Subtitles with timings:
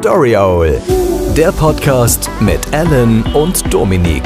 [0.00, 0.80] Story Owl,
[1.36, 4.22] der Podcast mit Alan und Dominik.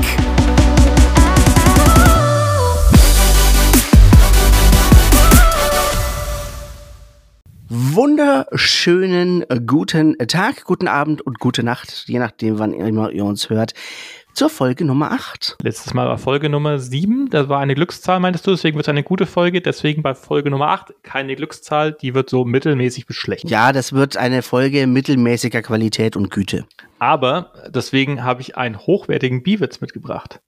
[7.68, 13.75] Wunderschönen guten Tag, guten Abend und gute Nacht, je nachdem, wann immer ihr uns hört,
[14.35, 15.57] zur Folge Nummer 8.
[15.62, 18.91] Letztes Mal war Folge Nummer 7, das war eine Glückszahl, meintest du, deswegen wird es
[18.91, 23.16] eine gute Folge, deswegen bei Folge Nummer 8 keine Glückszahl, die wird so mittelmäßig bis
[23.16, 23.48] schlecht.
[23.48, 26.66] Ja, das wird eine Folge mittelmäßiger Qualität und Güte.
[26.98, 30.41] Aber deswegen habe ich einen hochwertigen Biwitz mitgebracht.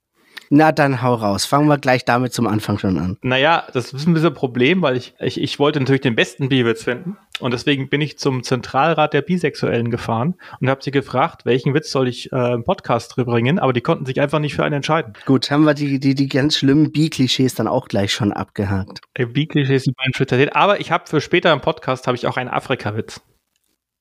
[0.49, 1.45] Na, dann hau raus.
[1.45, 3.17] Fangen wir gleich damit zum Anfang schon an.
[3.23, 6.49] Naja, das ist ein bisschen ein Problem, weil ich, ich, ich wollte natürlich den besten
[6.49, 7.17] Biwitz finden.
[7.39, 11.91] Und deswegen bin ich zum Zentralrat der Bisexuellen gefahren und habe sie gefragt, welchen Witz
[11.91, 15.13] soll ich äh, im Podcast bringen, aber die konnten sich einfach nicht für einen entscheiden.
[15.27, 19.01] Gut, haben wir die, die, die ganz schlimmen Bi-Klischees dann auch gleich schon abgehakt.
[19.15, 20.57] Äh, Bi-Klischees sind mein Spezialität.
[20.57, 23.21] Aber ich habe für später im Podcast habe ich auch einen Afrika-Witz.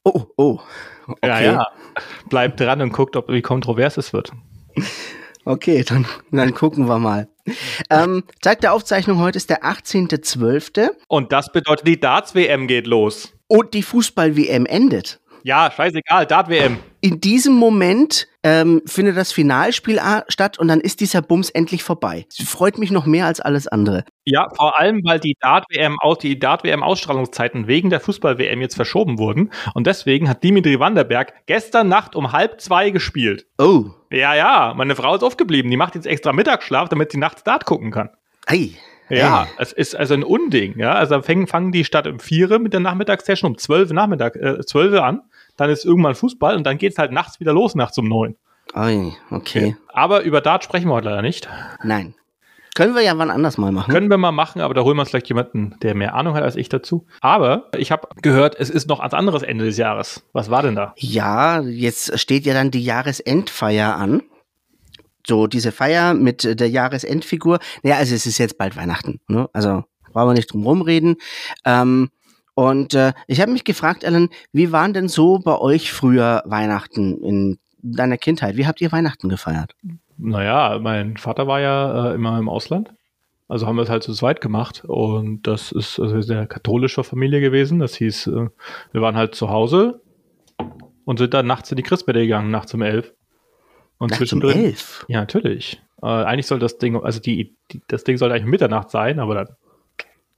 [0.06, 0.60] Oh, oh.
[1.08, 1.28] Okay.
[1.28, 1.68] Ja, ja.
[2.30, 4.32] Bleibt dran und guckt, ob wie kontrovers es wird.
[5.44, 7.28] Okay, dann, dann gucken wir mal.
[7.92, 10.90] Ähm, Tag der Aufzeichnung heute ist der 18.12.
[11.08, 13.35] Und das bedeutet, die Darts-WM geht los.
[13.48, 15.20] Und die Fußball-WM endet.
[15.46, 16.80] Ja, scheißegal, Dart-WM.
[17.02, 22.26] In diesem Moment ähm, findet das Finalspiel statt und dann ist dieser Bums endlich vorbei.
[22.44, 24.06] Freut mich noch mehr als alles andere.
[24.26, 29.52] Ja, vor allem, weil die Dart-WM aus, die Dart-WM-Ausstrahlungszeiten wegen der Fußball-WM jetzt verschoben wurden.
[29.76, 33.46] Und deswegen hat Dimitri Vanderberg gestern Nacht um halb zwei gespielt.
[33.60, 33.92] Oh.
[34.10, 35.70] Ja, ja, meine Frau ist aufgeblieben.
[35.70, 38.10] Die macht jetzt extra Mittagsschlaf, damit sie nachts Dart gucken kann.
[38.48, 38.72] Ei.
[39.10, 40.94] Ja, es ist also ein Unding, ja.
[40.94, 45.00] Also fangen, fangen die statt um vier mit der Nachmittagssession um zwölf Nachmittag, äh, zwölf
[45.00, 45.22] an
[45.58, 48.36] dann ist irgendwann Fußball und dann geht es halt nachts wieder los, nachts um neun.
[48.74, 49.78] Oi, okay.
[49.94, 51.48] Aber über Dart sprechen wir heute leider nicht.
[51.84, 52.16] Nein.
[52.74, 53.94] Können wir ja wann anders mal machen.
[53.94, 56.44] Können wir mal machen, aber da holen wir uns vielleicht jemanden, der mehr Ahnung hat
[56.44, 57.06] als ich dazu.
[57.22, 60.26] Aber ich habe gehört, es ist noch ans anderes Ende des Jahres.
[60.34, 60.94] Was war denn da?
[60.98, 64.24] Ja, jetzt steht ja dann die Jahresendfeier an.
[65.28, 67.60] So, diese Feier mit der Jahresendfigur.
[67.84, 69.20] Naja, also es ist jetzt bald Weihnachten.
[69.28, 69.50] Ne?
[69.54, 71.18] Also brauchen wir nicht drum rumreden.
[71.66, 72.10] Ähm,
[72.54, 77.22] und äh, ich habe mich gefragt, Alan, wie waren denn so bei euch früher Weihnachten
[77.22, 78.56] in deiner Kindheit?
[78.56, 79.76] Wie habt ihr Weihnachten gefeiert?
[80.18, 82.92] Naja, mein Vater war ja äh, immer im Ausland.
[83.48, 84.84] Also haben wir es halt zu zweit gemacht.
[84.86, 87.80] Und das ist also sehr katholischer Familie gewesen.
[87.80, 88.48] Das hieß, äh,
[88.94, 90.02] wir waren halt zu Hause
[91.04, 93.14] und sind dann nachts in die Christbette gegangen, nachts um elf.
[93.98, 95.06] Und nachts um elf?
[95.08, 95.82] Ja, natürlich.
[96.02, 99.36] Äh, eigentlich soll das Ding, also die, die, das Ding sollte eigentlich Mitternacht sein, aber
[99.36, 99.48] dann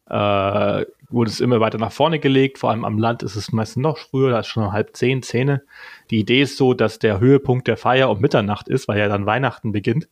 [0.10, 2.60] äh, wurde es immer weiter nach vorne gelegt.
[2.60, 5.64] Vor allem am Land ist es meistens noch früher, da ist schon halb zehn, Zähne.
[6.10, 9.26] Die Idee ist so, dass der Höhepunkt der Feier um Mitternacht ist, weil ja dann
[9.26, 10.08] Weihnachten beginnt.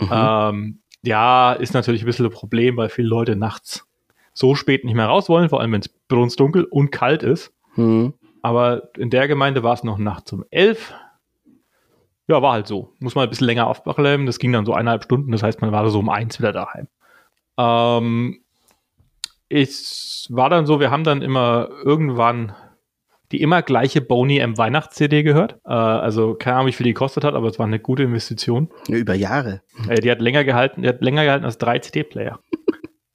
[0.00, 0.08] Mhm.
[0.10, 3.86] Ähm, ja, ist natürlich ein bisschen ein Problem, weil viele Leute nachts
[4.32, 7.52] so spät nicht mehr raus wollen, vor allem wenn es dunkel und kalt ist.
[7.76, 8.14] Mhm.
[8.42, 10.92] Aber in der Gemeinde war es noch nachts um elf.
[12.28, 12.92] Ja, war halt so.
[12.98, 14.26] Muss man ein bisschen länger aufbleiben.
[14.26, 15.32] Das ging dann so eineinhalb Stunden.
[15.32, 16.88] Das heißt, man war so um eins wieder daheim.
[17.58, 18.40] Ähm,
[19.48, 22.54] es war dann so, wir haben dann immer irgendwann
[23.32, 25.58] die immer gleiche Bony M Weihnachts-CD gehört.
[25.64, 28.70] Äh, also keine Ahnung, wie viel die gekostet hat, aber es war eine gute Investition.
[28.88, 29.62] Über Jahre.
[29.88, 32.38] Äh, die hat länger gehalten, die hat länger gehalten als drei CD-Player.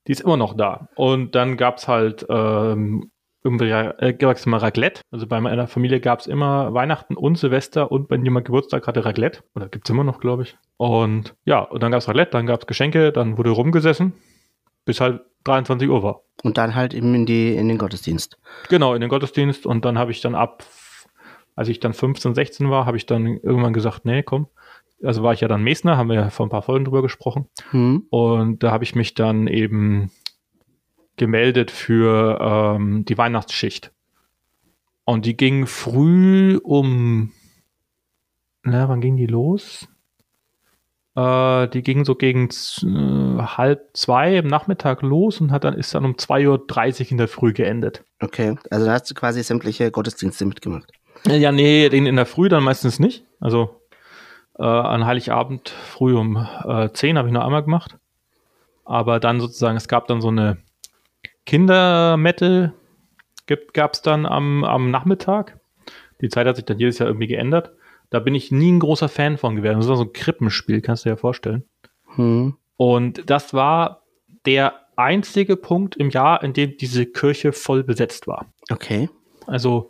[0.07, 0.89] die ist immer noch da.
[0.95, 3.10] Und dann gab es halt ähm,
[3.43, 5.01] irgendwie äh, gab's immer Raclette.
[5.11, 9.03] Also bei meiner Familie gab es immer Weihnachten und Silvester und wenn jemand Geburtstag hatte,
[9.03, 9.43] Raclette.
[9.55, 10.57] Oder gibt es immer noch, glaube ich.
[10.77, 14.13] Und ja, und dann gab es Raclette, dann gab es Geschenke, dann wurde rumgesessen,
[14.85, 16.21] bis halt 23 Uhr war.
[16.43, 18.37] Und dann halt eben in, die, in den Gottesdienst.
[18.69, 19.65] Genau, in den Gottesdienst.
[19.65, 20.63] Und dann habe ich dann ab,
[21.55, 24.47] als ich dann 15, 16 war, habe ich dann irgendwann gesagt, nee, komm.
[25.03, 27.47] Also war ich ja dann Mesner, haben wir ja vor ein paar Folgen drüber gesprochen.
[27.71, 28.05] Hm.
[28.11, 30.11] Und da habe ich mich dann eben
[31.17, 33.91] gemeldet für ähm, die Weihnachtsschicht.
[35.05, 37.31] Und die ging früh um,
[38.63, 39.87] na, wann ging die los?
[41.15, 45.93] Äh, die ging so gegen äh, halb zwei im Nachmittag los und hat dann, ist
[45.93, 48.03] dann um 2.30 Uhr in der Früh geendet.
[48.21, 50.91] Okay, also da hast du quasi sämtliche Gottesdienste mitgemacht.
[51.27, 53.25] Ja, nee, den in der Früh dann meistens nicht.
[53.39, 53.81] Also
[54.57, 57.97] äh, an Heiligabend früh um äh, 10 habe ich noch einmal gemacht.
[58.85, 60.57] Aber dann sozusagen, es gab dann so eine
[61.51, 62.71] Kindermette,
[63.73, 65.59] gab es dann am, am Nachmittag.
[66.21, 67.73] Die Zeit hat sich dann jedes Jahr irgendwie geändert.
[68.09, 69.79] Da bin ich nie ein großer Fan von gewesen.
[69.79, 71.65] Das war so ein Krippenspiel, kannst du dir ja vorstellen.
[72.15, 72.55] Hm.
[72.77, 74.03] Und das war
[74.45, 78.45] der einzige Punkt im Jahr, in dem diese Kirche voll besetzt war.
[78.69, 79.09] Okay.
[79.45, 79.89] Also,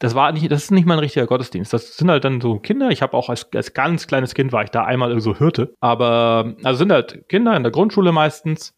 [0.00, 1.72] das war nicht, das ist nicht mal ein richtiger Gottesdienst.
[1.72, 2.90] Das sind halt dann so Kinder.
[2.90, 5.72] Ich habe auch als, als ganz kleines Kind war ich da einmal so Hirte.
[5.78, 8.76] Aber, also sind halt Kinder in der Grundschule meistens,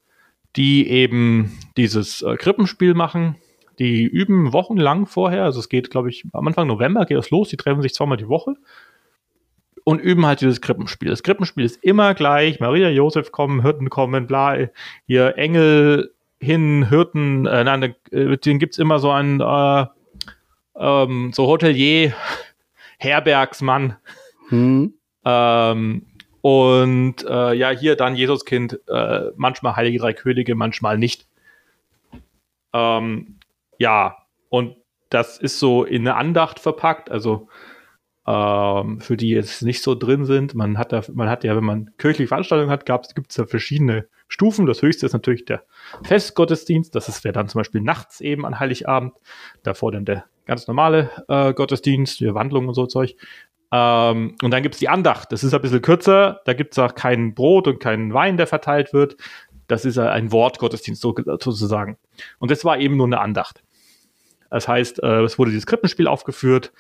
[0.57, 3.37] die eben dieses äh, Krippenspiel machen.
[3.79, 5.45] die üben wochenlang vorher.
[5.45, 7.49] Also es geht, glaube ich, am Anfang November geht das los.
[7.49, 8.57] Die treffen sich zweimal die Woche
[9.85, 11.09] und üben halt dieses Krippenspiel.
[11.09, 12.61] Das Krippenspiel ist immer gleich.
[12.61, 14.69] Maria, Josef kommen, Hirten kommen, bla,
[15.07, 19.87] hier Engel hin, Hirten, äh, nein, äh, den gibt's immer so einen äh,
[20.77, 22.13] ähm, so Hotelier,
[22.99, 23.97] Herbergsmann.
[24.51, 24.93] Hm.
[25.25, 26.07] Ähm,
[26.49, 31.27] und äh, ja, hier dann Jesuskind, äh, manchmal Heilige Drei Könige, manchmal nicht.
[32.73, 33.37] Ähm,
[33.77, 34.17] ja,
[34.49, 34.77] und
[35.11, 37.49] das ist so in eine Andacht verpackt, also
[38.27, 40.55] ähm, für die jetzt nicht so drin sind.
[40.55, 44.07] Man hat, da, man hat ja, wenn man kirchliche Veranstaltungen hat, gibt es da verschiedene
[44.27, 44.65] Stufen.
[44.65, 45.65] Das höchste ist natürlich der
[46.05, 46.95] Festgottesdienst.
[46.95, 49.13] Das wäre dann zum Beispiel nachts eben an Heiligabend.
[49.65, 53.17] Davor dann der ganz normale äh, Gottesdienst, die Wandlung und so Zeug.
[53.71, 55.33] Ähm, und dann gibt es die Andacht.
[55.33, 56.41] Das ist ein bisschen kürzer.
[56.45, 59.17] Da gibt es auch kein Brot und keinen Wein, der verteilt wird.
[59.67, 61.99] Das ist ein Wortgottesdienst sozusagen.
[62.39, 63.63] Und das war eben nur eine Andacht.
[64.51, 66.73] Das heißt, äh, es wurde dieses Krippenspiel aufgeführt.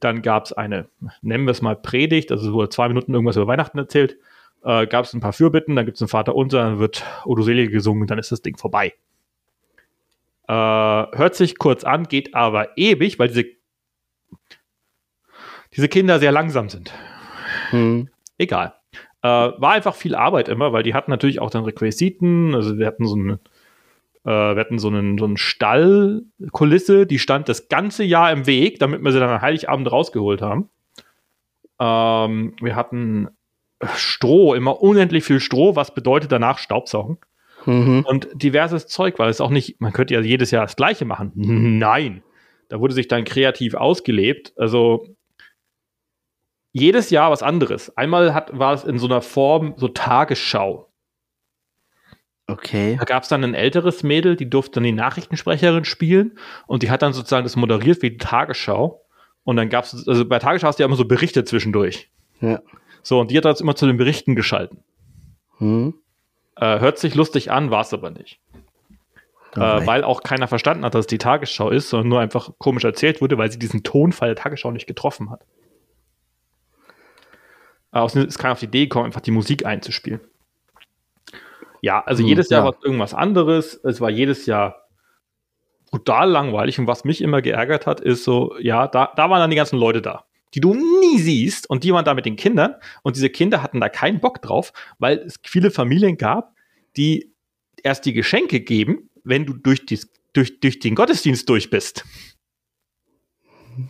[0.00, 0.88] Dann gab es eine,
[1.22, 4.18] nennen wir es mal Predigt, also es wurde zwei Minuten irgendwas über Weihnachten erzählt.
[4.64, 7.42] Äh, gab es ein paar Fürbitten, dann gibt es ein Vater unser, dann wird Odo
[7.42, 8.94] Selige gesungen, dann ist das Ding vorbei.
[10.48, 13.44] Äh, hört sich kurz an, geht aber ewig, weil diese,
[15.76, 16.92] diese Kinder sehr langsam sind.
[17.70, 18.08] Hm.
[18.38, 18.74] Egal.
[19.22, 22.86] Äh, war einfach viel Arbeit immer, weil die hatten natürlich auch dann Requisiten, also wir
[22.86, 23.38] hatten so eine
[24.24, 28.78] äh, wir hatten so einen, so einen Stallkulisse, die stand das ganze Jahr im Weg,
[28.78, 30.70] damit wir sie dann am Heiligabend rausgeholt haben.
[31.78, 33.28] Ähm, wir hatten
[33.96, 37.18] Stroh, immer unendlich viel Stroh, was bedeutet danach Staubsaugen.
[37.66, 38.04] Mhm.
[38.06, 41.32] Und diverses Zeug, weil es auch nicht, man könnte ja jedes Jahr das Gleiche machen.
[41.34, 42.22] Nein.
[42.68, 44.54] Da wurde sich dann kreativ ausgelebt.
[44.56, 45.06] Also
[46.74, 47.96] jedes Jahr was anderes.
[47.96, 50.90] Einmal hat, war es in so einer Form so Tagesschau.
[52.48, 52.96] Okay.
[52.98, 56.36] Da gab es dann ein älteres Mädel, die durfte dann die Nachrichtensprecherin spielen
[56.66, 59.00] und die hat dann sozusagen das moderiert wie die Tagesschau.
[59.44, 62.10] Und dann gab es, also bei Tagesschau hast du ja immer so Berichte zwischendurch.
[62.40, 62.60] Ja.
[63.02, 64.82] So, und die hat das immer zu den Berichten geschalten.
[65.58, 65.94] Hm.
[66.56, 68.40] Äh, hört sich lustig an, war es aber nicht.
[69.54, 72.82] Äh, weil auch keiner verstanden hat, dass es die Tagesschau ist, sondern nur einfach komisch
[72.82, 75.44] erzählt wurde, weil sie diesen Tonfall der Tagesschau nicht getroffen hat.
[77.94, 80.20] Äh, außerdem ist keiner auf die Idee gekommen, einfach die Musik einzuspielen.
[81.80, 82.64] Ja, also hm, jedes Jahr ja.
[82.64, 83.80] war es irgendwas anderes.
[83.84, 84.88] Es war jedes Jahr
[85.90, 86.78] brutal langweilig.
[86.78, 89.78] Und was mich immer geärgert hat, ist so, ja, da, da waren dann die ganzen
[89.78, 90.24] Leute da,
[90.54, 91.70] die du nie siehst.
[91.70, 92.74] Und die waren da mit den Kindern.
[93.02, 96.54] Und diese Kinder hatten da keinen Bock drauf, weil es viele Familien gab,
[96.96, 97.32] die
[97.82, 102.04] erst die Geschenke geben, wenn du durch, dies, durch, durch den Gottesdienst durch bist.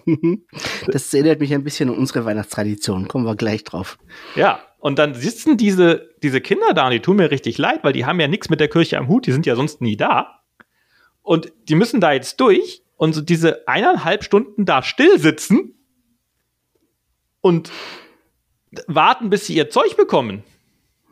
[0.87, 3.09] Das erinnert mich ein bisschen an unsere Weihnachtstradition.
[3.09, 3.99] Kommen wir gleich drauf.
[4.37, 7.95] Ja, und dann sitzen diese, diese Kinder da und die tun mir richtig leid, weil
[7.95, 10.43] die haben ja nichts mit der Kirche am Hut, die sind ja sonst nie da.
[11.23, 15.75] Und die müssen da jetzt durch und so diese eineinhalb Stunden da still sitzen
[17.41, 17.71] und
[18.87, 20.45] warten, bis sie ihr Zeug bekommen.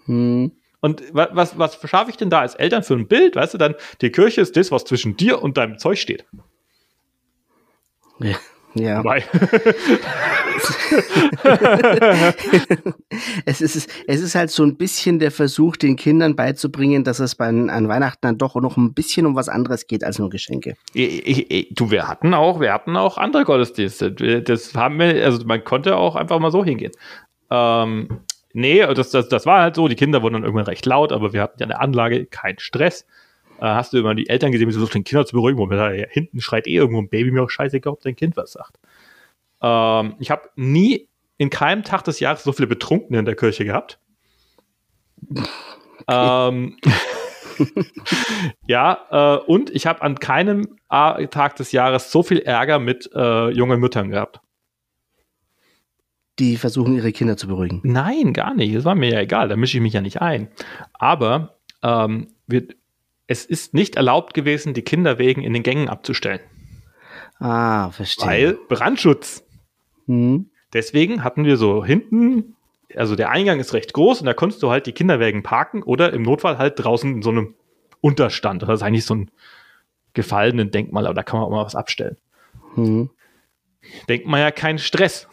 [0.04, 0.52] Hm.
[0.80, 3.36] Und was, was schaffe ich denn da als Eltern für ein Bild?
[3.36, 6.26] Weißt du, dann, die Kirche ist das, was zwischen dir und deinem Zeug steht.
[8.18, 8.36] Ja.
[8.74, 9.02] Ja.
[13.44, 17.34] es, ist, es ist halt so ein bisschen der Versuch, den Kindern beizubringen, dass es
[17.34, 20.76] bei, an Weihnachten dann doch noch ein bisschen um was anderes geht als nur Geschenke.
[20.94, 24.12] Ich, ich, ich, du, wir hatten auch, wir hatten auch andere Gottesdienste.
[24.42, 26.92] Das haben wir, also man konnte auch einfach mal so hingehen.
[27.50, 28.20] Ähm,
[28.54, 31.32] nee, das, das, das war halt so, die Kinder wurden dann irgendwann recht laut, aber
[31.34, 33.04] wir hatten ja eine Anlage, kein Stress
[33.66, 35.78] hast du immer die Eltern gesehen, wie sie versuchen, den Kinder zu beruhigen, wo man
[35.78, 38.52] da ja, hinten schreit eh irgendwo ein Baby, mir auch scheißegal, ob dein Kind was
[38.52, 38.78] sagt.
[39.62, 43.64] Ähm, ich habe nie in keinem Tag des Jahres so viele Betrunkene in der Kirche
[43.64, 43.98] gehabt.
[45.28, 46.48] Okay.
[46.48, 46.76] Ähm,
[48.66, 53.50] ja, äh, und ich habe an keinem Tag des Jahres so viel Ärger mit äh,
[53.50, 54.40] jungen Müttern gehabt.
[56.38, 57.80] Die versuchen, ihre Kinder zu beruhigen.
[57.84, 58.74] Nein, gar nicht.
[58.74, 59.48] Das war mir ja egal.
[59.48, 60.48] Da mische ich mich ja nicht ein.
[60.94, 62.66] Aber ähm, wir,
[63.26, 66.40] es ist nicht erlaubt gewesen, die Kinderwegen in den Gängen abzustellen.
[67.38, 68.26] Ah, verstehe.
[68.26, 69.44] Weil Brandschutz.
[70.06, 70.50] Mhm.
[70.72, 72.56] Deswegen hatten wir so hinten,
[72.94, 76.12] also der Eingang ist recht groß und da konntest du halt die Kinderwägen parken oder
[76.12, 77.54] im Notfall halt draußen in so einem
[78.00, 78.62] Unterstand.
[78.62, 79.30] Das ist eigentlich so ein
[80.14, 82.16] gefallenen Denkmal, aber da kann man auch mal was abstellen.
[82.76, 83.10] Mhm.
[84.08, 85.28] Denkt man ja keinen Stress.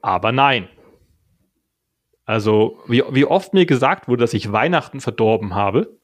[0.00, 0.68] Aber nein.
[2.24, 5.98] Also, wie, wie oft mir gesagt wurde, dass ich Weihnachten verdorben habe,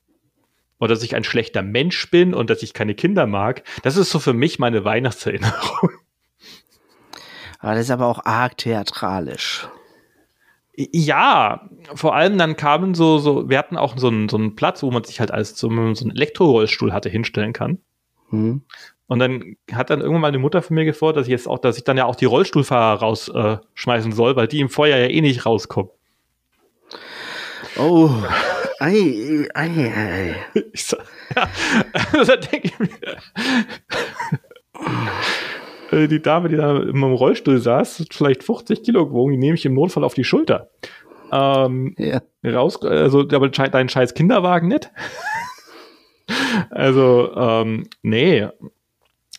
[0.79, 3.63] oder dass ich ein schlechter Mensch bin und dass ich keine Kinder mag.
[3.83, 5.91] Das ist so für mich meine Weihnachtserinnerung.
[7.59, 9.69] Aber das ist aber auch arg theatralisch.
[10.77, 14.83] Ja, vor allem dann kamen so, so, wir hatten auch so einen, so einen Platz,
[14.85, 17.79] wo man sich halt als so, so einen Elektrorollstuhl hatte hinstellen kann.
[18.31, 18.63] Hm.
[19.09, 21.59] Und dann hat dann irgendwann mal eine Mutter von mir gefordert, dass ich jetzt auch,
[21.59, 25.09] dass ich dann ja auch die Rollstuhlfahrer rausschmeißen äh, soll, weil die im Feuer ja
[25.09, 25.91] eh nicht rauskommen.
[27.77, 28.11] Oh,
[28.81, 30.37] ei, ei, ei.
[30.73, 31.05] Ich sag,
[31.35, 31.49] ja,
[32.25, 32.89] da denke ich mir,
[35.93, 39.65] äh, die Dame, die da im Rollstuhl saß, vielleicht 50 Kilo gewogen, die nehme ich
[39.65, 40.71] im Notfall auf die Schulter.
[41.33, 42.23] Ähm, Ja.
[42.45, 44.91] raus, also aber dein scheiß Kinderwagen nicht.
[46.71, 48.49] also, ähm, nee.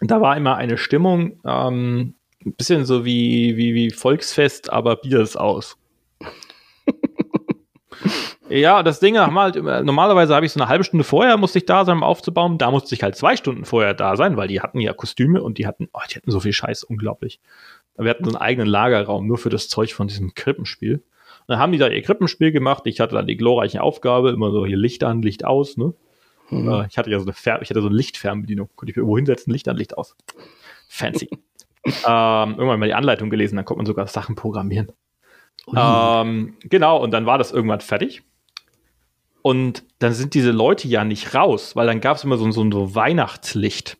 [0.02, 2.14] Da war immer eine Stimmung, ähm,
[2.46, 5.78] ein bisschen so wie, wie, wie Volksfest, aber Bier ist aus.
[8.50, 11.66] ja, das Ding haben halt, normalerweise habe ich so eine halbe Stunde vorher, musste ich
[11.66, 12.58] da sein, um aufzubauen.
[12.58, 15.58] Da musste ich halt zwei Stunden vorher da sein, weil die hatten ja Kostüme und
[15.58, 17.40] die hatten, oh, die hatten so viel Scheiß, unglaublich.
[17.98, 20.96] Wir hatten so einen eigenen Lagerraum nur für das Zeug von diesem Krippenspiel.
[20.96, 21.04] Und
[21.48, 22.84] dann haben die da ihr Krippenspiel gemacht.
[22.86, 25.94] Ich hatte dann die glorreiche Aufgabe, immer so hier Licht an, Licht aus, ne?
[26.52, 28.70] Äh, ich hatte ja so eine Fer ich hatte so eine Lichtfernbedienung.
[28.76, 30.16] Konnte ich mir irgendwo hinsetzen, Licht an, Licht aus.
[30.88, 31.30] Fancy.
[31.86, 34.92] ähm, irgendwann mal die Anleitung gelesen, dann konnte man sogar Sachen programmieren.
[35.76, 38.24] Ähm, genau, und dann war das irgendwann fertig.
[39.42, 42.70] Und dann sind diese Leute ja nicht raus, weil dann gab es immer so, so,
[42.70, 43.98] so Weihnachtslicht.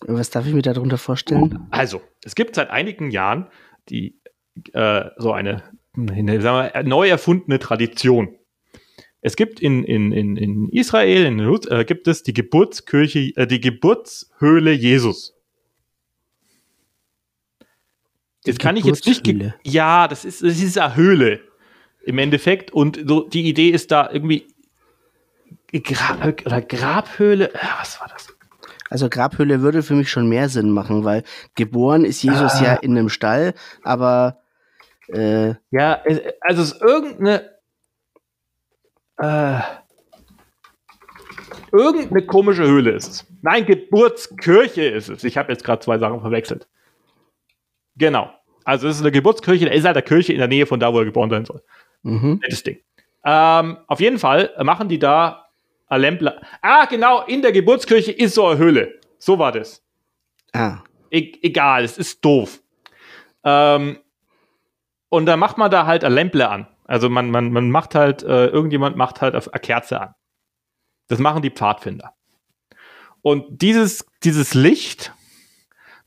[0.00, 1.66] Was darf ich mir darunter vorstellen?
[1.70, 3.48] Also, es gibt seit einigen Jahren
[3.88, 4.18] die
[4.72, 5.62] äh, so eine,
[5.96, 8.34] eine sagen wir, neu erfundene Tradition.
[9.20, 13.60] Es gibt in, in, in, in Israel in, äh, gibt es die Geburtskirche, äh, die
[13.60, 15.34] Geburtshöhle Jesus.
[18.44, 19.26] Jetzt kann ich jetzt nicht.
[19.64, 21.40] Ja, das ist, das ist eine Höhle
[22.06, 22.70] im Endeffekt.
[22.72, 24.46] Und so die Idee ist da irgendwie
[25.72, 27.52] Gra oder Grabhöhle.
[27.52, 28.28] äh, Was war das?
[28.88, 31.24] Also Grabhöhle würde für mich schon mehr Sinn machen, weil
[31.56, 32.62] geboren ist Jesus Ah.
[32.64, 34.38] ja in einem Stall, aber
[35.08, 37.50] äh, Ja, es- also es ist irgendeine.
[39.18, 39.60] Äh,
[41.72, 43.26] irgendeine komische Höhle ist es.
[43.42, 45.24] Nein, Geburtskirche ist es.
[45.24, 46.66] Ich habe jetzt gerade zwei Sachen verwechselt.
[47.96, 48.30] Genau.
[48.64, 50.92] Also es ist eine Geburtskirche, da ist halt eine Kirche in der Nähe von da,
[50.92, 51.62] wo er geboren sein soll.
[52.06, 52.40] Mhm.
[52.42, 52.78] Nettes Ding.
[53.24, 55.48] Ähm, auf jeden Fall machen die da
[55.90, 56.40] Lämpler.
[56.62, 59.00] Ah, genau, in der Geburtskirche ist so eine Höhle.
[59.18, 59.82] So war das.
[60.52, 60.78] ah,
[61.10, 62.60] E egal, es ist doof.
[63.44, 63.98] Ähm,
[65.08, 66.66] und dann macht man da halt ein Lämple an.
[66.84, 70.14] Also man, man, man macht halt, äh, irgendjemand macht halt eine Kerze an.
[71.08, 72.14] Das machen die Pfadfinder.
[73.22, 75.12] Und dieses, dieses Licht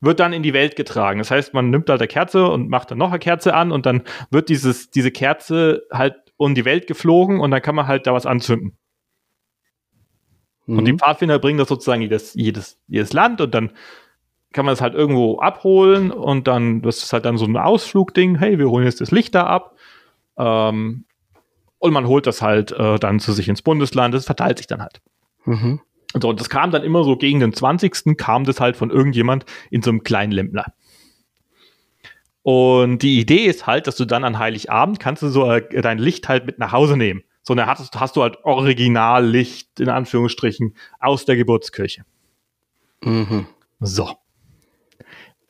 [0.00, 1.18] wird dann in die Welt getragen.
[1.18, 3.86] Das heißt, man nimmt halt eine Kerze und macht dann noch eine Kerze an und
[3.86, 8.06] dann wird dieses, diese Kerze halt um die Welt geflogen und dann kann man halt
[8.06, 8.76] da was anzünden.
[10.66, 10.98] Und die mhm.
[10.98, 13.72] Pfadfinder bringen das sozusagen jedes, jedes, jedes Land und dann
[14.52, 18.36] kann man es halt irgendwo abholen und dann, das ist halt dann so ein Ausflugding,
[18.36, 19.76] hey, wir holen jetzt das Licht da ab.
[20.36, 21.04] Ähm,
[21.78, 24.82] und man holt das halt äh, dann zu sich ins Bundesland, das verteilt sich dann
[24.82, 25.00] halt.
[25.44, 25.80] Mhm.
[26.12, 28.16] Und, so, und das kam dann immer so gegen den 20.
[28.16, 30.72] kam das halt von irgendjemand in so einem kleinen Lämpler.
[32.42, 35.98] Und die Idee ist halt, dass du dann an Heiligabend kannst du so äh, dein
[35.98, 37.22] Licht halt mit nach Hause nehmen.
[37.42, 42.04] So, dann hast, hast du halt Originallicht, in Anführungsstrichen, aus der Geburtskirche.
[43.02, 43.46] Mhm.
[43.80, 44.16] So.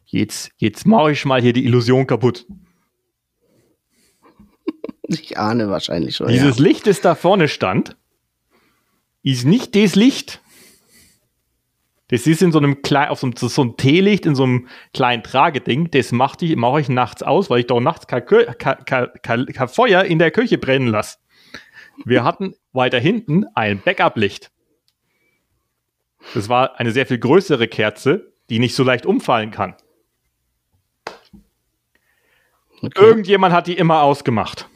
[0.04, 2.46] Jetzt, jetzt mache ich mal hier die Illusion kaputt.
[5.12, 6.28] Ich ahne wahrscheinlich schon.
[6.28, 7.96] Dieses Licht, das da vorne stand,
[9.24, 10.40] ist nicht das Licht.
[12.10, 14.68] Das ist in so einem kleinen, auf so einem, so einem Teelicht in so einem
[14.92, 15.92] kleinen Trageding.
[15.92, 19.68] Das mache ich, mach ich nachts aus, weil ich doch nachts kein, kein, kein, kein,
[19.68, 21.18] Feuer in der Küche brennen lasse.
[22.04, 24.50] Wir hatten weiter hinten ein Backup-Licht.
[26.34, 29.76] Das war eine sehr viel größere Kerze, die nicht so leicht umfallen kann.
[32.82, 33.00] Okay.
[33.00, 34.68] Irgendjemand hat die immer ausgemacht.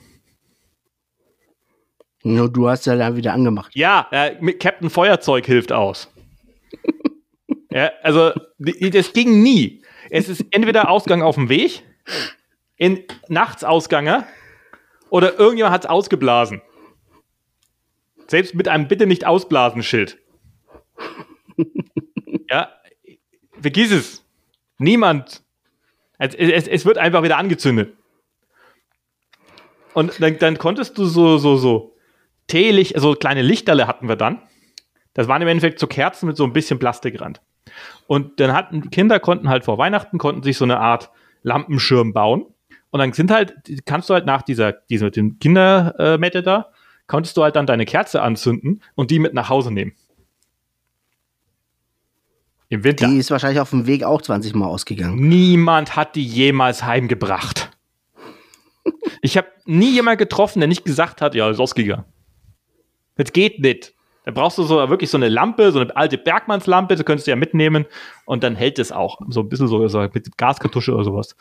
[2.22, 3.74] Nur du hast ja dann wieder angemacht.
[3.74, 6.13] Ja, äh, mit Captain Feuerzeug hilft aus.
[7.74, 9.82] Ja, also das ging nie.
[10.08, 11.82] Es ist entweder Ausgang auf dem Weg,
[12.76, 14.26] in Nachtsausganger
[15.10, 16.62] oder irgendjemand hat es ausgeblasen.
[18.28, 20.18] Selbst mit einem Bitte nicht ausblasen Schild.
[22.48, 22.72] ja,
[23.60, 24.24] vergiss es.
[24.78, 25.42] Niemand.
[26.18, 27.96] Es, es, es wird einfach wieder angezündet.
[29.94, 31.96] Und dann, dann konntest du so, so, so
[32.46, 34.42] Teelicht, also kleine Lichterle hatten wir dann.
[35.12, 37.40] Das waren im Endeffekt so Kerzen mit so ein bisschen Plastikrand.
[38.06, 41.10] Und dann hatten Kinder konnten halt vor Weihnachten konnten sich so eine Art
[41.42, 42.46] Lampenschirm bauen.
[42.90, 43.54] Und dann sind halt,
[43.86, 46.70] kannst du halt nach dieser, dieser mit dem Kindermette da,
[47.06, 49.92] konntest du halt dann deine Kerze anzünden und die mit nach Hause nehmen.
[52.68, 53.08] Im Winter.
[53.08, 55.28] Die ist wahrscheinlich auf dem Weg auch 20 Mal ausgegangen.
[55.28, 57.70] Niemand hat die jemals heimgebracht.
[59.22, 62.04] Ich habe nie jemand getroffen, der nicht gesagt hat, ja, ist ausgegangen.
[63.16, 63.94] Das geht nicht.
[64.24, 67.30] Da brauchst du so wirklich so eine Lampe, so eine alte Bergmannslampe, das könntest du
[67.30, 67.86] ja mitnehmen
[68.24, 69.20] und dann hält es auch.
[69.28, 71.36] So ein bisschen so, so mit Gaskartusche oder sowas.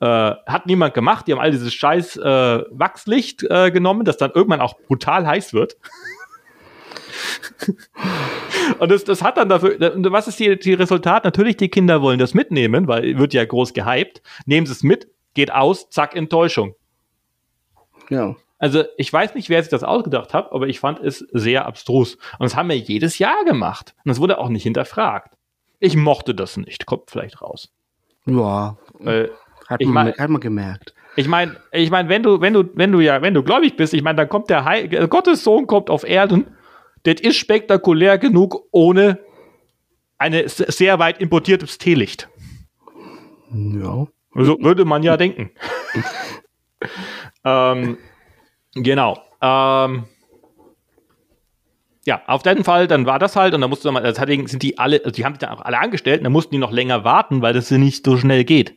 [0.00, 0.06] Äh,
[0.46, 1.26] hat niemand gemacht.
[1.26, 5.54] Die haben all dieses scheiß äh, Wachslicht äh, genommen, das dann irgendwann auch brutal heiß
[5.54, 5.76] wird.
[8.78, 9.78] und das, das hat dann dafür,
[10.12, 11.24] was ist die, die Resultat?
[11.24, 14.20] Natürlich, die Kinder wollen das mitnehmen, weil wird ja groß gehypt.
[14.44, 16.74] Nehmen sie es mit, geht aus, zack, Enttäuschung.
[18.10, 18.36] Ja.
[18.58, 22.14] Also ich weiß nicht, wer sich das ausgedacht hat, aber ich fand es sehr abstrus.
[22.38, 23.94] Und das haben wir jedes Jahr gemacht.
[24.04, 25.36] Und das wurde auch nicht hinterfragt.
[25.78, 26.86] Ich mochte das nicht.
[26.86, 27.70] Kommt vielleicht raus.
[28.24, 28.76] Ja.
[29.04, 29.28] Äh,
[29.68, 30.94] Hat ich man, mein- hat man gemerkt.
[31.16, 33.92] ich meine, ich meine, wenn du, wenn du, wenn du ja, wenn du gläubig bist,
[33.92, 36.46] ich meine, dann kommt der Heil äh, Gottes Sohn kommt auf Erden.
[37.02, 39.18] Das ist spektakulär genug ohne
[40.18, 42.28] eine s- sehr weit importiertes Teelicht.
[43.52, 44.06] Ja.
[44.34, 45.50] So würde man ja denken.
[47.44, 47.98] ähm,
[48.76, 49.18] genau.
[49.40, 50.04] Ähm,
[52.06, 54.62] ja, auf jeden Fall, dann war das halt und dann musste man, das hat, sind
[54.62, 56.70] die alle, also die haben sich dann auch alle angestellt und dann mussten die noch
[56.70, 58.74] länger warten, weil das nicht so schnell geht.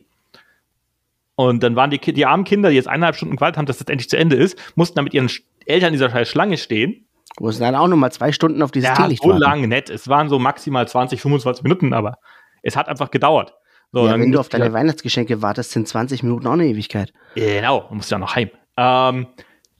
[1.36, 3.88] Und dann waren die, die armen Kinder, die jetzt eineinhalb Stunden gewartet haben, dass das
[3.88, 5.30] endlich zu Ende ist, mussten dann mit ihren
[5.64, 7.06] Eltern in dieser scheiß Schlange stehen.
[7.38, 9.88] Wo es dann auch noch mal zwei Stunden auf dieses Ja, Teelicht so lang nett.
[9.88, 12.18] Es waren so maximal 20, 25 Minuten, aber
[12.62, 13.54] es hat einfach gedauert.
[13.92, 17.12] So, Ja, wenn du auf deine Weihnachtsgeschenke wartest, sind 20 Minuten auch eine Ewigkeit.
[17.36, 18.50] Genau, man muss ja noch heim.
[18.76, 19.26] Ähm,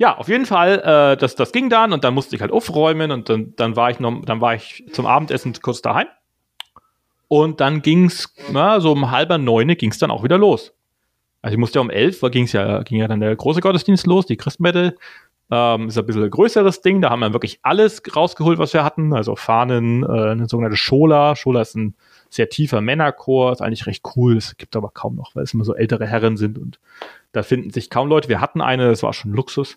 [0.00, 3.11] ja, auf jeden Fall, äh, das, das ging dann und dann musste ich halt aufräumen
[3.11, 6.07] und dann, dann war ich noch, dann war ich zum Abendessen kurz daheim.
[7.28, 10.73] Und dann ging's, na, so um halber neune ging's dann auch wieder los.
[11.42, 14.25] Also ich musste ja um elf, ging's ja, ging ja dann der große Gottesdienst los,
[14.25, 14.97] die Christmette.
[15.50, 18.85] Ähm, ist ein bisschen ein größeres Ding, da haben wir wirklich alles rausgeholt, was wir
[18.85, 19.12] hatten.
[19.12, 21.37] Also Fahnen, äh, eine sogenannte Schola.
[21.37, 21.95] Schola ist ein
[22.30, 24.38] sehr tiefer Männerchor, ist eigentlich recht cool.
[24.38, 26.80] Es gibt aber kaum noch, weil es immer so ältere Herren sind und
[27.33, 28.30] da finden sich kaum Leute.
[28.30, 29.76] Wir hatten eine, das war schon Luxus.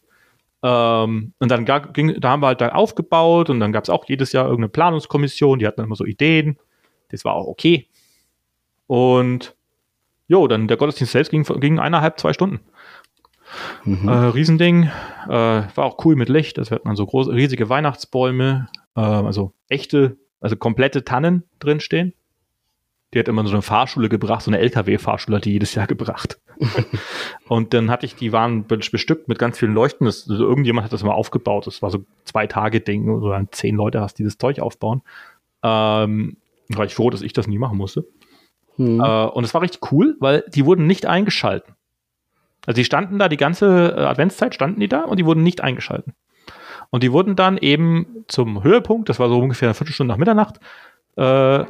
[0.64, 4.06] Ähm, und dann ging, da haben wir halt da aufgebaut und dann gab es auch
[4.08, 6.58] jedes Jahr irgendeine Planungskommission, die hatten dann immer so Ideen.
[7.10, 7.90] Das war auch okay.
[8.88, 9.56] Und
[10.28, 12.62] jo, dann der Gottesdienst selbst ging, ging eineinhalb, zwei Stunden.
[13.84, 14.08] Mhm.
[14.08, 14.90] Äh, Riesending.
[15.28, 16.58] Äh, war auch cool mit Licht.
[16.58, 22.14] Das hatten dann so große, riesige Weihnachtsbäume, äh, also echte, also komplette Tannen drinstehen.
[23.14, 26.40] Die hat immer so eine Fahrschule gebracht, so eine LKW-Fahrschule hat die jedes Jahr gebracht.
[27.48, 30.06] und dann hatte ich, die waren be- bestückt mit ganz vielen Leuchten.
[30.06, 31.68] Das, also irgendjemand hat das mal aufgebaut.
[31.68, 35.02] Das war so zwei Tage Ding oder dann zehn Leute hast, die das Zeug aufbauen.
[35.62, 36.38] Ähm,
[36.70, 38.06] war ich froh, dass ich das nie machen musste.
[38.78, 39.00] Hm.
[39.00, 41.76] Äh, und es war richtig cool, weil die wurden nicht eingeschalten.
[42.66, 45.62] Also die standen da, die ganze äh, Adventszeit standen die da und die wurden nicht
[45.62, 46.14] eingeschalten.
[46.90, 50.60] Und die wurden dann eben zum Höhepunkt, das war so ungefähr eine Viertelstunde nach Mitternacht,
[51.18, 51.66] äh,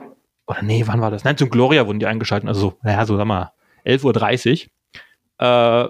[0.47, 1.23] oder nee, wann war das?
[1.23, 3.51] Nein, zum Gloria wurden die eingeschalten, also so, naja, so sag mal,
[3.85, 4.67] 11.30
[5.39, 5.45] Uhr.
[5.45, 5.89] Äh,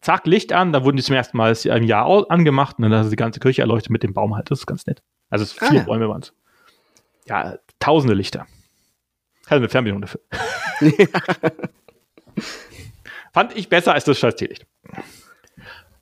[0.00, 3.10] zack, Licht an, dann wurden die zum ersten Mal im Jahr angemacht und dann ist
[3.10, 4.50] die ganze Kirche erleuchtet mit dem Baum halt.
[4.50, 5.02] Das ist ganz nett.
[5.30, 5.84] Also es Ah, vier ja.
[5.84, 6.32] Bäume waren es.
[7.26, 8.46] Ja, tausende Lichter.
[9.46, 10.20] Hatte eine Fernbedienung dafür.
[13.32, 14.66] Fand ich besser als das scheiß Teelicht.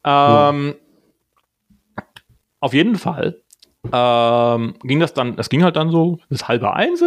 [0.05, 0.75] Ähm,
[2.61, 3.41] Auf jeden Fall
[3.93, 7.03] ähm, ging das dann, das ging halt dann so bis halbe eins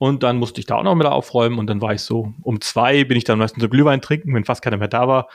[0.00, 2.62] und dann musste ich da auch noch mit aufräumen und dann war ich so, um
[2.62, 5.28] zwei bin ich dann meistens so Glühwein trinken, wenn fast keiner mehr da war.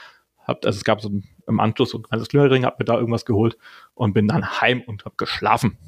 [0.44, 2.94] Hab, also es gab so ein, im Anschluss so ein kleines Glühwein, hab mir da
[2.94, 3.56] irgendwas geholt
[3.94, 5.78] und bin dann heim und hab geschlafen.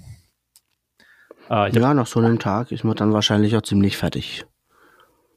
[1.50, 4.46] Äh, ja, nach so einem Tag ist man dann wahrscheinlich auch ziemlich fertig.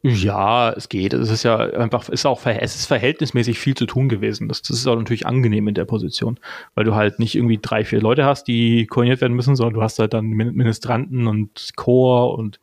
[0.04, 1.14] Ja, es geht.
[1.14, 4.50] Es ist ja einfach, ist auch, es ist verhältnismäßig viel zu tun gewesen.
[4.50, 6.40] Das, das ist auch natürlich angenehm in der Position,
[6.76, 9.82] weil du halt nicht irgendwie drei, vier Leute hast, die koordiniert werden müssen, sondern du
[9.82, 12.60] hast halt dann Min- Ministranten und Chor und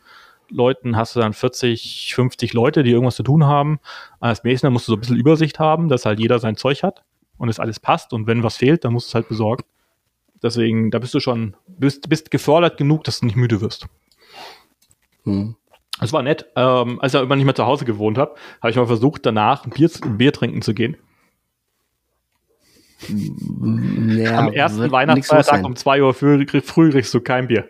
[0.51, 3.81] Leuten hast du dann 40, 50 Leute, die irgendwas zu tun haben.
[4.21, 7.05] Als Mäßner musst du so ein bisschen Übersicht haben, dass halt jeder sein Zeug hat
[7.37, 9.65] und es alles passt und wenn was fehlt, dann musst du es halt besorgen.
[10.43, 13.87] Deswegen, da bist du schon, bist, bist gefordert genug, dass du nicht müde wirst.
[15.25, 15.57] Hm.
[16.01, 16.47] Es war nett.
[16.55, 19.65] Ähm, als ich immer nicht mehr zu Hause gewohnt habe, habe ich mal versucht, danach
[19.65, 20.97] ein Bier, ein Bier trinken zu gehen.
[23.09, 27.69] Ja, Am ersten Weihnachtsfeiertag um 2 Uhr früh, früh kriegst du kein Bier.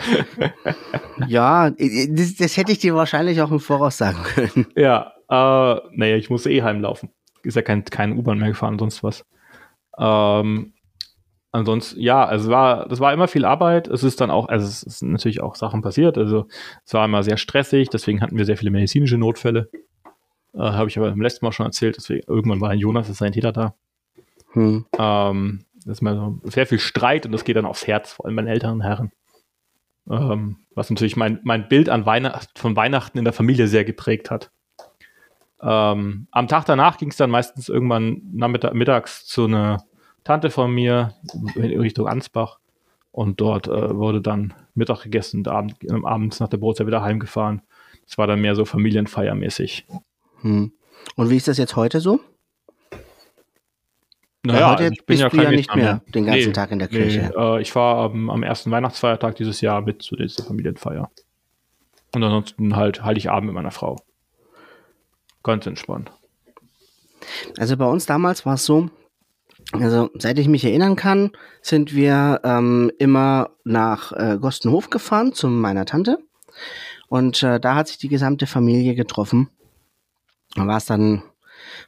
[1.28, 4.66] Ja, das, das hätte ich dir wahrscheinlich auch im Voraus sagen können.
[4.74, 7.10] Ja, äh, naja, ich musste eh heimlaufen.
[7.42, 9.24] Ist ja kein, kein U-Bahn mehr gefahren, sonst was.
[9.98, 10.72] Ähm,
[11.52, 13.88] ansonsten, ja, es war, das war immer viel Arbeit.
[13.88, 16.18] Es ist dann auch, also es sind natürlich auch Sachen passiert.
[16.18, 16.46] Also
[16.84, 19.70] es war immer sehr stressig, deswegen hatten wir sehr viele medizinische Notfälle.
[20.54, 23.18] Äh, Habe ich aber im letzten Mal schon erzählt, deswegen irgendwann war ein Jonas, das
[23.18, 23.74] Sanitäter da.
[24.52, 24.86] Hm.
[24.98, 28.26] Ähm, das ist mal so sehr viel Streit und das geht dann aufs Herz, vor
[28.26, 29.12] allem bei den älteren Herren.
[30.08, 34.30] Ähm, was natürlich mein, mein Bild an Weihnacht, von Weihnachten in der Familie sehr geprägt
[34.30, 34.50] hat.
[35.62, 39.84] Ähm, am Tag danach ging es dann meistens irgendwann nachmittag, mittags zu einer
[40.24, 41.14] Tante von mir
[41.54, 42.58] in Richtung Ansbach.
[43.12, 47.02] Und dort äh, wurde dann Mittag gegessen und abend, äh, abends nach der Brotzeit wieder
[47.02, 47.62] heimgefahren.
[48.06, 49.86] Es war dann mehr so familienfeiermäßig.
[50.42, 50.72] Hm.
[51.16, 52.20] Und wie ist das jetzt heute so?
[54.42, 56.78] Naja, heute also ich bin bist ja du ja nicht mehr den ganzen Tag in
[56.78, 57.32] der Kirche.
[57.36, 61.10] Nee, äh, ich war ähm, am ersten Weihnachtsfeiertag dieses Jahr mit zu dieser Familienfeier.
[62.14, 63.96] Und ansonsten halt Heiligabend mit meiner Frau.
[65.42, 66.10] Ganz entspannt.
[67.58, 68.88] Also bei uns damals war es so,
[69.72, 75.48] also seit ich mich erinnern kann, sind wir ähm, immer nach äh, Gostenhof gefahren zu
[75.48, 76.18] meiner Tante.
[77.08, 79.48] Und äh, da hat sich die gesamte Familie getroffen.
[80.54, 81.22] Da war es dann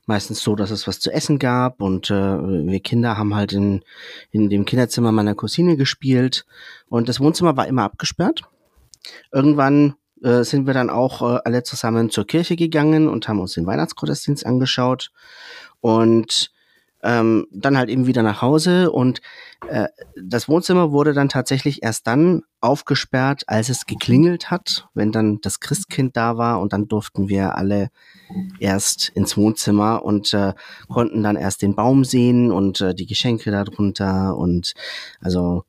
[0.06, 3.82] meistens so, dass es was zu essen gab und äh, wir Kinder haben halt in,
[4.30, 6.44] in dem Kinderzimmer meiner Cousine gespielt
[6.88, 8.42] und das Wohnzimmer war immer abgesperrt.
[9.32, 13.54] Irgendwann äh, sind wir dann auch äh, alle zusammen zur Kirche gegangen und haben uns
[13.54, 15.10] den Weihnachtsgottesdienst angeschaut
[15.80, 16.52] und
[17.02, 19.20] ähm, dann halt eben wieder nach Hause und
[19.68, 25.40] äh, das Wohnzimmer wurde dann tatsächlich erst dann aufgesperrt, als es geklingelt hat, wenn dann
[25.40, 27.90] das Christkind da war und dann durften wir alle
[28.60, 30.54] erst ins Wohnzimmer und äh,
[30.88, 34.74] konnten dann erst den Baum sehen und äh, die Geschenke darunter und
[35.20, 35.64] also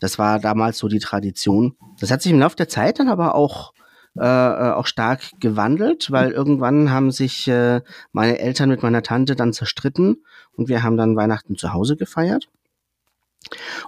[0.00, 1.74] das war damals so die Tradition.
[2.00, 3.72] Das hat sich im Laufe der Zeit dann aber auch
[4.18, 9.36] äh, äh, auch stark gewandelt, weil irgendwann haben sich äh, meine Eltern mit meiner Tante
[9.36, 10.24] dann zerstritten
[10.58, 12.48] und wir haben dann Weihnachten zu Hause gefeiert.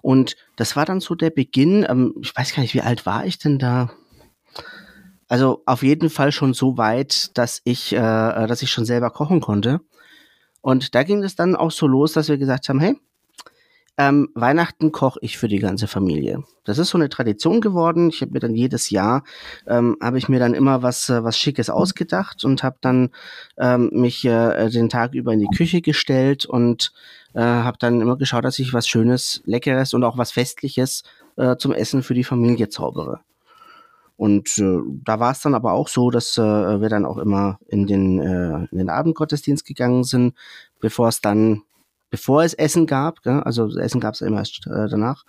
[0.00, 3.26] Und das war dann so der Beginn, ähm, ich weiß gar nicht, wie alt war
[3.26, 3.90] ich denn da?
[5.28, 9.40] Also auf jeden Fall schon so weit, dass ich, äh, dass ich schon selber kochen
[9.40, 9.80] konnte.
[10.60, 12.96] Und da ging es dann auch so los, dass wir gesagt haben, hey,
[14.00, 16.42] ähm, Weihnachten koche ich für die ganze Familie.
[16.64, 18.08] Das ist so eine Tradition geworden.
[18.08, 19.24] Ich habe mir dann jedes Jahr
[19.66, 23.10] ähm, habe ich mir dann immer was äh, was Schickes ausgedacht und habe dann
[23.58, 26.94] ähm, mich äh, den Tag über in die Küche gestellt und
[27.34, 31.02] äh, habe dann immer geschaut, dass ich was Schönes, Leckeres und auch was Festliches
[31.36, 33.20] äh, zum Essen für die Familie zaubere.
[34.16, 37.58] Und äh, da war es dann aber auch so, dass äh, wir dann auch immer
[37.68, 40.34] in den, äh, in den Abendgottesdienst gegangen sind,
[40.80, 41.62] bevor es dann
[42.10, 43.40] bevor es Essen gab, gell?
[43.40, 45.24] also Essen gab es immer erst äh, danach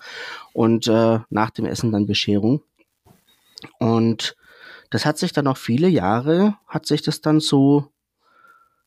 [0.54, 2.62] und äh, nach dem Essen dann Bescherung.
[3.80, 4.36] Und
[4.90, 7.92] das hat sich dann auch viele Jahre, hat sich das dann so,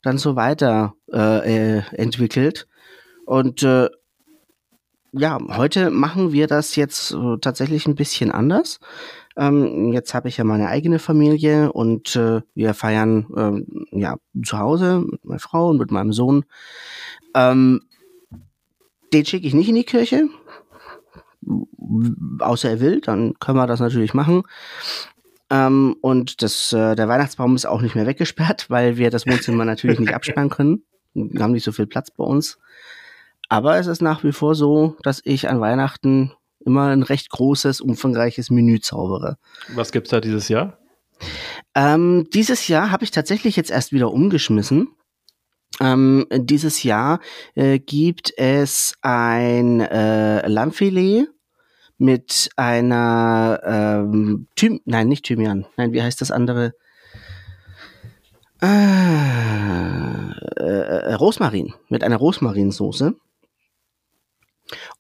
[0.02, 2.66] dann so weiter äh, äh, entwickelt.
[3.24, 3.88] Und äh,
[5.12, 8.80] ja, heute machen wir das jetzt äh, tatsächlich ein bisschen anders.
[9.37, 14.59] Ähm, jetzt habe ich ja meine eigene Familie und äh, wir feiern ähm, ja zu
[14.59, 16.44] Hause mit meiner Frau und mit meinem Sohn.
[17.35, 17.83] Ähm,
[19.12, 20.29] den schicke ich nicht in die Kirche,
[22.38, 24.42] außer er will, dann können wir das natürlich machen.
[25.51, 29.64] Ähm, und das, äh, der Weihnachtsbaum ist auch nicht mehr weggesperrt, weil wir das Wohnzimmer
[29.64, 30.85] natürlich nicht absperren können.
[31.14, 32.59] Wir haben nicht so viel Platz bei uns.
[33.49, 36.33] Aber es ist nach wie vor so, dass ich an Weihnachten
[36.64, 39.37] immer ein recht großes, umfangreiches Menü zaubere.
[39.74, 40.79] Was gibt's da dieses Jahr?
[41.74, 44.88] Ähm, dieses Jahr habe ich tatsächlich jetzt erst wieder umgeschmissen.
[45.81, 47.20] Ähm, dieses Jahr
[47.55, 51.29] äh, gibt es ein äh, Lammfilet
[51.98, 55.66] mit einer ähm, Thym nein, nicht Thymian.
[55.77, 56.74] Nein, wie heißt das andere?
[58.62, 58.66] Äh,
[60.57, 63.14] äh, Rosmarin, mit einer Rosmarinsoße.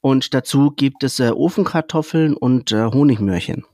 [0.00, 3.64] Und dazu gibt es äh, Ofenkartoffeln und äh, Honigmörchen.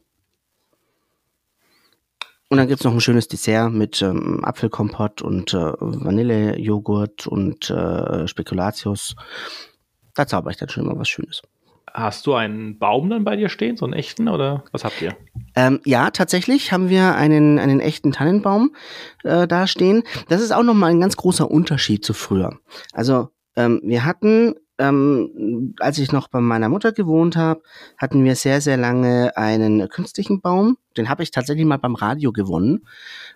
[2.49, 8.27] Und dann gibt's noch ein schönes Dessert mit ähm, Apfelkompott und äh, Vanillejoghurt und äh,
[8.27, 9.15] Spekulatius.
[10.15, 11.43] Da zauber ich dann schon mal was Schönes.
[11.95, 15.17] Hast du einen Baum dann bei dir stehen, so einen echten, oder was habt ihr?
[15.55, 18.75] Ähm, ja, tatsächlich haben wir einen, einen echten Tannenbaum
[19.23, 20.03] äh, da stehen.
[20.29, 22.59] Das ist auch nochmal ein ganz großer Unterschied zu früher.
[22.93, 27.63] Also ähm, wir hatten ähm, als ich noch bei meiner Mutter gewohnt habe,
[27.99, 30.79] hatten wir sehr, sehr lange einen künstlichen Baum.
[30.97, 32.87] Den habe ich tatsächlich mal beim Radio gewonnen.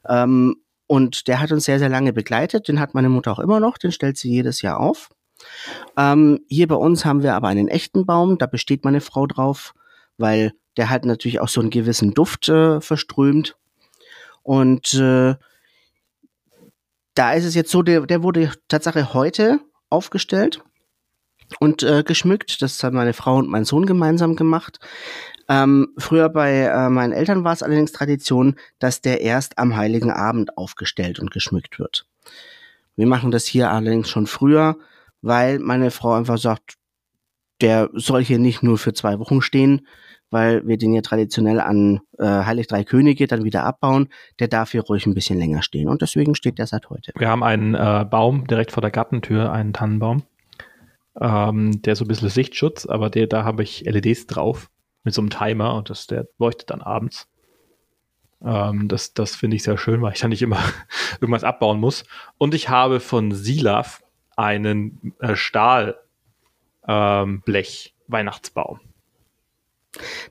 [0.08, 2.68] Ähm, und der hat uns sehr, sehr lange begleitet.
[2.68, 3.78] Den hat meine Mutter auch immer noch.
[3.78, 5.10] Den stellt sie jedes Jahr auf.
[5.96, 8.38] Ähm, hier bei uns haben wir aber einen echten Baum.
[8.38, 9.74] Da besteht meine Frau drauf,
[10.16, 13.56] weil der hat natürlich auch so einen gewissen Duft äh, verströmt.
[14.42, 15.34] Und äh,
[17.14, 20.62] da ist es jetzt so, der, der wurde Tatsache heute aufgestellt
[21.60, 22.62] und äh, geschmückt.
[22.62, 24.78] Das haben meine Frau und mein Sohn gemeinsam gemacht.
[25.48, 30.10] Ähm, früher bei äh, meinen Eltern war es allerdings Tradition, dass der erst am Heiligen
[30.10, 32.06] Abend aufgestellt und geschmückt wird.
[32.96, 34.76] Wir machen das hier allerdings schon früher,
[35.20, 36.76] weil meine Frau einfach sagt,
[37.60, 39.86] der soll hier nicht nur für zwei Wochen stehen,
[40.30, 44.08] weil wir den ja traditionell an äh, Heilig Drei Könige dann wieder abbauen.
[44.40, 47.12] Der darf hier ruhig ein bisschen länger stehen und deswegen steht der seit heute.
[47.16, 50.24] Wir haben einen äh, Baum direkt vor der Gartentür, einen Tannenbaum.
[51.20, 54.70] Ähm, der so ein bisschen Sichtschutz, aber der, da habe ich LEDs drauf.
[55.04, 57.28] mit so einem Timer und das, der leuchtet dann abends.
[58.44, 60.58] Ähm, das das finde ich sehr schön, weil ich dann nicht immer
[61.20, 62.04] irgendwas abbauen muss.
[62.38, 64.02] Und ich habe von Silaf
[64.36, 65.96] einen äh, Stahlblech
[66.88, 67.42] ähm,
[68.08, 68.80] Weihnachtsbaum.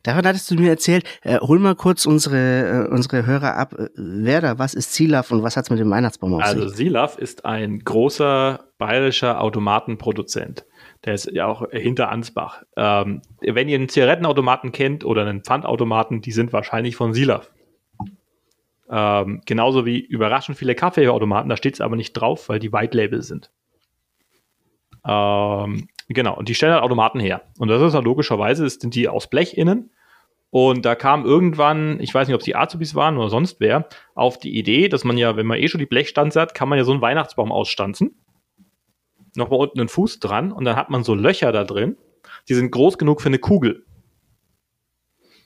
[0.03, 1.05] Davon hattest du mir erzählt.
[1.21, 3.73] Äh, hol mal kurz unsere, äh, unsere Hörer ab.
[3.77, 6.67] Äh, wer da, was ist Silaf und was hat es mit dem Weihnachtsbaum auf Also
[6.67, 10.65] Silaf ist ein großer bayerischer Automatenproduzent.
[11.05, 12.63] Der ist ja auch hinter Ansbach.
[12.77, 17.51] Ähm, wenn ihr einen Zigarettenautomaten kennt oder einen Pfandautomaten, die sind wahrscheinlich von Silaf.
[18.89, 22.95] Ähm, genauso wie überraschend viele Kaffeeautomaten, da steht es aber nicht drauf, weil die White
[22.95, 23.51] Label sind.
[25.05, 27.41] Ähm, genau, und die stellen halt Automaten her.
[27.57, 29.91] Und das ist halt logischerweise, sind die aus Blech innen.
[30.51, 33.87] Und da kam irgendwann, ich weiß nicht, ob es die Azubis waren oder sonst wer,
[34.13, 36.77] auf die Idee, dass man ja, wenn man eh schon die Blechstanze hat, kann man
[36.77, 38.15] ja so einen Weihnachtsbaum ausstanzen.
[39.35, 41.97] Nochmal unten einen Fuß dran und dann hat man so Löcher da drin.
[42.49, 43.85] Die sind groß genug für eine Kugel.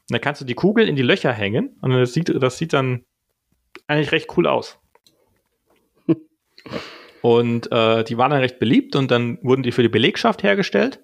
[0.10, 2.74] Und dann kannst du die Kugel in die Löcher hängen und das sieht, das sieht
[2.74, 3.04] dann
[3.88, 4.80] eigentlich recht cool aus.
[7.22, 11.04] Und äh, die waren dann recht beliebt und dann wurden die für die Belegschaft hergestellt.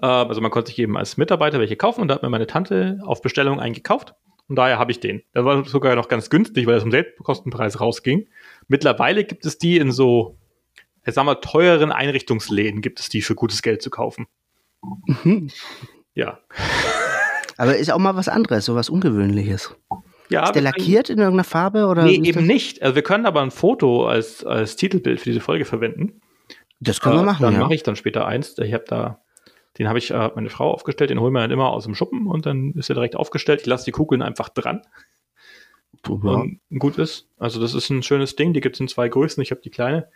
[0.00, 2.46] Äh, also man konnte sich eben als Mitarbeiter welche kaufen und da hat mir meine
[2.46, 4.14] Tante auf Bestellung einen gekauft.
[4.48, 5.22] Und daher habe ich den.
[5.34, 8.28] Der war sogar noch ganz günstig, weil es um Selbstkostenpreis rausging.
[8.68, 10.38] Mittlerweile gibt es die in so,
[11.06, 14.26] ich sag mal, teureren Einrichtungsläden gibt es die für gutes Geld zu kaufen.
[14.82, 15.50] Mhm.
[16.14, 16.40] Ja.
[17.56, 19.74] Aber ist auch mal was anderes, so was Ungewöhnliches.
[20.28, 21.86] Ja, ist der lackiert in irgendeiner Farbe?
[21.86, 22.82] Oder nee, eben nicht.
[22.82, 26.20] Also wir können aber ein Foto als, als Titelbild für diese Folge verwenden.
[26.80, 27.42] Das können äh, wir machen.
[27.42, 27.60] Dann ja.
[27.60, 28.58] mache ich dann später eins.
[28.58, 29.22] Ich habe da,
[29.78, 32.26] den habe ich äh, meine Frau aufgestellt, den holen wir dann immer aus dem Schuppen
[32.26, 33.60] und dann ist er direkt aufgestellt.
[33.60, 34.82] Ich lasse die Kugeln einfach dran.
[36.04, 36.40] Super.
[36.40, 37.28] Und gut ist.
[37.38, 38.52] Also das ist ein schönes Ding.
[38.52, 39.42] Die gibt es in zwei Größen.
[39.42, 40.08] Ich habe die kleine.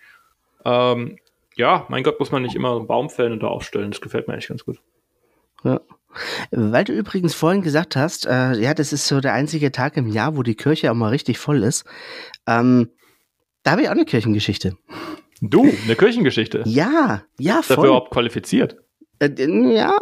[0.64, 1.18] Ähm,
[1.56, 3.90] ja, mein Gott, muss man nicht immer einen Baum fällen und da aufstellen.
[3.90, 4.78] Das gefällt mir echt ganz gut.
[5.64, 5.80] Ja.
[6.50, 10.08] Weil du übrigens vorhin gesagt hast, äh, ja, das ist so der einzige Tag im
[10.08, 11.84] Jahr, wo die Kirche auch mal richtig voll ist.
[12.46, 12.90] Ähm,
[13.62, 14.76] da habe ich auch eine Kirchengeschichte.
[15.40, 16.62] Du, eine Kirchengeschichte?
[16.66, 17.76] Ja, ja, voll.
[17.76, 18.76] Dafür überhaupt qualifiziert?
[19.20, 19.30] Äh,
[19.74, 19.98] ja,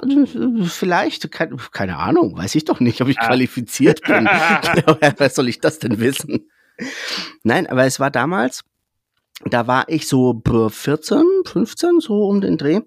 [0.65, 3.27] vielleicht, keine, keine, Ahnung, weiß ich doch nicht, ob ich ah.
[3.27, 4.25] qualifiziert bin.
[5.19, 6.49] Was soll ich das denn wissen?
[7.43, 8.65] Nein, aber es war damals,
[9.45, 12.81] da war ich so 14, 15, so um den Dreh.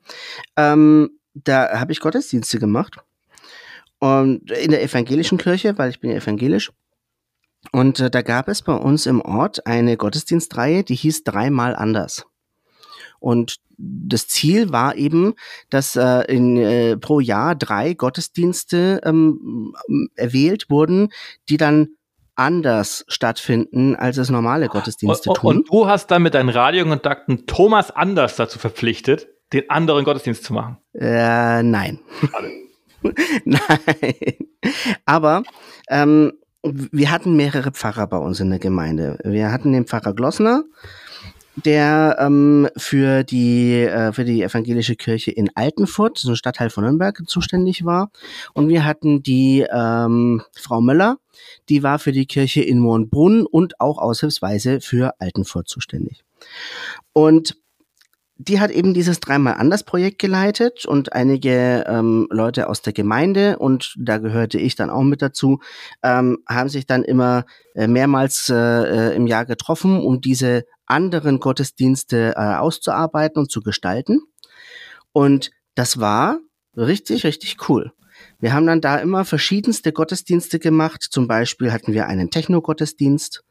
[0.58, 2.98] Ähm, da habe ich Gottesdienste gemacht.
[4.00, 6.72] Und in der evangelischen Kirche, weil ich bin ja evangelisch.
[7.72, 12.26] Und äh, da gab es bei uns im Ort eine Gottesdienstreihe, die hieß dreimal anders.
[13.20, 15.36] Und das Ziel war eben,
[15.70, 19.76] dass äh, in, äh, pro Jahr drei Gottesdienste ähm,
[20.16, 21.10] erwählt wurden,
[21.50, 21.90] die dann
[22.41, 25.58] anders stattfinden, als es normale Gottesdienste und, tun.
[25.58, 30.54] Und du hast dann mit deinen Radiokontakten Thomas Anders dazu verpflichtet, den anderen Gottesdienst zu
[30.54, 30.77] machen.
[30.93, 31.99] Äh, nein.
[33.45, 34.36] Nein.
[35.06, 35.41] Aber
[35.89, 39.17] ähm, wir hatten mehrere Pfarrer bei uns in der Gemeinde.
[39.23, 40.63] Wir hatten den Pfarrer Glossner,
[41.56, 46.84] der ähm, für die äh, für die evangelische Kirche in Altenfurt, so ein Stadtteil von
[46.84, 48.12] Nürnberg, zuständig war.
[48.54, 51.18] Und wir hatten die ähm, Frau Möller,
[51.70, 56.24] die war für die Kirche in Mohnbrunn und auch aushilfsweise für Altenfurt zuständig.
[57.14, 57.58] Und
[58.48, 63.60] die hat eben dieses dreimal anders Projekt geleitet und einige ähm, Leute aus der Gemeinde
[63.60, 65.60] und da gehörte ich dann auch mit dazu,
[66.02, 71.39] ähm, haben sich dann immer äh, mehrmals äh, äh, im Jahr getroffen, um diese anderen
[71.39, 74.21] Gottesdienste äh, auszuarbeiten und zu gestalten.
[75.12, 76.39] Und das war
[76.75, 77.91] richtig, richtig cool.
[78.39, 81.01] Wir haben dann da immer verschiedenste Gottesdienste gemacht.
[81.10, 83.43] Zum Beispiel hatten wir einen Techno-Gottesdienst.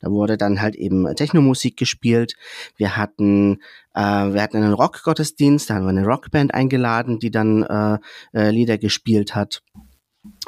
[0.00, 2.34] Da wurde dann halt eben Technomusik gespielt.
[2.76, 3.62] Wir hatten,
[3.94, 7.98] äh, wir hatten einen Rockgottesdienst, da haben wir eine Rockband eingeladen, die dann äh,
[8.34, 9.62] äh, Lieder gespielt hat.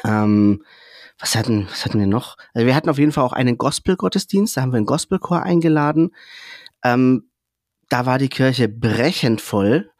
[0.05, 0.63] Ähm,
[1.19, 2.37] was hatten, was hatten wir noch?
[2.53, 6.11] Also wir hatten auf jeden Fall auch einen Gospel-Gottesdienst, da haben wir einen Gospelchor eingeladen.
[6.85, 7.31] Ähm,
[7.89, 9.91] da war die Kirche brechend voll.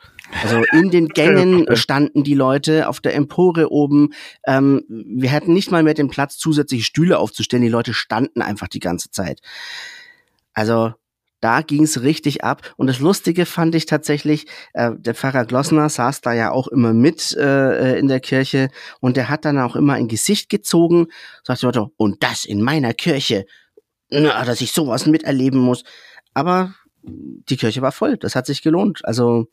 [0.43, 4.13] Also in den Gängen standen die Leute auf der Empore oben.
[4.47, 7.63] Ähm, wir hatten nicht mal mehr den Platz, zusätzliche Stühle aufzustellen.
[7.63, 9.41] Die Leute standen einfach die ganze Zeit.
[10.53, 10.95] Also
[11.41, 12.63] da ging's richtig ab.
[12.77, 16.93] Und das Lustige fand ich tatsächlich, äh, der Pfarrer Glossner saß da ja auch immer
[16.93, 18.71] mit äh, in der Kirche
[19.01, 21.09] und der hat dann auch immer ein Gesicht gezogen,
[21.45, 23.47] sagte, und das in meiner Kirche,
[24.11, 25.85] na, dass ich sowas miterleben muss.
[26.35, 29.05] Aber die Kirche war voll, das hat sich gelohnt.
[29.05, 29.47] Also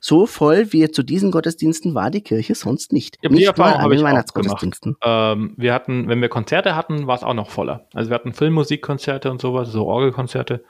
[0.00, 3.16] so voll wie zu diesen Gottesdiensten war die Kirche sonst nicht.
[3.22, 4.96] Ja, nicht Erfahrung habe ich Weihnachtsgottesdiensten.
[5.02, 7.88] Ähm, wir hatten, wenn wir Konzerte hatten, war es auch noch voller.
[7.94, 10.62] Also wir hatten Filmmusikkonzerte und sowas, so Orgelkonzerte.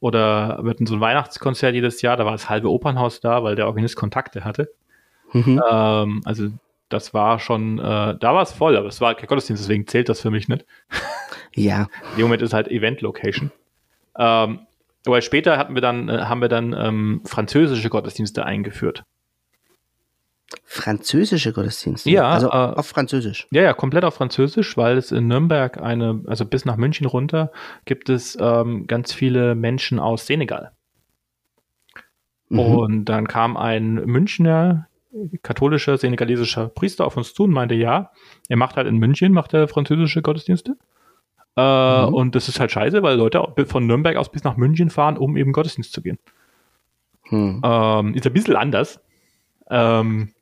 [0.00, 3.54] Oder wir hatten so ein Weihnachtskonzert jedes Jahr, da war das halbe Opernhaus da, weil
[3.54, 4.72] der Organist Kontakte hatte.
[5.32, 5.62] Mhm.
[5.70, 6.48] Ähm, also
[6.88, 10.08] das war schon, äh, da war es voll, aber es war kein Gottesdienst, deswegen zählt
[10.08, 10.64] das für mich nicht.
[11.54, 11.88] Ja.
[12.12, 13.50] In dem Moment ist halt Event-Location.
[14.16, 14.60] Ähm,
[15.06, 19.04] aber später hatten wir dann, äh, haben wir dann ähm, französische Gottesdienste eingeführt.
[20.64, 22.10] Französische Gottesdienste?
[22.10, 23.46] Ja, Also äh, auf Französisch.
[23.50, 27.52] Ja, ja, komplett auf Französisch, weil es in Nürnberg eine, also bis nach München runter,
[27.84, 30.72] gibt es ähm, ganz viele Menschen aus Senegal.
[32.48, 32.58] Mhm.
[32.58, 34.86] Und dann kam ein Münchner
[35.42, 38.12] katholischer senegalesischer Priester auf uns zu und meinte, ja,
[38.48, 40.76] er macht halt in München, macht er französische Gottesdienste.
[41.56, 42.14] Äh, Mhm.
[42.14, 45.36] Und das ist halt scheiße, weil Leute von Nürnberg aus bis nach München fahren, um
[45.36, 46.18] eben Gottesdienst zu gehen.
[47.24, 47.60] Hm.
[47.64, 49.00] Ähm, ist ein bisschen anders.
[49.68, 50.32] Ähm,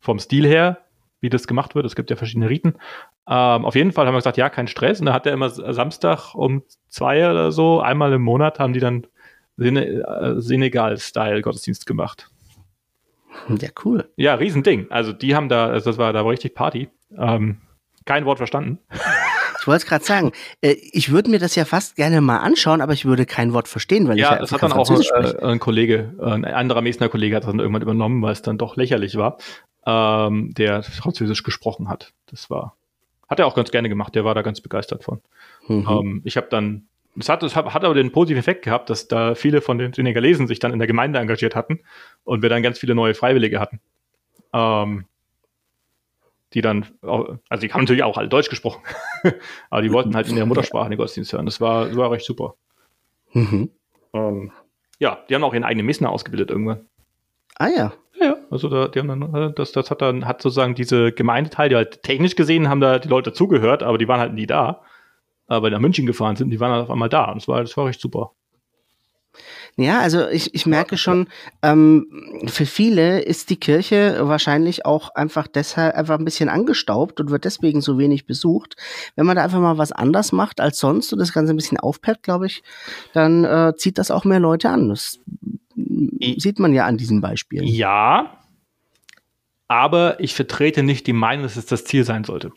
[0.00, 0.78] vom Stil her,
[1.20, 1.86] wie das gemacht wird.
[1.86, 2.74] Es gibt ja verschiedene Riten.
[3.28, 5.00] Ähm, auf jeden Fall haben wir gesagt, ja, kein Stress.
[5.00, 8.80] Und da hat er immer Samstag um zwei oder so, einmal im Monat, haben die
[8.80, 9.06] dann
[9.58, 12.30] äh, Senegal-Style-Gottesdienst gemacht.
[13.48, 14.08] Ja, cool.
[14.16, 14.90] Ja, Riesending.
[14.90, 16.88] Also die haben da, also das war, da war richtig Party.
[17.16, 17.58] Ähm,
[18.04, 18.78] kein Wort verstanden.
[19.60, 20.32] Ich wollte es gerade sagen,
[20.62, 23.68] äh, ich würde mir das ja fast gerne mal anschauen, aber ich würde kein Wort
[23.68, 26.80] verstehen, weil ich Ja, ja das hat dann auch Französisch äh, ein Kollege, ein anderer
[26.80, 29.36] Messner Kollege hat das dann irgendwann übernommen, weil es dann doch lächerlich war,
[29.88, 32.12] ähm, der Französisch gesprochen hat.
[32.26, 32.76] Das war,
[33.26, 35.22] hat er auch ganz gerne gemacht, der war da ganz begeistert von.
[35.66, 35.86] Mhm.
[35.88, 39.34] Ähm, ich habe dann, das hat, das hat aber den positiven Effekt gehabt, dass da
[39.34, 41.80] viele von den Senegalesen sich dann in der Gemeinde engagiert hatten
[42.24, 43.80] und wir dann ganz viele neue Freiwillige hatten.
[44.52, 45.06] Ähm,
[46.54, 48.82] die dann, also die haben natürlich auch alle Deutsch gesprochen,
[49.70, 51.46] aber die wollten halt in ihrer Muttersprache den Gottesdienst hören.
[51.46, 52.54] Das war, das war recht super.
[53.32, 53.70] Mhm.
[54.14, 54.52] Ähm,
[54.98, 56.86] ja, die haben auch ihren eigenen Messner ausgebildet irgendwann.
[57.56, 57.92] Ah ja.
[58.20, 58.36] Ja.
[58.50, 61.76] Also da, die haben dann, äh, das, das hat dann, hat sozusagen diese Gemeindeteil, die
[61.76, 64.82] halt technisch gesehen haben da die Leute dazugehört, aber die waren halt nie da.
[65.46, 67.30] Aber nach München gefahren sind, die waren halt auf einmal da.
[67.30, 68.32] Und das war, das war recht super.
[69.80, 71.28] Ja, also ich, ich merke schon,
[71.62, 77.30] ähm, für viele ist die Kirche wahrscheinlich auch einfach deshalb einfach ein bisschen angestaubt und
[77.30, 78.74] wird deswegen so wenig besucht.
[79.14, 81.78] Wenn man da einfach mal was anders macht als sonst und das Ganze ein bisschen
[81.78, 82.64] aufpeppt, glaube ich,
[83.12, 84.88] dann äh, zieht das auch mehr Leute an.
[84.88, 85.20] Das
[86.36, 87.66] sieht man ja an diesen Beispielen.
[87.66, 88.38] Ja,
[89.68, 92.52] aber ich vertrete nicht die Meinung, dass es das Ziel sein sollte.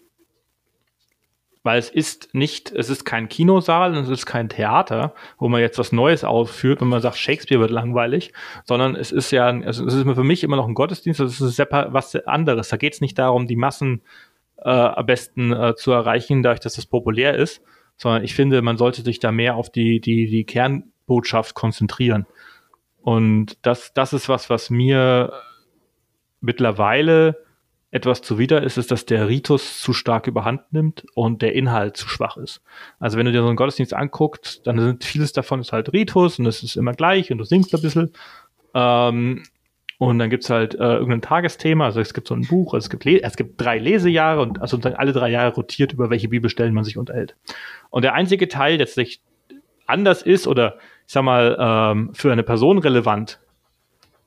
[1.64, 5.62] Weil es ist nicht, es ist kein Kinosaal und es ist kein Theater, wo man
[5.62, 9.86] jetzt was Neues aufführt und man sagt, Shakespeare wird langweilig, sondern es ist ja, also
[9.86, 12.70] es ist für mich immer noch ein Gottesdienst, das ist was anderes.
[12.70, 14.02] Da geht es nicht darum, die Massen
[14.58, 17.62] äh, am besten äh, zu erreichen, dadurch, dass das populär ist,
[17.96, 22.26] sondern ich finde, man sollte sich da mehr auf die, die, die Kernbotschaft konzentrieren.
[23.02, 25.34] Und das, das ist was, was mir
[26.40, 27.38] mittlerweile
[27.92, 32.08] etwas zuwider ist, ist, dass der Ritus zu stark überhand nimmt und der Inhalt zu
[32.08, 32.62] schwach ist.
[33.00, 36.40] Also wenn du dir so einen Gottesdienst anguckst, dann sind vieles davon ist halt Ritus
[36.40, 38.14] und es ist immer gleich und du singst ein bisschen.
[38.74, 39.44] Ähm,
[39.98, 42.90] und dann gibt's halt äh, irgendein Tagesthema, also es gibt so ein Buch, also es
[42.90, 46.86] gibt, es gibt drei Lesejahre und also alle drei Jahre rotiert, über welche Bibelstellen man
[46.86, 47.36] sich unterhält.
[47.90, 49.22] Und der einzige Teil, der sich
[49.86, 50.80] anders ist oder
[51.12, 53.42] ich sag mal ähm, für eine Person relevant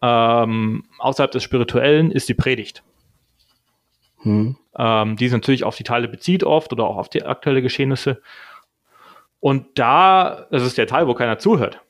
[0.03, 2.83] ähm, außerhalb des Spirituellen, ist die Predigt
[4.18, 4.57] Hm.
[4.77, 8.20] ähm, die sich natürlich auf die Teile bezieht oft oder auch auf die aktuelle Geschehnisse.
[9.40, 11.81] Und da, das ist der Teil, wo keiner zuhört.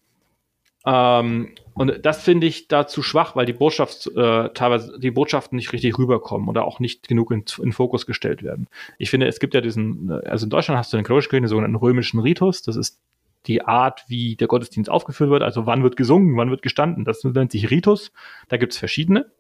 [0.87, 5.57] Ähm, und das finde ich da zu schwach, weil die Botschaft, äh, teilweise die Botschaften
[5.57, 8.69] nicht richtig rüberkommen oder auch nicht genug in, in Fokus gestellt werden.
[8.99, 11.75] Ich finde, es gibt ja diesen, also in Deutschland hast du den Kirche den sogenannten
[11.75, 12.63] römischen Ritus.
[12.63, 13.01] Das ist
[13.47, 15.43] die Art, wie der Gottesdienst aufgeführt wird.
[15.43, 17.05] Also wann wird gesungen, wann wird gestanden.
[17.05, 18.13] Das nennt sich Ritus.
[18.49, 19.31] Da gibt es verschiedene.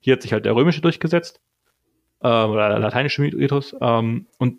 [0.00, 1.40] Hier hat sich halt der römische durchgesetzt
[2.20, 3.74] äh, oder der lateinische Ritus.
[3.80, 4.58] Ähm, und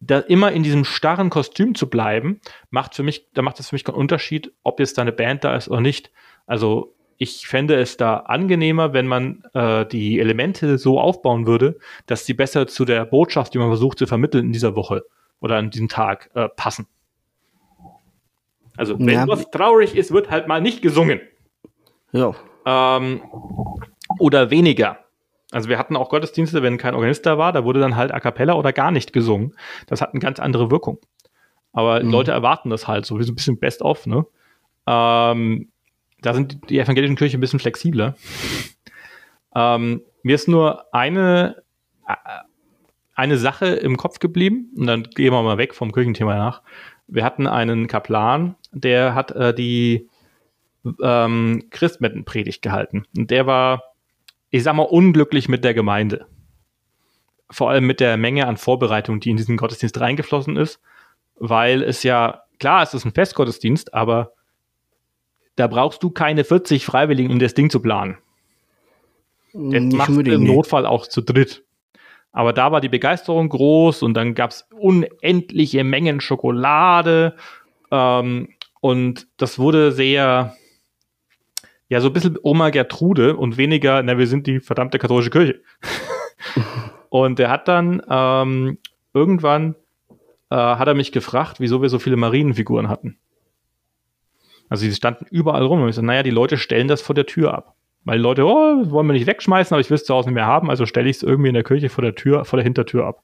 [0.00, 3.74] da immer in diesem starren Kostüm zu bleiben, macht für mich, da macht es für
[3.74, 6.10] mich keinen Unterschied, ob jetzt da eine Band da ist oder nicht.
[6.46, 12.26] Also ich fände es da angenehmer, wenn man äh, die Elemente so aufbauen würde, dass
[12.26, 15.04] sie besser zu der Botschaft, die man versucht zu vermitteln in dieser Woche
[15.40, 16.86] oder an diesem Tag äh, passen.
[18.76, 19.28] Also wenn Ja.
[19.28, 21.20] was traurig ist, wird halt mal nicht gesungen
[22.12, 22.34] Ja.
[22.66, 23.22] ähm,
[24.18, 24.98] oder weniger.
[25.52, 28.18] Also wir hatten auch Gottesdienste, wenn kein Organist da war, da wurde dann halt a
[28.20, 29.54] cappella oder gar nicht gesungen.
[29.86, 30.98] Das hat eine ganz andere Wirkung.
[31.72, 32.10] Aber Mhm.
[32.10, 34.26] Leute erwarten das halt so, wie so ein bisschen best-of, ne?
[34.86, 35.70] Ähm,
[36.22, 38.14] da sind die- evangelischen Kirchen ein bisschen flexibler.
[39.54, 41.62] Ähm, mir ist nur eine,
[42.08, 42.14] äh,
[43.14, 46.62] eine Sache im Kopf geblieben, und dann gehen wir mal weg vom Kirchenthema nach.
[47.06, 50.08] Wir hatten einen Kaplan, der hat äh, die
[51.02, 53.04] ähm, Christmettenpredigt gehalten.
[53.16, 53.82] Und der war,
[54.50, 56.26] ich sag mal, unglücklich mit der Gemeinde.
[57.50, 60.80] Vor allem mit der Menge an Vorbereitung, die in diesen Gottesdienst reingeflossen ist,
[61.36, 64.32] weil es ja, klar, es ist ein Festgottesdienst, aber
[65.56, 68.18] da brauchst du keine 40 Freiwilligen, um das Ding zu planen.
[69.52, 70.44] Das unbedingt, im.
[70.44, 71.63] Notfall auch zu dritt.
[72.34, 77.36] Aber da war die Begeisterung groß und dann gab es unendliche Mengen Schokolade.
[77.92, 78.48] Ähm,
[78.80, 80.56] und das wurde sehr,
[81.88, 85.62] ja, so ein bisschen Oma Gertrude und weniger, na, wir sind die verdammte katholische Kirche.
[87.08, 88.78] und er hat dann ähm,
[89.14, 89.76] irgendwann
[90.50, 93.16] äh, hat er mich gefragt, wieso wir so viele Marienfiguren hatten.
[94.68, 95.82] Also sie standen überall rum.
[95.82, 97.76] Und ich so, naja, die Leute stellen das vor der Tür ab.
[98.04, 100.46] Weil Leute, oh, wollen wir nicht wegschmeißen, aber ich will es zu Hause nicht mehr
[100.46, 103.06] haben, also stelle ich es irgendwie in der Kirche vor der Tür, vor der Hintertür
[103.06, 103.22] ab.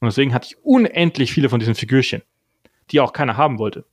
[0.00, 2.22] Und deswegen hatte ich unendlich viele von diesen Figürchen,
[2.90, 3.84] die auch keiner haben wollte.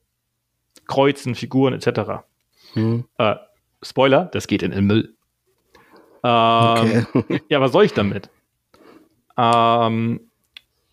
[0.87, 2.23] Kreuzen, Figuren etc.
[2.73, 3.05] Hm.
[3.17, 3.35] Äh,
[3.81, 5.15] Spoiler, das geht in den Müll.
[6.23, 7.41] Ähm, okay.
[7.49, 8.29] ja, was soll ich damit?
[9.37, 10.19] Ähm,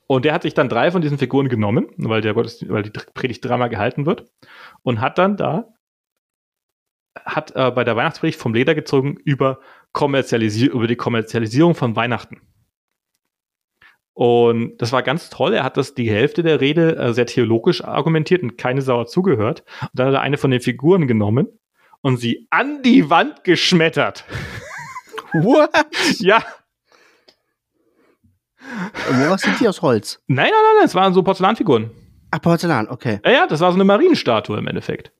[0.06, 3.44] und der hat sich dann drei von diesen Figuren genommen, weil, der, weil die Predigt
[3.44, 4.30] dreimal gehalten wird,
[4.82, 5.68] und hat dann da
[7.14, 9.60] hat äh, bei der Weihnachtspredigt vom Leder gezogen über,
[9.92, 12.40] Kommerzialisi über die Kommerzialisierung von Weihnachten.
[14.14, 15.54] Und das war ganz toll.
[15.54, 19.64] Er hat das die Hälfte der Rede äh, sehr theologisch argumentiert und keine Sauer zugehört.
[19.80, 21.48] Und dann hat er eine von den Figuren genommen
[22.02, 24.24] und sie an die Wand geschmettert.
[25.32, 25.70] What?
[26.18, 26.44] ja.
[29.10, 30.22] Woraus sind die aus Holz?
[30.26, 31.90] Nein, nein, nein, das waren so Porzellanfiguren.
[32.30, 33.20] Ach, Porzellan, okay.
[33.24, 35.12] Ja, ja, das war so eine Marienstatue im Endeffekt.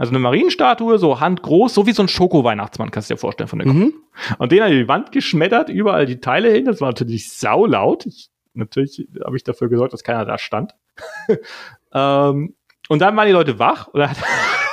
[0.00, 3.58] Also eine Marienstatue, so handgroß, so wie so ein Schoko-Weihnachtsmann, kannst du dir vorstellen von
[3.58, 3.92] der mhm.
[4.38, 6.64] Und den hat die Wand geschmettert, überall die Teile hin.
[6.64, 8.06] Das war natürlich saulaut.
[8.06, 10.74] Ich, natürlich habe ich dafür gesorgt, dass keiner da stand.
[11.92, 12.54] ähm,
[12.88, 14.16] und dann waren die Leute wach und er hat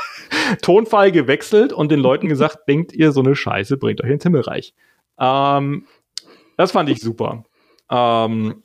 [0.61, 4.73] Tonfall gewechselt und den Leuten gesagt, denkt ihr so eine Scheiße, bringt euch ins Himmelreich.
[5.19, 5.87] Ähm,
[6.55, 7.43] das fand ich super.
[7.91, 8.63] Ähm,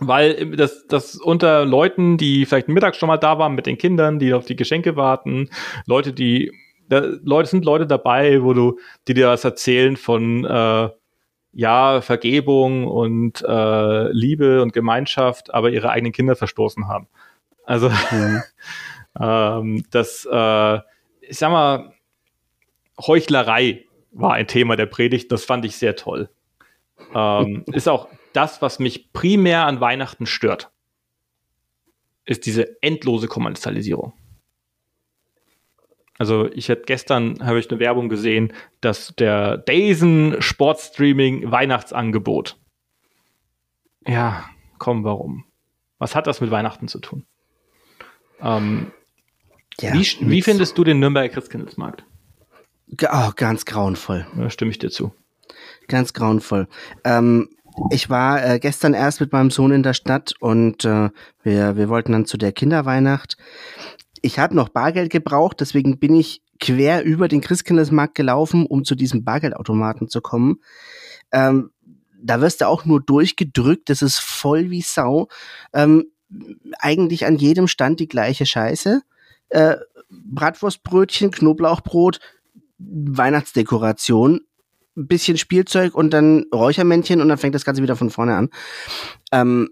[0.00, 4.18] weil das, das unter Leuten, die vielleicht mittags schon mal da waren mit den Kindern,
[4.18, 5.50] die auf die Geschenke warten,
[5.86, 6.52] Leute, die,
[6.88, 10.88] da, Leute sind Leute dabei, wo du, die dir was erzählen von äh,
[11.52, 17.08] ja, Vergebung und äh, Liebe und Gemeinschaft, aber ihre eigenen Kinder verstoßen haben.
[17.64, 18.42] Also mhm.
[19.20, 20.78] ähm, das, äh,
[21.20, 21.92] ich sag mal,
[23.00, 26.28] Heuchlerei war ein Thema der Predigt, das fand ich sehr toll.
[27.14, 30.70] Ähm, ist auch das, was mich primär an Weihnachten stört,
[32.26, 34.12] ist diese endlose Kommerzialisierung.
[36.18, 42.56] Also ich hätte gestern habe ich eine Werbung gesehen, dass der Dazen Sportstreaming Weihnachtsangebot.
[44.06, 45.44] Ja, komm, warum?
[45.98, 47.24] Was hat das mit Weihnachten zu tun?
[48.40, 48.92] Ähm,
[49.80, 52.04] ja, wie, wie findest du den Nürnberger Christkindlesmarkt?
[53.10, 54.26] Oh, ganz grauenvoll.
[54.36, 55.12] Da stimme ich dir zu.
[55.88, 56.68] Ganz grauenvoll.
[57.02, 57.48] Ähm,
[57.90, 61.10] ich war äh, gestern erst mit meinem Sohn in der Stadt und äh,
[61.42, 63.36] wir, wir wollten dann zu der Kinderweihnacht.
[64.22, 68.94] Ich habe noch Bargeld gebraucht, deswegen bin ich quer über den Christkindlesmarkt gelaufen, um zu
[68.94, 70.60] diesem Bargeldautomaten zu kommen.
[71.32, 71.70] Ähm,
[72.22, 75.28] da wirst du auch nur durchgedrückt, das ist voll wie Sau.
[75.72, 76.06] Ähm,
[76.78, 79.02] eigentlich an jedem Stand die gleiche Scheiße.
[79.50, 79.76] Äh,
[80.08, 82.20] Bratwurstbrötchen, Knoblauchbrot,
[82.78, 84.40] Weihnachtsdekoration,
[84.94, 88.50] bisschen Spielzeug und dann Räuchermännchen und dann fängt das Ganze wieder von vorne an.
[89.32, 89.70] Ähm,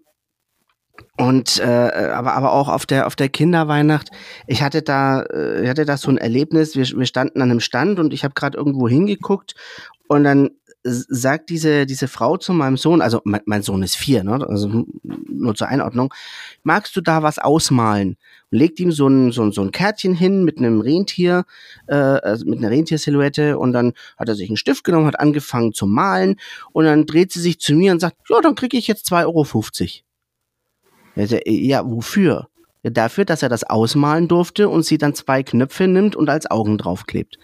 [1.16, 4.10] und äh, aber aber auch auf der auf der Kinderweihnacht
[4.46, 7.60] ich hatte da äh, ich hatte da so ein Erlebnis wir, wir standen an einem
[7.60, 9.54] Stand und ich habe gerade irgendwo hingeguckt
[10.08, 10.50] und dann
[10.84, 14.44] sagt diese, diese Frau zu meinem Sohn, also mein, mein, Sohn ist vier, ne?
[14.48, 16.12] also nur zur Einordnung,
[16.64, 18.16] magst du da was ausmalen?
[18.50, 21.44] Und legt ihm so ein, so ein, so ein Kärtchen hin mit einem Rentier,
[21.86, 25.72] äh, also mit einer Rentiersilhouette und dann hat er sich einen Stift genommen, hat angefangen
[25.72, 26.36] zu malen
[26.72, 30.02] und dann dreht sie sich zu mir und sagt, ja, dann kriege ich jetzt 2,50
[31.16, 31.32] Euro.
[31.46, 32.48] Ja, wofür?
[32.82, 36.50] Ja, dafür, dass er das ausmalen durfte und sie dann zwei Knöpfe nimmt und als
[36.50, 37.38] Augen draufklebt.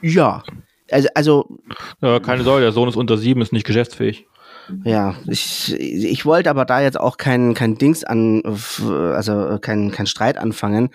[0.00, 0.44] Ja,
[0.90, 1.58] also, also
[2.00, 4.26] ja, keine Sorge, der Sohn ist unter sieben, ist nicht geschäftsfähig.
[4.84, 10.06] Ja, ich, ich wollte aber da jetzt auch kein, kein Dings an, also kein, kein
[10.06, 10.90] Streit anfangen.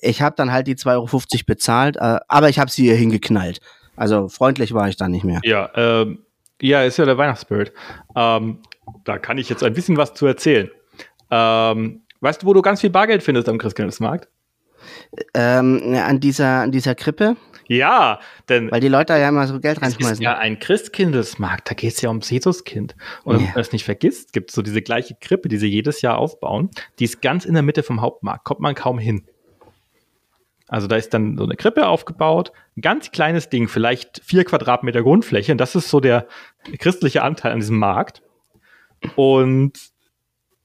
[0.00, 3.60] Ich habe dann halt die 2,50 Euro bezahlt, äh, aber ich habe sie hier hingeknallt.
[3.96, 5.40] Also freundlich war ich da nicht mehr.
[5.44, 6.20] Ja, ähm,
[6.60, 7.72] ja, ist ja der Weihnachtsspirit.
[8.16, 8.60] Ähm,
[9.04, 10.70] da kann ich jetzt ein bisschen was zu erzählen.
[11.30, 14.28] Ähm, weißt du, wo du ganz viel Bargeld findest am Christkindlesmarkt?
[15.34, 17.36] Ähm, an dieser, an dieser Krippe.
[17.70, 18.18] Ja,
[18.48, 18.68] denn.
[18.72, 20.14] Weil die Leute ja immer so Geld reinschmeißen.
[20.14, 22.96] Es ist ja ein Christkindesmarkt, da geht es ja ums Jesuskind.
[23.22, 23.42] Und ja.
[23.42, 26.18] wenn man es nicht vergisst, gibt es so diese gleiche Krippe, die sie jedes Jahr
[26.18, 26.70] aufbauen.
[26.98, 29.22] Die ist ganz in der Mitte vom Hauptmarkt, kommt man kaum hin.
[30.66, 35.04] Also da ist dann so eine Krippe aufgebaut, ein ganz kleines Ding, vielleicht vier Quadratmeter
[35.04, 35.52] Grundfläche.
[35.52, 36.26] Und das ist so der
[36.80, 38.20] christliche Anteil an diesem Markt.
[39.14, 39.78] Und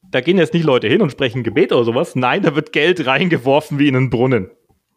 [0.02, 2.16] da gehen jetzt nicht Leute hin und sprechen Gebet oder sowas.
[2.16, 4.50] Nein, da wird Geld reingeworfen wie in einen Brunnen.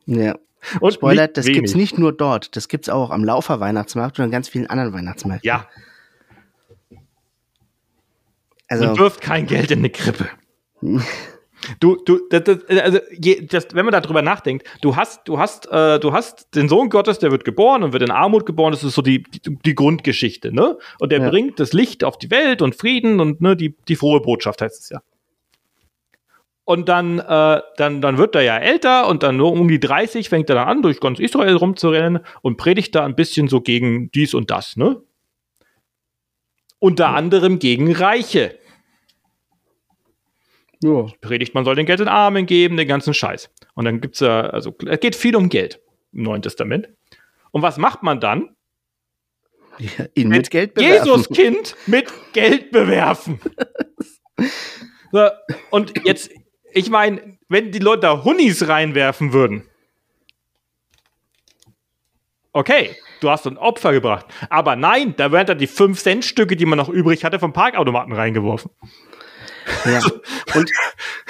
[0.07, 0.39] Ja.
[0.81, 4.19] Und Spoiler, das gibt es nicht nur dort, das gibt es auch am Laufer Weihnachtsmarkt
[4.19, 5.47] und an ganz vielen anderen Weihnachtsmärkten.
[5.47, 5.69] Ja.
[8.69, 10.29] Also, Man wirft kein Geld in eine Krippe.
[11.81, 15.67] Du, du, das, das, also, je, das, wenn man darüber nachdenkt, du hast, du hast,
[15.71, 18.71] äh, du hast den Sohn Gottes, der wird geboren und wird in Armut geboren.
[18.71, 20.79] Das ist so die, die, die Grundgeschichte, ne?
[21.01, 21.31] Und der Ja.
[21.31, 24.81] bringt das Licht auf die Welt und Frieden und ne, die, die frohe Botschaft heißt
[24.85, 25.03] es ja.
[26.69, 30.29] Und dann, äh, dann, dann wird er ja älter und dann nur um die 30
[30.29, 34.11] fängt er dann an, durch ganz Israel rumzurennen und predigt da ein bisschen so gegen
[34.11, 35.01] dies und das, ne?
[36.79, 38.59] Unter anderem gegen Reiche
[40.85, 41.07] ja.
[41.23, 43.49] predigt, man soll den Geld den Armen geben, den ganzen Scheiß.
[43.73, 45.81] Und dann gibt's ja, also es geht viel um Geld
[46.13, 46.91] im Neuen Testament.
[47.51, 48.55] Und was macht man dann?
[49.79, 51.07] Ja, ihn mit Geld bewerfen.
[51.07, 53.41] Jesus Kind mit Geld bewerfen.
[55.13, 55.29] so,
[55.71, 56.31] und jetzt,
[56.73, 59.65] ich meine, wenn die Leute da Hunnis reinwerfen würden,
[62.53, 64.27] okay, du hast ein Opfer gebracht.
[64.51, 68.71] Aber nein, da werden dann die 5-Cent-Stücke, die man noch übrig hatte, vom Parkautomaten reingeworfen.
[69.85, 70.01] Ja.
[70.55, 70.71] Und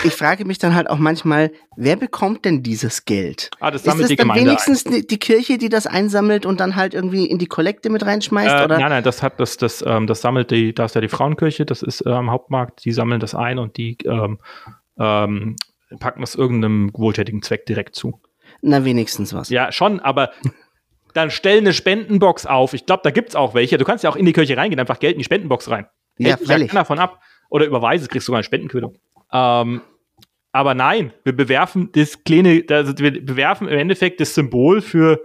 [0.05, 3.51] ich frage mich dann halt auch manchmal, wer bekommt denn dieses Geld?
[3.59, 4.47] Ah, das Ist sammelt das die dann Gemeinde ein.
[4.49, 8.07] wenigstens die die Kirche, die das einsammelt und dann halt irgendwie in die Kollekte mit
[8.07, 8.55] reinschmeißt?
[8.55, 8.79] Äh, oder?
[8.79, 11.67] nein, nein, das hat das, das, ähm, das sammelt die, da ist ja die Frauenkirche,
[11.67, 14.39] das ist am Hauptmarkt, die sammeln das ein und die ähm,
[14.99, 15.57] ähm,
[16.01, 18.21] packen das irgendeinem wohltätigen Zweck direkt zu.
[18.61, 19.51] Na, wenigstens was.
[19.51, 20.31] Ja, schon, aber
[21.15, 22.75] dann stell eine Spendenbox auf.
[22.75, 23.79] Ich glaube, da gibt's auch welche.
[23.79, 25.87] Du kannst ja auch in die Kirche reingehen, einfach Geld in die Spendenbox rein.
[26.19, 26.69] Ja, Hält dich freilich.
[26.69, 27.21] keiner davon ab.
[27.51, 28.99] Oder überweise, kriegst sogar eine Spendenquittung.
[29.33, 29.81] Ähm,
[30.53, 35.21] aber nein, wir bewerfen das kleine, also wir bewerfen im Endeffekt das Symbol für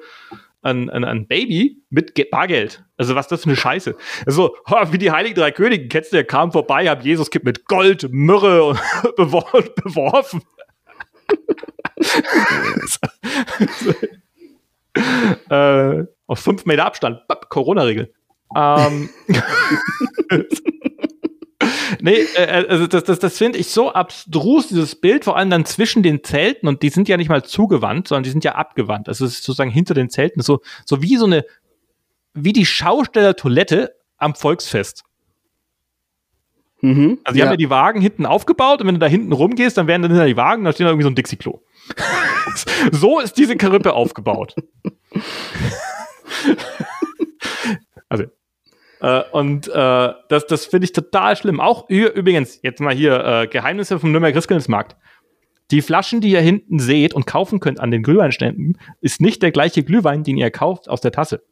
[0.64, 2.84] ein, ein, ein Baby mit Ge Bargeld.
[2.98, 3.96] Also was das für eine Scheiße?
[4.26, 4.56] Also,
[4.92, 8.08] wie die Heiligen Drei Könige, kennst du, der kam vorbei, hab Jesus Kind mit Gold,
[8.12, 8.80] Myrrhe und
[9.16, 9.46] bewor
[9.84, 10.42] beworfen.
[15.50, 17.22] äh, auf fünf Meter Abstand.
[17.50, 18.14] Corona-Regel.
[18.56, 19.10] Ähm,
[22.02, 25.66] nee, äh, also das, das, das finde ich so abstrus, dieses Bild, vor allem dann
[25.66, 29.08] zwischen den Zelten und die sind ja nicht mal zugewandt, sondern die sind ja abgewandt.
[29.08, 31.46] Also es ist sozusagen hinter den Zelten, so, so wie so eine,
[32.34, 35.04] wie die Schausteller-Toilette am Volksfest.
[36.82, 37.20] Mhm.
[37.24, 39.88] Also die haben ja die Wagen hinten aufgebaut und wenn du da hinten rumgehst, dann
[39.88, 41.62] werden dann hinter die Wagen, da steht da irgendwie so ein Dixie-Klo.
[42.92, 44.56] so ist diese Karippe aufgebaut.
[48.10, 48.26] also.
[49.04, 51.60] Äh, und äh, das, das finde ich total schlimm.
[51.60, 54.96] Auch ü- übrigens, jetzt mal hier, äh, Geheimnisse vom Nürnberger Christkindlesmarkt.
[55.72, 59.52] Die Flaschen, die ihr hinten seht und kaufen könnt an den Glühweinständen, ist nicht der
[59.52, 61.44] gleiche Glühwein, den ihr kauft aus der Tasse.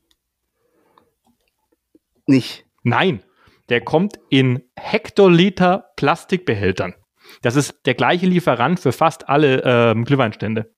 [2.26, 2.66] Nicht.
[2.84, 3.22] Nein,
[3.70, 6.96] der kommt in Hektoliter Plastikbehältern.
[7.42, 10.74] Das ist der gleiche Lieferant für fast alle ähm, Glühweinstände.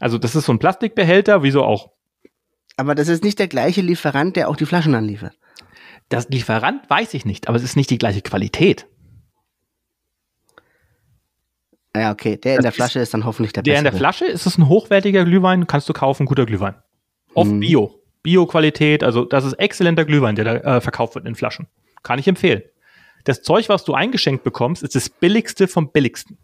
[0.00, 1.92] Also das ist so ein Plastikbehälter, wieso auch.
[2.76, 5.36] Aber das ist nicht der gleiche Lieferant, der auch die Flaschen anliefert.
[6.08, 8.86] Das Lieferant weiß ich nicht, aber es ist nicht die gleiche Qualität.
[11.96, 12.36] Ja, okay.
[12.36, 13.98] Der in der Flasche ist dann hoffentlich der Der in der bessere.
[14.00, 16.74] Flasche ist es ein hochwertiger Glühwein, kannst du kaufen, guter Glühwein.
[17.34, 17.60] Oft Mhm.
[17.60, 18.00] Bio.
[18.22, 21.68] Bio-Qualität, also das ist exzellenter Glühwein, der da äh, verkauft wird in Flaschen.
[22.02, 22.62] Kann ich empfehlen.
[23.24, 26.36] Das Zeug, was du eingeschenkt bekommst, ist das billigste vom billigsten.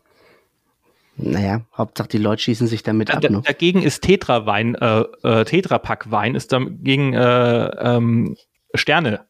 [1.17, 3.21] Naja, Hauptsache die Leute schießen sich damit ab.
[3.21, 3.43] Da, Ne?
[3.45, 8.37] dagegen ist Tetra-Wein, äh, äh, Tetra-Pack-Wein ist dagegen äh, ähm,
[8.75, 9.27] Sterne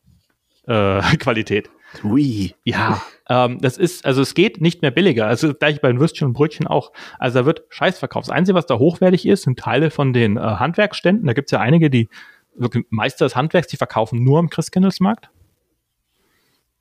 [0.67, 1.71] äh, Qualität.
[2.05, 2.55] Ui.
[2.65, 5.27] Ja, ähm, das ist, also es geht nicht mehr billiger.
[5.27, 6.93] Also gleich bei den Würstchen und Brötchen auch.
[7.19, 8.29] Also da wird Scheiß verkauft.
[8.29, 11.27] Das Einzige, was da hochwertig ist, sind Teile von den äh, Handwerksständen.
[11.27, 12.09] Da gibt es ja einige, die
[12.55, 15.29] wirklich Meister des Handwerks, die verkaufen nur am Christkindlesmarkt.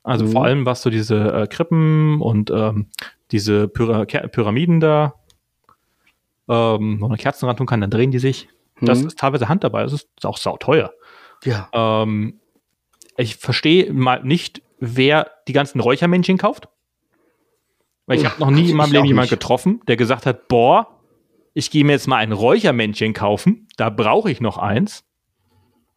[0.02, 0.32] Also Mhm.
[0.32, 2.86] vor allem, was so diese äh, Krippen und ähm,
[3.30, 5.14] diese Pyra Pyramiden da,
[6.48, 8.48] ähm, wo man Kerzen ran tun kann, dann drehen die sich.
[8.80, 9.08] Das Mhm.
[9.08, 9.82] ist teilweise Hand dabei.
[9.84, 10.92] Das ist auch sauteuer.
[11.44, 11.68] Ja.
[11.72, 12.40] Ähm,
[13.16, 16.68] ich verstehe mal nicht, wer die ganzen Räuchermännchen kauft.
[18.06, 21.00] Weil ich habe noch nie in meinem Ich Leben jemanden getroffen, der gesagt hat, boah,
[21.54, 25.04] ich gehe mir jetzt mal ein Räuchermännchen kaufen, da brauche ich noch eins.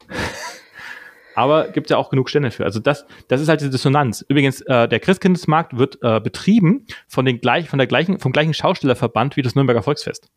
[1.36, 2.64] Aber gibt ja auch genug Stände für.
[2.64, 4.24] Also das, das ist halt die Dissonanz.
[4.30, 8.54] Übrigens, äh, der Christkindlesmarkt wird äh, betrieben von den gleich, von der gleichen, vom gleichen
[8.54, 10.30] Schaustellerverband wie das Nürnberger Volksfest.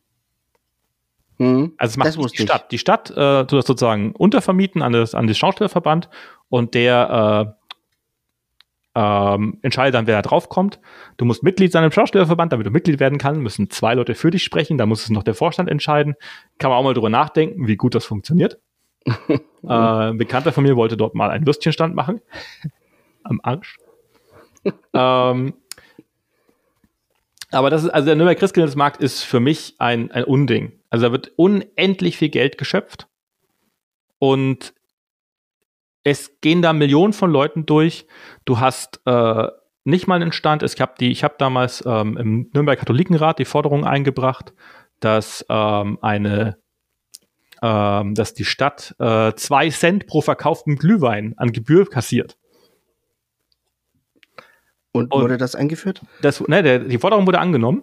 [1.39, 1.74] Mhm.
[1.76, 2.49] Also es macht Das die ich.
[2.49, 2.72] Stadt.
[2.72, 6.09] Die Stadt äh, tut das sozusagen untervermieten an das, an das Schaustellerverband
[6.49, 7.59] und der äh,
[8.94, 10.80] ähm, entscheidet dann, wer da draufkommt.
[11.18, 14.30] Du musst Mitglied sein im Schaustellerverband, damit du Mitglied werden kannst, müssen zwei Leute für
[14.30, 16.16] dich sprechen, da muss es noch der Vorstand entscheiden.
[16.59, 18.59] Kann man auch mal drüber nachdenken, wie gut das funktioniert.
[19.07, 19.38] äh,
[19.68, 22.20] ein Bekannter von mir wollte dort mal einen Würstchenstand machen.
[23.22, 23.78] Am Arsch.
[24.92, 25.55] ähm,
[27.51, 30.72] aber das ist, also der Nürnberger Christkindlesmarkt ist für mich ein, ein Unding.
[30.90, 33.07] Also da wird unendlich viel Geld geschöpft
[34.18, 34.74] und
[36.05, 38.07] es gehen da Millionen von Leuten durch.
[38.44, 39.49] Du hast äh,
[39.84, 40.62] nicht mal einen Stand.
[40.62, 44.53] Ich habe habe damals ähm, im Nürnberg Katholikenrat die Forderung eingebracht,
[45.01, 46.59] dass ähm, eine,
[47.62, 52.36] ähm, dass die Stadt äh, zwei Cent pro verkauften Glühwein an Gebühr kassiert.
[54.92, 56.03] Und, Und- wurde das eingeführt?
[56.22, 57.82] Das, ne, der, die Forderung wurde angenommen.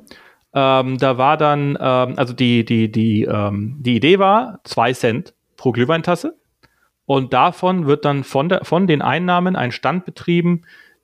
[0.53, 5.33] Ähm, da war dann, ähm, also die, die, die, ähm, die Idee war zwei Cent
[5.57, 6.37] pro Glühweintasse.
[7.05, 10.63] Und davon wird dann von, der, von den Einnahmen ein Stand betrieben,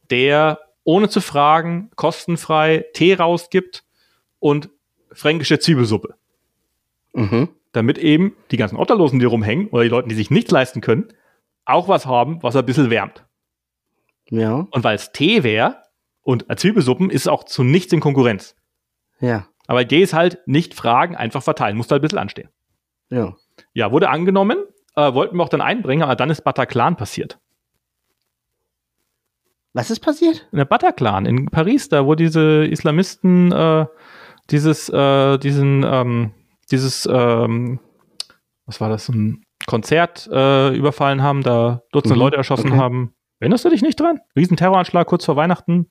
[0.09, 3.83] der ohne zu fragen kostenfrei Tee rausgibt
[4.39, 4.69] und
[5.11, 6.15] fränkische Zwiebelsuppe.
[7.13, 7.49] Mhm.
[7.71, 11.09] Damit eben die ganzen Obdachlosen, die rumhängen, oder die Leute, die sich nichts leisten können,
[11.65, 13.23] auch was haben, was ein bisschen wärmt.
[14.29, 15.77] Ja, Und weil es Tee wäre
[16.23, 18.55] und Zwiebelsuppen, ist es auch zu nichts in Konkurrenz.
[19.19, 21.77] ja, Aber die ist halt nicht fragen, einfach verteilen.
[21.77, 22.49] Muss da ein bisschen anstehen.
[23.09, 23.35] ja.
[23.73, 24.57] Ja, wurde angenommen,
[24.95, 27.39] äh, wollten wir auch dann einbringen, aber dann ist Bataclan passiert.
[29.73, 30.47] Was ist passiert?
[30.51, 33.85] In der Bataclan in Paris, da wo diese Islamisten äh,
[34.49, 36.31] dieses, äh, diesen, ähm,
[36.71, 37.79] dieses, ähm,
[38.65, 42.81] was war das, ein Konzert äh, überfallen haben, da Dutzende Mhm, Leute erschossen okay.
[42.81, 43.13] haben.
[43.39, 44.19] Erinnerst du dich nicht dran?
[44.35, 45.89] Riesenterroranschlag kurz vor Weihnachten.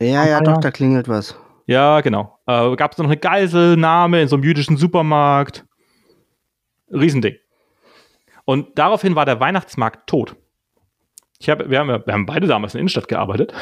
[0.00, 1.36] Ja, ja, doch, da klingelt was.
[1.66, 2.38] Ja, genau.
[2.46, 5.66] Äh, Gab es noch eine Geiselnahme in so einem jüdischen Supermarkt.
[6.90, 7.36] Riesending.
[8.44, 10.36] Und daraufhin war der Weihnachtsmarkt tot.
[11.38, 13.52] Ich hab, wir, haben, wir haben beide damals in der Innenstadt gearbeitet.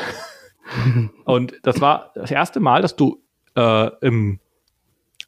[1.25, 3.23] Und das war das erste Mal, dass du
[3.57, 4.41] äh, im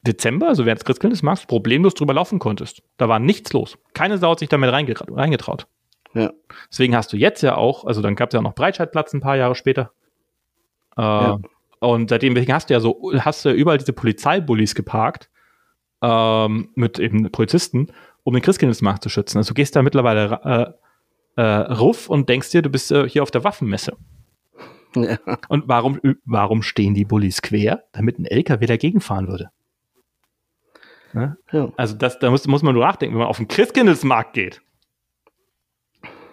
[0.03, 2.83] Dezember, also während des Christkindlesmarkts, problemlos drüber laufen konntest.
[2.97, 3.79] Da war nichts los.
[3.95, 5.67] Keine Sau hat sich damit reingetra- reingetraut.
[6.15, 6.33] Ja.
[6.71, 9.21] Deswegen hast du jetzt ja auch, also dann gab es ja auch noch Breitscheidplatz ein
[9.21, 9.93] paar Jahre später.
[10.97, 11.39] Äh, Ja.
[11.81, 15.31] Und seitdem hast du ja so, hast du ja überall diese Polizeibullis geparkt
[16.03, 17.87] ähm, mit eben Polizisten,
[18.25, 19.39] um den Christkindlesmarkt zu schützen.
[19.39, 20.77] Also du gehst da mittlerweile
[21.37, 23.97] äh, äh, ruff und denkst dir, du bist äh, hier auf der Waffenmesse.
[24.97, 25.19] ja.
[25.49, 27.85] Und warum, warum stehen die Bullis quer?
[27.93, 29.51] Damit ein LKW dagegen fahren würde.
[31.13, 31.37] Ne?
[31.53, 31.73] ja.
[31.77, 34.61] Also das, da muss, muss man nur nachdenken, wenn man auf den Christkindlesmarkt geht.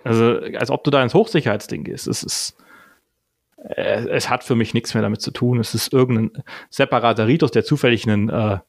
[0.03, 2.07] Also als ob du da ins Hochsicherheitsding gehst.
[2.07, 2.57] Es ist,
[3.57, 5.59] äh, es hat für mich nichts mehr damit zu tun.
[5.59, 8.59] Es ist irgendein separater Ritus, der zufällig einen, äh,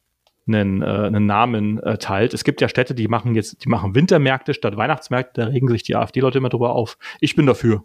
[0.49, 2.35] einen, äh, einen Namen äh, teilt.
[2.35, 5.41] Es gibt ja Städte, die machen jetzt, die machen Wintermärkte statt Weihnachtsmärkte.
[5.41, 6.99] Da regen sich die AfD-Leute immer drüber auf.
[7.21, 7.85] Ich bin dafür.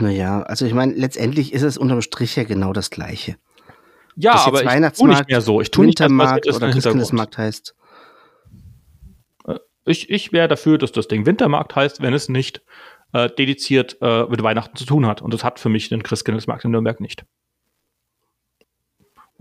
[0.00, 3.36] Naja, also ich meine, letztendlich ist es unterm Strich ja genau das Gleiche.
[4.16, 5.60] Ja, das aber ich tue nicht mehr so.
[5.60, 6.70] Ich tue nicht das, Wintermarkt ist oder.
[6.70, 7.74] Christkindlesmarkt heißt.
[9.84, 12.62] Ich, ich wäre dafür, dass das Ding Wintermarkt heißt, wenn es nicht
[13.12, 15.22] äh, dediziert äh, mit Weihnachten zu tun hat.
[15.22, 17.24] Und das hat für mich den Christkindlesmarkt in Nürnberg nicht.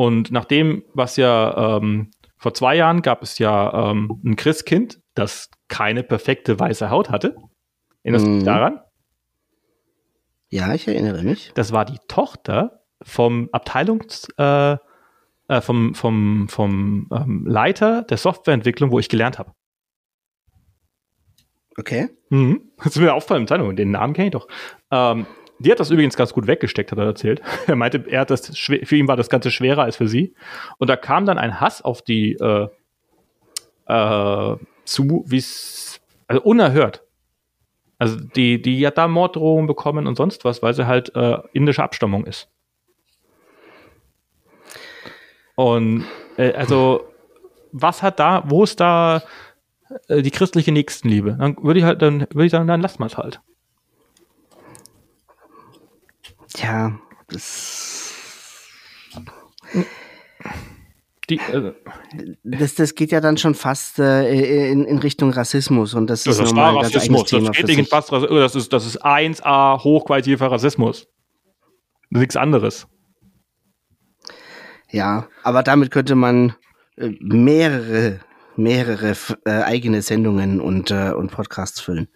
[0.02, 5.00] Und nach dem, was ja ähm, vor zwei Jahren gab es ja ähm, ein Christkind,
[5.14, 7.36] das keine perfekte weiße Haut hatte.
[8.02, 8.46] Erinnerst du dich Mhm.
[8.46, 8.80] daran?
[10.50, 11.52] Ja, ich erinnere mich.
[11.54, 14.78] Das war die Tochter vom Abteilungs, äh,
[15.50, 19.52] äh, vom, vom, vom ähm, Leiter der Softwareentwicklung, wo ich gelernt habe.
[21.78, 22.10] Okay.
[22.30, 22.72] Mhm.
[22.78, 24.48] Das ist mir aufgefallen im Zeitung, den Namen kenne ich doch.
[24.90, 25.28] Ähm,
[25.62, 27.42] die hat das übrigens ganz gut weggesteckt, hat er erzählt.
[27.68, 30.34] Er meinte, er hat das für ihn war das Ganze schwerer als für sie.
[30.78, 32.68] Und da kam dann ein Hass auf die äh,
[33.88, 34.56] äh,
[34.86, 37.04] zu, wie es, also unerhört.
[37.98, 41.84] Also die, die hat da Morddrohungen bekommen und sonst was, weil sie halt äh, indische
[41.84, 42.50] Abstammung ist.
[45.56, 46.06] Und
[46.38, 47.06] äh, also,
[47.72, 49.22] was hat da, wo ist da
[50.08, 51.38] äh, die christliche Nächstenliebe?
[51.40, 53.42] Dann würde ich halt, dann würde ich sagen, dann lass mal es halt.
[56.54, 57.00] Tja,
[57.30, 58.14] das,
[61.30, 61.74] Die, äh,
[62.44, 66.36] das, das geht ja dann schon fast äh, in, in Richtung Rassismus und das, das
[66.40, 67.30] ist ist ganz Rassismus.
[67.30, 71.08] Thema Das, geht fast, Rass- das, ist, das ist 1A hochqualitativer Rassismus.
[72.10, 72.88] Das nichts anderes.
[74.90, 76.54] Ja, aber damit könnte man
[76.98, 78.20] äh, mehrere,
[78.58, 82.10] mehrere äh, eigene Sendungen und, äh, und Podcasts füllen.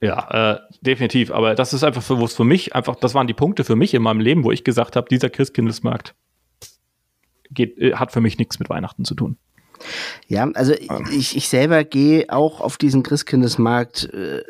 [0.00, 1.30] Ja, äh, definitiv.
[1.30, 3.94] Aber das ist einfach wo es für mich einfach, das waren die Punkte für mich
[3.94, 6.14] in meinem Leben, wo ich gesagt habe, dieser Christkindlesmarkt
[7.50, 9.36] geht, äh, hat für mich nichts mit Weihnachten zu tun.
[10.26, 11.06] Ja, also Ähm.
[11.12, 14.42] ich, ich selber gehe auch auf diesen Christkindesmarkt äh,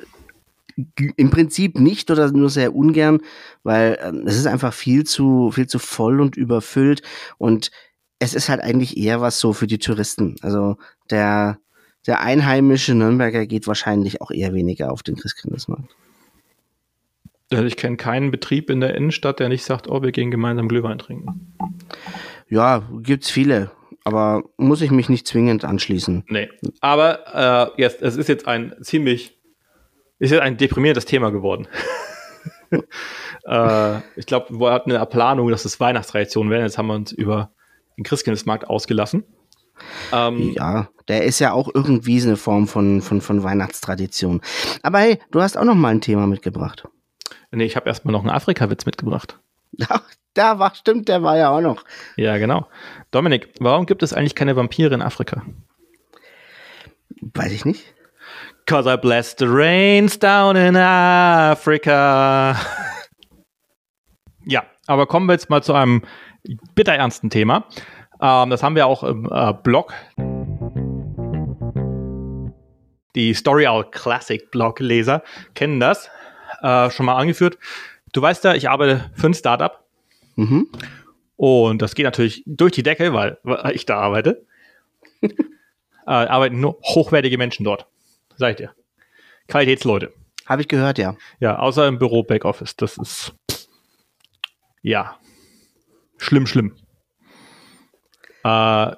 [1.16, 3.20] im Prinzip nicht oder nur sehr ungern,
[3.62, 7.02] weil ähm, es ist einfach viel zu, viel zu voll und überfüllt
[7.36, 7.70] und
[8.20, 10.36] es ist halt eigentlich eher was so für die Touristen.
[10.40, 10.76] Also
[11.10, 11.58] der,
[12.08, 15.94] der einheimische Nürnberger geht wahrscheinlich auch eher weniger auf den Christkindesmarkt.
[17.52, 20.68] Äh, Ich kenne keinen Betrieb in der Innenstadt, der nicht sagt, oh, wir gehen gemeinsam
[20.68, 21.54] Glühwein trinken.
[22.48, 23.70] Ja, gibt's viele,
[24.04, 26.24] aber muss ich mich nicht zwingend anschließen.
[26.28, 26.48] Nee.
[26.80, 29.38] Aber äh, jetzt, es ist jetzt ein ziemlich,
[30.18, 31.68] ist jetzt ein deprimierendes Thema geworden.
[33.46, 36.64] Äh, ich glaube, wir hatten eine Planung, dass es Weihnachtstradition wäre.
[36.64, 37.50] Jetzt haben wir uns über
[37.96, 39.24] den Christkindlesmarkt ausgelassen.
[40.12, 44.40] Ähm, ja, der ist ja auch irgendwie eine Form von, von, von Weihnachtstradition.
[44.82, 46.84] Aber hey, du hast auch noch mal ein Thema mitgebracht.
[47.50, 49.38] Nee, ich habe erstmal noch einen Afrika-Witz mitgebracht.
[49.88, 50.02] Ach,
[50.34, 51.84] da war, stimmt, der war ja auch noch.
[52.16, 52.68] Ja, genau.
[53.10, 55.42] Dominik, warum gibt es eigentlich keine Vampire in Afrika?
[57.20, 57.94] Weiß ich nicht.
[58.66, 62.54] Cause I bless the rains down in Africa.
[64.44, 66.02] ja, aber kommen wir jetzt mal zu einem
[66.74, 67.64] bitterernsten Thema.
[68.20, 69.94] Ähm, das haben wir auch im äh, Blog.
[73.14, 75.22] Die Story Owl Classic Blog Leser
[75.54, 76.10] kennen das.
[76.62, 77.58] Äh, schon mal angeführt.
[78.12, 79.84] Du weißt ja, ich arbeite für ein Startup.
[80.36, 80.68] Mhm.
[81.36, 84.44] Und das geht natürlich durch die Decke, weil, weil ich da arbeite.
[85.22, 85.30] äh,
[86.06, 87.86] arbeiten nur hochwertige Menschen dort.
[88.36, 88.74] Sag ich dir.
[89.46, 90.12] Qualitätsleute.
[90.46, 91.16] Habe ich gehört, ja.
[91.40, 92.76] Ja, außer im Büro Backoffice.
[92.76, 93.34] Das ist
[94.82, 95.16] ja
[96.18, 96.74] schlimm, schlimm.
[98.44, 98.96] Äh,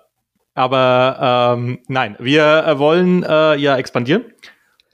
[0.55, 4.25] aber ähm, nein, wir äh, wollen äh, ja expandieren.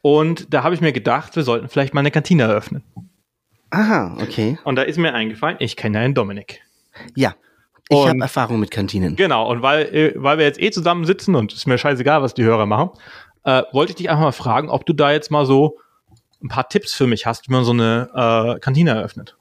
[0.03, 2.85] Und da habe ich mir gedacht, wir sollten vielleicht mal eine Kantine eröffnen.
[3.71, 4.59] Aha, okay.
[4.65, 6.61] Und da ist mir eingefallen, ich kenne ja einen Dominik.
[7.15, 7.35] Ja,
[7.89, 9.17] ich habe Erfahrung mit Kantinen.
[9.17, 12.23] Genau, und weil, äh, weil wir jetzt eh zusammen sitzen und es ist mir scheißegal,
[12.23, 12.91] was die Hörer machen,
[13.45, 15.79] äh, wollte ich dich einfach mal fragen, ob du da jetzt mal so
[16.43, 19.37] ein paar Tipps für mich hast, wie man so eine äh, Kantine eröffnet.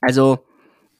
[0.00, 0.44] Also,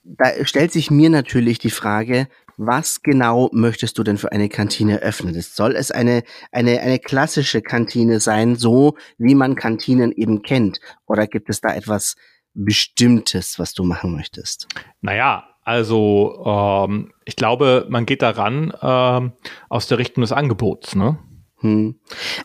[0.03, 4.99] da stellt sich mir natürlich die Frage, was genau möchtest du denn für eine Kantine
[4.99, 5.39] öffnen?
[5.39, 10.79] Soll es eine, eine, eine klassische Kantine sein, so wie man Kantinen eben kennt?
[11.05, 12.15] Oder gibt es da etwas
[12.53, 14.67] Bestimmtes, was du machen möchtest?
[15.01, 19.33] Naja, also ähm, ich glaube, man geht daran ähm,
[19.69, 21.19] aus der Richtung des Angebots, ne?
[21.59, 21.95] Hm.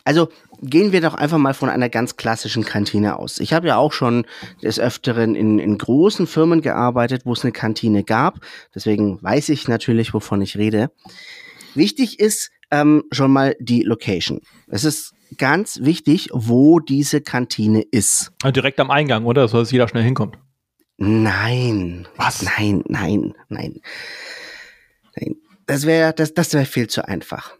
[0.03, 0.29] Also
[0.61, 3.39] gehen wir doch einfach mal von einer ganz klassischen Kantine aus.
[3.39, 4.25] Ich habe ja auch schon
[4.63, 8.39] des Öfteren in, in großen Firmen gearbeitet, wo es eine Kantine gab.
[8.73, 10.91] Deswegen weiß ich natürlich, wovon ich rede.
[11.75, 14.41] Wichtig ist ähm, schon mal die Location.
[14.67, 18.31] Es ist ganz wichtig, wo diese Kantine ist.
[18.45, 19.47] Direkt am Eingang, oder?
[19.47, 20.37] So dass jeder schnell hinkommt.
[20.97, 22.07] Nein.
[22.17, 22.43] Was?
[22.43, 23.81] Nein, nein, nein.
[25.15, 25.35] Nein.
[25.65, 27.53] Das wäre das, das wäre viel zu einfach.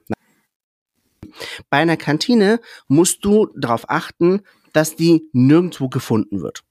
[1.69, 4.41] Bei einer Kantine musst du darauf achten,
[4.73, 6.63] dass die nirgendwo gefunden wird.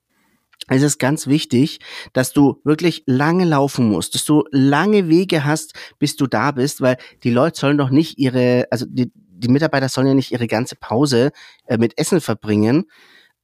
[0.69, 1.81] Es ist ganz wichtig,
[2.13, 6.81] dass du wirklich lange laufen musst, dass du lange Wege hast, bis du da bist,
[6.81, 10.47] weil die Leute sollen doch nicht ihre, also die, die Mitarbeiter sollen ja nicht ihre
[10.47, 11.33] ganze Pause
[11.67, 12.85] äh, mit Essen verbringen,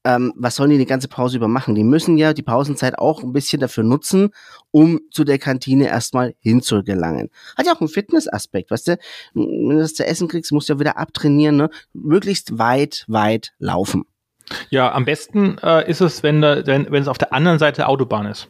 [0.04, 1.74] ähm, was sollen die die ganze Pause über machen?
[1.74, 4.30] Die müssen ja die Pausenzeit auch ein bisschen dafür nutzen,
[4.70, 7.30] um zu der Kantine erstmal hinzugelangen.
[7.56, 8.98] Hat ja auch einen Fitnessaspekt, weißt du?
[9.34, 11.70] Wenn du das zu essen kriegst, musst du ja wieder abtrainieren, ne?
[11.92, 14.04] Möglichst weit, weit laufen.
[14.70, 17.78] Ja, am besten äh, ist es, wenn, da, wenn, wenn es auf der anderen Seite
[17.78, 18.48] der Autobahn ist.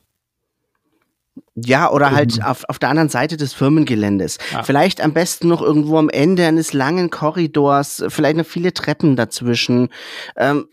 [1.54, 2.42] Ja, oder halt mhm.
[2.42, 4.38] auf, auf der anderen Seite des Firmengeländes.
[4.52, 4.62] Ja.
[4.62, 9.88] Vielleicht am besten noch irgendwo am Ende eines langen Korridors, vielleicht noch viele Treppen dazwischen.
[10.36, 10.68] Ähm,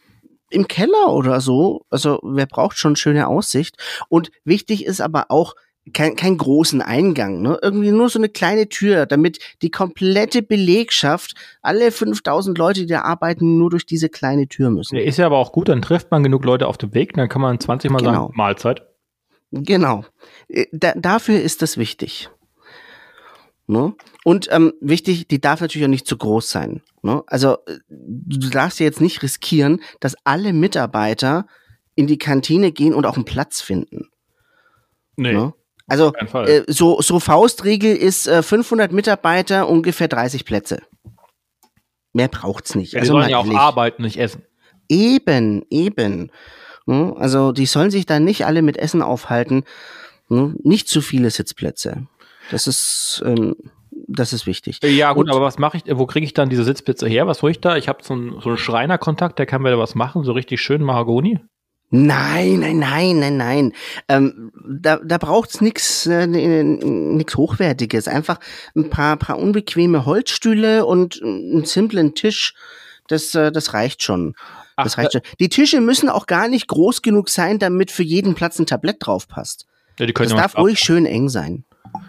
[0.50, 1.86] im Keller oder so.
[1.89, 3.78] Also wer braucht schon schöne Aussicht?
[4.10, 5.56] Und wichtig ist aber auch,
[5.93, 7.60] kein, kein großen Eingang, ne?
[7.62, 13.02] Irgendwie nur so eine kleine Tür, damit die komplette Belegschaft, alle 5000 Leute, die da
[13.02, 14.96] arbeiten, nur durch diese kleine Tür müssen.
[14.96, 17.41] ist ja aber auch gut, dann trifft man genug Leute auf dem Weg, dann kann
[17.41, 18.14] man 20 Mal genau.
[18.14, 18.82] sagen, Mahlzeit.
[19.52, 20.06] Genau.
[20.48, 22.30] Äh, da, dafür ist das wichtig.
[23.68, 23.95] Ne?
[24.24, 26.84] Und ähm, wichtig, die darf natürlich auch nicht zu groß sein.
[27.01, 27.24] Ne?
[27.28, 27.57] Also
[27.89, 31.47] du darfst ja jetzt nicht riskieren, dass alle Mitarbeiter
[31.95, 34.09] in die Kantine gehen und auch einen Platz finden.
[35.16, 35.34] Nee.
[35.34, 35.53] Ne?
[35.88, 40.82] Also äh, so, so Faustregel ist äh, 500 Mitarbeiter, ungefähr 30 Plätze.
[42.13, 42.93] Mehr braucht's nicht.
[42.93, 44.43] Ja, die also sollen ja auch arbeiten, nicht essen.
[44.89, 46.32] Eben, eben.
[46.86, 47.13] Ne?
[47.18, 49.63] Also die sollen sich da nicht alle mit Essen aufhalten.
[50.30, 50.55] Ne?
[50.63, 52.07] Nicht zu viele Sitzplätze.
[52.52, 53.56] Das ist, ähm,
[54.08, 54.80] das ist wichtig.
[54.84, 57.28] Ja, gut, Und, aber was mache ich, wo kriege ich dann diese Sitzplätze her?
[57.28, 57.76] Was hole ich da?
[57.78, 60.62] Ich habe so einen, so einen Schreinerkontakt, der kann mir da was machen, so richtig
[60.62, 61.39] schön Mahagoni.
[61.91, 63.74] Nein, nein, nein, nein, nein.
[64.10, 68.08] Ähm, da da braucht's nix äh, nix Hochwertiges.
[68.08, 68.39] Einfach
[68.76, 72.54] ein paar, paar unbequeme Holzstühle und einen simplen Tisch.
[73.08, 74.34] Das, äh, das reicht schon.
[74.76, 75.22] Ach, das reicht schon.
[75.39, 78.98] Die Tische müssen auch gar nicht groß genug sein, damit für jeden Platz ein Tablett
[79.00, 79.68] drauf passt.
[80.00, 81.66] Ja, die können das darf ruhig schön eng sein.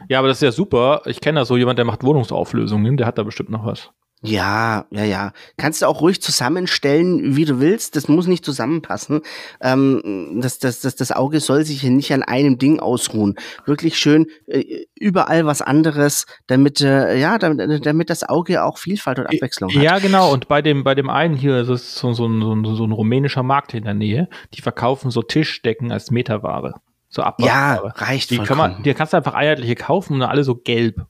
[0.09, 1.03] Ja, aber das ist ja super.
[1.07, 3.91] Ich kenne da so jemand, der macht Wohnungsauflösungen, der hat da bestimmt noch was.
[4.23, 5.33] Ja, ja, ja.
[5.59, 7.97] Kannst du auch ruhig zusammenstellen, wie du willst.
[7.97, 9.21] Das muss nicht zusammenpassen.
[9.61, 13.35] Ähm, das, das, das, das Auge soll sich hier nicht an einem Ding ausruhen.
[13.67, 19.19] Wirklich schön äh, überall was anderes, damit, äh, ja, damit, damit das Auge auch Vielfalt
[19.19, 19.83] und Abwechslung hat.
[19.83, 20.33] Ja, genau.
[20.33, 22.93] Und bei dem, bei dem einen hier, das ist so, so, ein, so, so ein
[22.93, 26.81] rumänischer Markt in der Nähe, die verkaufen so Tischdecken als Meterware.
[27.09, 27.93] So Ja, Abwasserware.
[27.97, 28.73] reicht Die, kann vollkommen.
[28.75, 31.07] man, die kannst du einfach einheitliche kaufen und alle so gelb.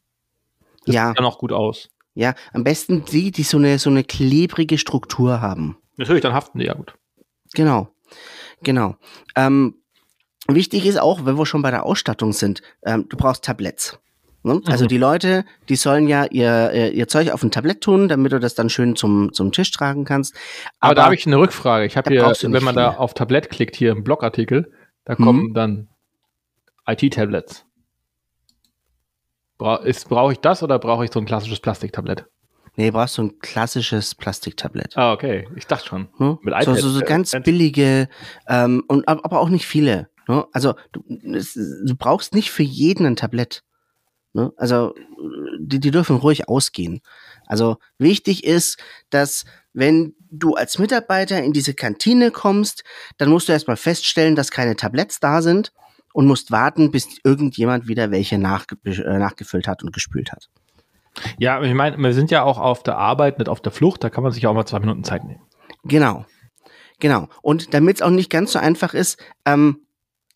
[0.85, 1.09] Das Ja.
[1.09, 1.89] sieht dann auch gut aus.
[2.15, 5.77] Ja, am besten die, die so eine, so eine klebrige Struktur haben.
[5.97, 6.95] Natürlich, dann haften die ja gut.
[7.55, 7.89] Genau,
[8.63, 8.97] genau.
[9.35, 9.75] Ähm,
[10.49, 13.99] wichtig ist auch, wenn wir schon bei der Ausstattung sind, ähm, du brauchst Tabletts.
[14.43, 14.61] Ne?
[14.67, 14.89] Also Mhm.
[14.89, 18.55] die Leute, die sollen ja ihr, ihr, Zeug auf ein Tablett tun, damit du das
[18.55, 20.35] dann schön zum, zum Tisch tragen kannst.
[20.79, 21.85] Aber, da habe ich eine Rückfrage.
[21.85, 23.01] Ich habe da hier, wenn man da viele.
[23.01, 24.71] auf Tablett klickt, hier im Blogartikel,
[25.07, 25.25] da Mhm.
[25.25, 25.89] kommen dann
[26.87, 27.65] IT-Tablets.
[29.59, 32.27] Bra Brauche ich das oder brauche ich so ein klassisches Plastiktablett?
[32.79, 34.99] nee, brauchst so ein klassisches Plastiktablett.
[34.99, 35.49] Ah, okay.
[35.57, 36.09] Ich dachte schon.
[36.19, 36.39] Ne?
[36.43, 38.07] Mit so, iPad, so, so äh, ganz billige,
[38.49, 40.11] ähm, und, ab- aber auch nicht viele.
[40.29, 40.45] Ne?
[40.53, 41.03] Also du,
[41.35, 43.63] es, du brauchst nicht für jeden ein Tablett.
[44.35, 44.53] Ne?
[44.59, 44.95] Also
[45.59, 47.01] die, die dürfen ruhig ausgehen.
[47.47, 48.77] Also wichtig ist,
[49.09, 52.85] dass wenn du als Mitarbeiter in diese Kantine kommst,
[53.19, 55.73] dann musst du erstmal feststellen, dass keine Tabletts da sind
[56.13, 60.49] und musst warten, bis irgendjemand wieder welche nachge äh, nachgefüllt hat und gespült hat.
[61.39, 64.11] Ja, ich meine, wir sind ja auch auf der Arbeit, nicht auf der Flucht, da
[64.11, 65.43] kann man sich auch mal zwei Minuten Zeit nehmen.
[65.85, 66.27] Genau.
[66.99, 67.29] Genau.
[67.43, 69.81] Und damit es auch nicht ganz so einfach ist, ähm,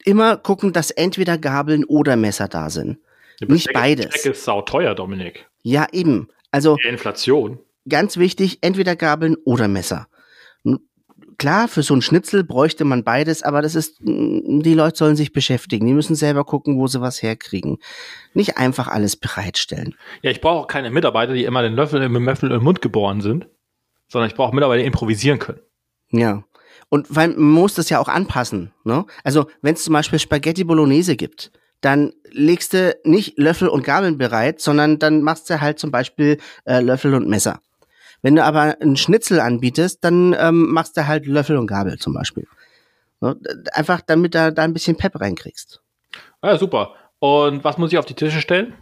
[0.05, 2.99] immer gucken, dass entweder Gabeln oder Messer da sind.
[3.41, 4.11] Nicht beides.
[4.11, 5.49] Besteck ist sauteuer, Dominik.
[5.63, 6.29] Ja, eben.
[6.51, 7.59] Also Die Inflation.
[7.91, 10.07] Ganz wichtig, entweder Gabeln oder Messer.
[11.39, 15.33] Klar, für so ein Schnitzel bräuchte man beides, aber das ist, die Leute sollen sich
[15.33, 15.87] beschäftigen.
[15.87, 17.79] Die müssen selber gucken, wo sie was herkriegen.
[18.35, 19.95] Nicht einfach alles bereitstellen.
[20.21, 23.23] Ja, ich brauche auch keine Mitarbeiter, die immer den Löffel im Löffel im Mund geboren
[23.23, 23.49] sind,
[24.09, 25.61] sondern ich brauche Mitarbeiter, die improvisieren können.
[26.11, 26.45] Ja.
[26.91, 28.73] Und weil man muss das ja auch anpassen.
[28.85, 29.07] Ne?
[29.25, 34.19] Also wenn es zum Beispiel Spaghetti Bolognese gibt, dann legst du nicht Löffel und Gabeln
[34.19, 36.37] bereit, sondern dann machst du halt zum Beispiel
[36.67, 37.61] äh, Löffel und Messer.
[38.23, 42.15] Wenn du aber einen Schnitzel anbietest, dann ähm, machst du halt Löffel und Gabel zum
[42.15, 42.47] Beispiel.
[43.21, 43.39] Ne?
[43.73, 45.81] Einfach damit du da ein bisschen Pep reinkriegst.
[46.43, 46.95] Ja, super.
[47.19, 48.75] Und was muss ich auf die Tische stellen?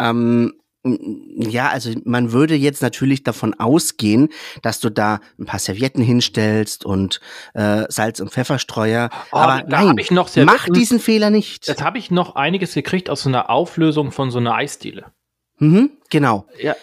[0.00, 4.28] Ähm, ja, also man würde jetzt natürlich davon ausgehen,
[4.62, 7.20] dass du da ein paar Servietten hinstellst und
[7.54, 9.10] äh, Salz- und Pfefferstreuer.
[9.32, 10.74] Oh, Aber da nein, ich noch mach Servietten.
[10.74, 11.66] diesen Fehler nicht.
[11.66, 15.06] Jetzt habe ich noch einiges gekriegt aus so einer Auflösung von so einer Eisdiele.
[15.58, 16.46] Mhm, genau.
[16.60, 16.76] Ja.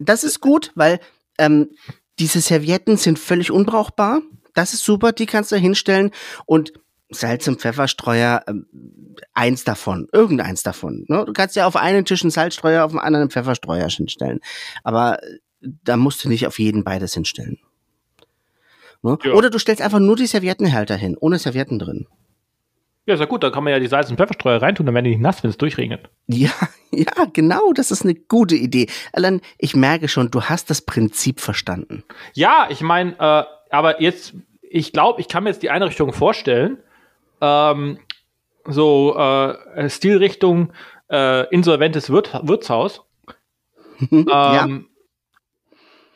[0.00, 0.98] Das ist gut, weil
[1.38, 1.70] ähm,
[2.18, 4.22] diese Servietten sind völlig unbrauchbar.
[4.54, 6.10] Das ist super, die kannst du hinstellen.
[6.46, 6.72] Und
[7.10, 8.66] Salz- und Pfefferstreuer, ähm,
[9.34, 11.04] eins davon, irgendeins davon.
[11.08, 11.24] Ne?
[11.26, 14.40] Du kannst ja auf einen Tisch einen Salzstreuer, auf dem anderen einen Pfefferstreuer hinstellen.
[14.84, 17.58] Aber äh, da musst du nicht auf jeden beides hinstellen.
[19.02, 19.18] Ne?
[19.22, 19.32] Ja.
[19.32, 22.06] Oder du stellst einfach nur die Serviettenhalter hin, ohne Servietten drin.
[23.10, 25.04] Ja, ist ja gut, dann kann man ja die Salz- und Pfefferstreuer reintun, dann werden
[25.04, 26.08] die nicht nass, wenn es durchregnet.
[26.28, 26.50] Ja,
[26.92, 28.86] ja, genau, das ist eine gute Idee.
[29.12, 32.04] Alan, ich merke schon, du hast das Prinzip verstanden.
[32.34, 36.78] Ja, ich meine, äh, aber jetzt, ich glaube, ich kann mir jetzt die Einrichtung vorstellen.
[37.40, 37.98] Ähm,
[38.64, 40.72] so äh, Stilrichtung
[41.10, 43.04] äh, insolventes Wirt Wirtshaus.
[44.10, 44.88] ja, Ähm,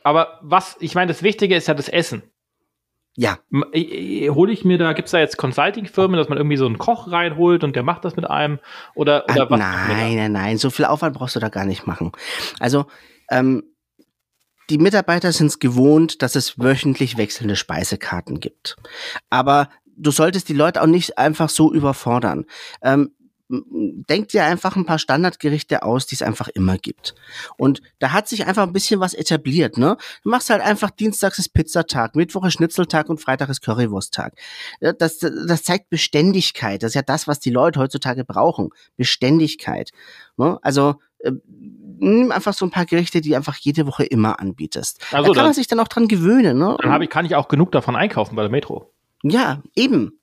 [0.03, 2.23] Aber was, ich meine, das Wichtige ist ja das Essen.
[3.17, 3.37] Ja,
[3.73, 6.65] i- i- Hole ich mir da, gibt es da jetzt Consulting-Firmen, dass man irgendwie so
[6.65, 8.59] einen Koch reinholt und der macht das mit einem?
[8.93, 9.49] Oder, oder Ah, was?
[9.49, 9.93] macht man da?
[9.93, 12.11] nein, nein, nein, so viel Aufwand brauchst du da gar nicht machen.
[12.59, 12.85] Also,
[13.31, 13.63] ähm,
[14.69, 18.75] die Mitarbeiter sind es gewohnt, dass es wöchentlich wechselnde Speisekarten gibt.
[19.29, 22.45] Aber du solltest die Leute auch nicht einfach so überfordern.
[22.81, 23.11] Ähm,
[23.49, 27.15] m- denk dir einfach ein paar Standardgerichte aus, die es einfach immer gibt.
[27.57, 29.97] Und da hat sich einfach ein bisschen was etabliert, ne?
[30.23, 34.33] Du machst halt einfach Dienstags ist Pizzatag, Mittwoch ist Schnitzeltag und Freitag ist Currywursttag.
[34.79, 36.83] Das, das zeigt Beständigkeit.
[36.83, 38.69] Das ist ja das, was die Leute heutzutage brauchen.
[38.97, 39.91] Beständigkeit.
[40.37, 40.59] Ne?
[40.61, 41.31] Also äh,
[41.99, 44.99] nimm einfach so ein paar Gerichte, die einfach jede Woche immer anbietest.
[45.11, 46.57] Also da kann man sich dann auch dran gewöhnen.
[46.57, 46.77] Ne?
[46.81, 48.91] Dann ich, kann ich auch genug davon einkaufen bei der Metro.
[49.23, 50.19] Ja, eben.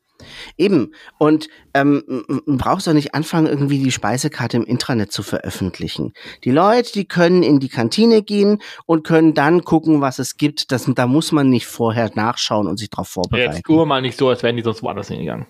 [0.56, 0.94] Eben.
[1.18, 6.12] Und ähm, brauchst du nicht anfangen, irgendwie die Speisekarte im Intranet zu veröffentlichen.
[6.44, 10.72] Die Leute, die können in die Kantine gehen und können dann gucken, was es gibt.
[10.72, 13.54] Das, da muss man nicht vorher nachschauen und sich darauf vorbereiten.
[13.54, 15.46] Jetzt tue mal nicht so, als wären die sonst woanders hingegangen.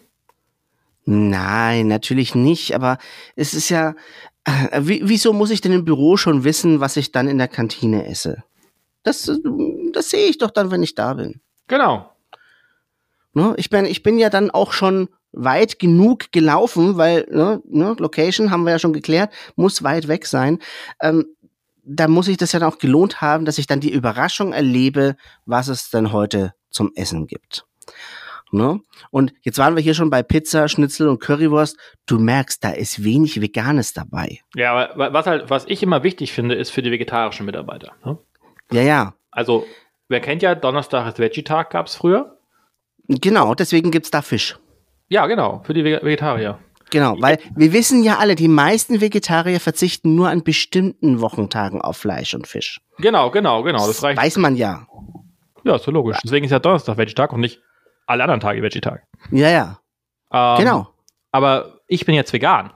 [1.04, 2.98] Nein, natürlich nicht, aber
[3.34, 3.94] es ist ja,
[4.44, 7.48] äh, wie, wieso muss ich denn im Büro schon wissen, was ich dann in der
[7.48, 8.44] Kantine esse?
[9.02, 9.30] Das,
[9.92, 11.40] das sehe ich doch dann, wenn ich da bin.
[11.66, 12.11] Genau.
[13.34, 13.54] Ne?
[13.56, 18.50] Ich, bin ich bin ja dann auch schon weit genug gelaufen, weil ne, ne, Location
[18.50, 20.58] haben wir ja schon geklärt, muss weit weg sein.
[21.00, 21.26] Ähm,
[21.84, 25.16] da muss ich das ja auch gelohnt haben, dass ich dann die Überraschung erlebe,
[25.46, 27.64] was es denn heute zum Essen gibt.
[28.52, 28.80] Ne?
[29.10, 31.78] Und jetzt waren wir hier schon bei Pizza, Schnitzel und Currywurst.
[32.06, 34.40] Du merkst, da ist wenig Veganes dabei.
[34.54, 37.92] Ja, aber was halt, was ich immer wichtig finde, ist für die vegetarischen Mitarbeiter.
[38.04, 38.18] Ne?
[38.70, 39.14] Ja, ja.
[39.30, 39.66] Also,
[40.08, 42.38] wer kennt ja, Donnerstag ist Veggie-Tag, gab es früher.
[43.20, 44.58] Genau, deswegen gibt's da Fisch.
[45.08, 46.58] Ja, genau, für die Vege- Vegetarier.
[46.90, 51.96] Genau, weil wir wissen ja alle, die meisten Vegetarier verzichten nur an bestimmten Wochentagen auf
[51.96, 52.80] Fleisch und Fisch.
[52.98, 53.86] Genau, genau, genau.
[53.86, 54.20] Das reicht.
[54.20, 54.86] Weiß man ja.
[55.64, 56.18] Ja, ist so logisch.
[56.22, 57.60] Deswegen ist ja Donnerstag Veggie-Tag und nicht
[58.06, 59.04] alle anderen Tage Veggie-Tag.
[59.30, 59.78] Ja, ja.
[60.32, 60.88] Ähm, Genau.
[61.30, 62.72] Aber ich bin jetzt vegan.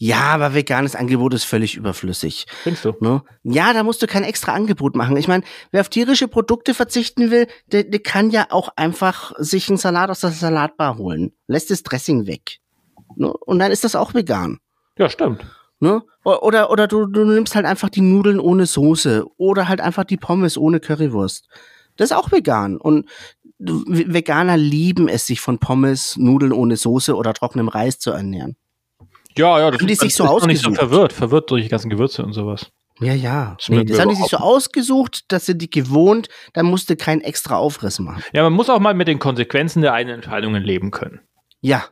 [0.00, 2.46] Ja, aber veganes Angebot ist völlig überflüssig.
[2.62, 2.94] Findest du?
[3.00, 3.22] Ne?
[3.42, 5.16] Ja, da musst du kein extra Angebot machen.
[5.16, 5.42] Ich meine,
[5.72, 10.08] wer auf tierische Produkte verzichten will, der, der kann ja auch einfach sich einen Salat
[10.08, 11.32] aus der Salatbar holen.
[11.48, 12.58] Lässt das Dressing weg.
[13.16, 13.32] Ne?
[13.32, 14.58] Und dann ist das auch vegan.
[14.98, 15.44] Ja, stimmt.
[15.80, 16.02] Ne?
[16.22, 19.24] Oder, oder du, du nimmst halt einfach die Nudeln ohne Soße.
[19.36, 21.48] Oder halt einfach die Pommes ohne Currywurst.
[21.96, 22.76] Das ist auch vegan.
[22.76, 23.08] Und
[23.58, 28.56] Veganer lieben es, sich von Pommes, Nudeln ohne Soße oder trockenem Reis zu ernähren.
[29.38, 30.76] Ja, ja, das Haben die ist, sich so ist noch nicht so ausgesucht?
[30.90, 32.70] verwirrt, verwirrt durch die ganzen Gewürze und sowas.
[33.00, 33.54] Ja, ja.
[33.58, 37.20] Das Nee, das haben die sich so ausgesucht, dass sie die gewohnt, dann musste kein
[37.20, 38.22] extra Aufriss machen.
[38.32, 41.20] Ja, man muss auch mal mit den Konsequenzen der eigenen Entscheidungen leben können.
[41.60, 41.84] Ja,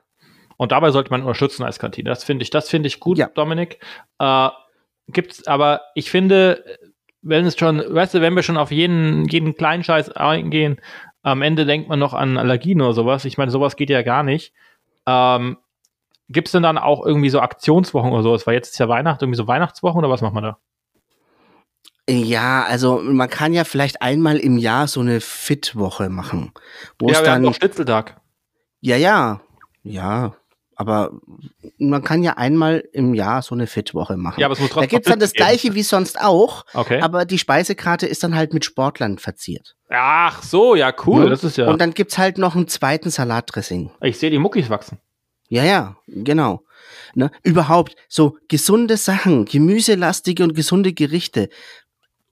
[0.57, 2.09] Und dabei sollte man unterstützen als Kantine.
[2.11, 3.29] Das finde ich, das finde ich gut, Ja.
[3.29, 3.79] Dominik.
[4.19, 4.49] Äh,
[5.09, 6.65] gibt's, aber ich finde,
[7.23, 10.81] wenn es schon, weißt du, wenn wir schon auf jeden, jeden kleinen Scheiß eingehen,
[11.23, 13.25] am Ende denkt man noch an Allergien oder sowas.
[13.25, 14.53] Ich meine, sowas geht ja gar nicht.
[15.07, 15.57] Ähm,
[16.29, 18.47] Gibt es denn dann auch irgendwie so Aktionswochen oder sowas?
[18.47, 20.59] Weil jetzt ist ja Weihnachten, irgendwie so Weihnachtswochen oder was macht man da?
[22.09, 26.53] ja, also man kann ja vielleicht einmal im Jahr so eine Fit-Woche machen.
[26.99, 28.21] Wo es ja, wir haben dann, doch Schnitzeltag.
[28.81, 29.41] ja, ja,
[29.83, 30.35] ja,
[30.77, 31.11] aber
[31.79, 34.39] man kann ja einmal im Jahr so eine Fit-Woche machen.
[34.39, 35.47] Ja, aber es muss da trotzdem gibt's dann das geben.
[35.47, 37.01] gleiche wie sonst auch, Okay.
[37.01, 39.75] aber die Speisekarte ist dann halt mit Sportlern verziert.
[39.89, 41.25] Ach so, ja, cool.
[41.25, 41.31] Ne?
[41.31, 41.67] Das ist ja.
[41.69, 43.91] Und dann gibt's halt noch einen zweiten Salatdressing.
[44.03, 44.99] ich sehe die Muckis wachsen.
[45.49, 46.63] Ja, ja, genau.
[47.15, 47.31] Ne?
[47.43, 51.49] Überhaupt so gesunde Sachen, gemüselastige und gesunde Gerichte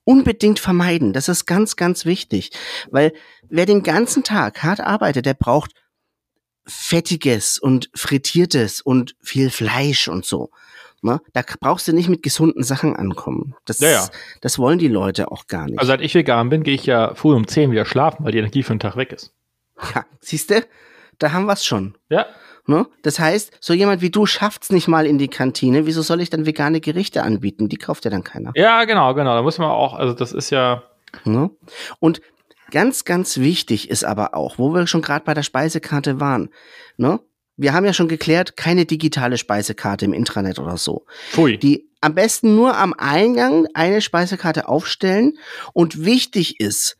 [0.03, 1.13] unbedingt vermeiden.
[1.13, 2.51] Das ist ganz, ganz wichtig.
[2.91, 3.13] Weil
[3.49, 5.71] wer den ganzen Tag hart arbeitet, der braucht
[6.67, 10.51] fettiges und frittiertes und viel Fleisch und so.
[11.01, 11.21] Ne?
[11.33, 13.55] Da brauchst du nicht mit gesunden Sachen ankommen.
[13.65, 14.07] Das, Ja, ja.
[14.41, 15.77] das wollen die Leute auch gar nicht.
[15.77, 18.39] Also seit ich vegan bin, gehe ich ja früh um 10 wieder schlafen, weil die
[18.39, 19.33] Energie für den Tag weg ist.
[19.93, 20.65] ja, siehst du,
[21.19, 21.95] da haben wir's schon.
[22.09, 22.25] Ja.
[22.67, 22.87] Ne?
[23.03, 25.85] Das heißt, so jemand wie du schafft's nicht mal in die Kantine.
[25.85, 27.69] Wieso soll ich dann vegane Gerichte anbieten?
[27.69, 28.51] Die kauft ja dann keiner.
[28.55, 29.35] Ja, genau, genau.
[29.35, 30.83] Da muss man auch, also das ist ja,
[31.23, 31.51] Ne?
[31.99, 32.21] Und
[32.71, 36.49] ganz, ganz wichtig ist aber auch, wo wir schon gerade bei der Speisekarte waren,
[36.97, 37.19] ne?
[37.57, 41.05] Wir haben ja schon geklärt, keine digitale Speisekarte im Intranet oder so.
[41.31, 41.57] pfui.
[41.57, 45.37] Die am besten nur am Eingang eine Speisekarte aufstellen
[45.71, 46.97] und wichtig ist,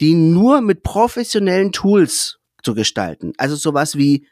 [0.00, 3.34] die nur mit professionellen Tools zu gestalten.
[3.36, 4.26] Also sowas wie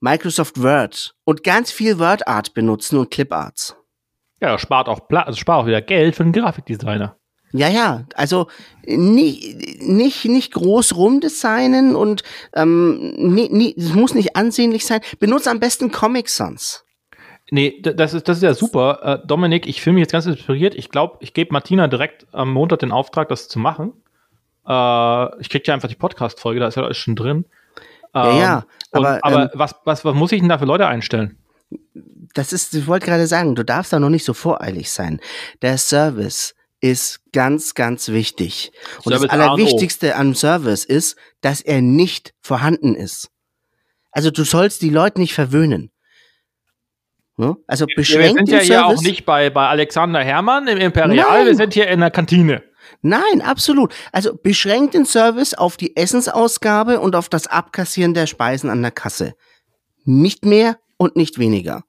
[0.00, 3.76] Microsoft Word und ganz viel WordArt benutzen und Cliparts.
[4.40, 7.16] Ja, das spart auch, Pla also spart auch wieder Geld für den Grafikdesigner.
[7.52, 8.46] Ja, ja, also
[8.86, 12.22] nicht, nicht, nicht groß rumdesignen und
[12.54, 15.00] ähm, nie, nie, es muss nicht ansehnlich sein.
[15.18, 16.84] Benutze am besten Comic Sans.
[17.50, 19.00] Nee, das ist, das ist ja super.
[19.02, 20.76] Äh, Dominik, ich fühle mich jetzt ganz inspiriert.
[20.76, 23.92] Ich glaube, ich gebe Martina direkt am Montag den Auftrag, das zu machen.
[24.66, 27.46] Äh, ich krieg ja einfach die Podcast-Folge, da ist ja alles schon drin.
[28.14, 30.64] Ja, ja, Ähm, und, aber, aber ähm, was, was, was muss ich denn da für
[30.64, 31.38] Leute einstellen?
[32.34, 35.20] Das ist, ich wollte gerade sagen, du darfst da noch nicht so voreilig sein.
[35.62, 38.72] Der Service ist ganz, ganz wichtig.
[39.04, 39.30] Und Service das.
[39.30, 43.30] Allerwichtigste am Service ist, dass er nicht vorhanden ist.
[44.12, 45.90] Also du sollst die Leute nicht verwöhnen.
[47.36, 47.56] Ne?
[47.66, 48.98] Also Wir beschränkt sind den ja hier Service.
[48.98, 51.46] auch nicht bei, bei Alexander Hermann im Imperial, Nein.
[51.46, 52.62] wir sind hier in der Kantine.
[53.02, 53.94] Nein, absolut.
[54.12, 58.90] Also beschränkt den Service auf die Essensausgabe und auf das Abkassieren der Speisen an der
[58.90, 59.34] Kasse.
[60.04, 61.84] Nicht mehr und nicht weniger.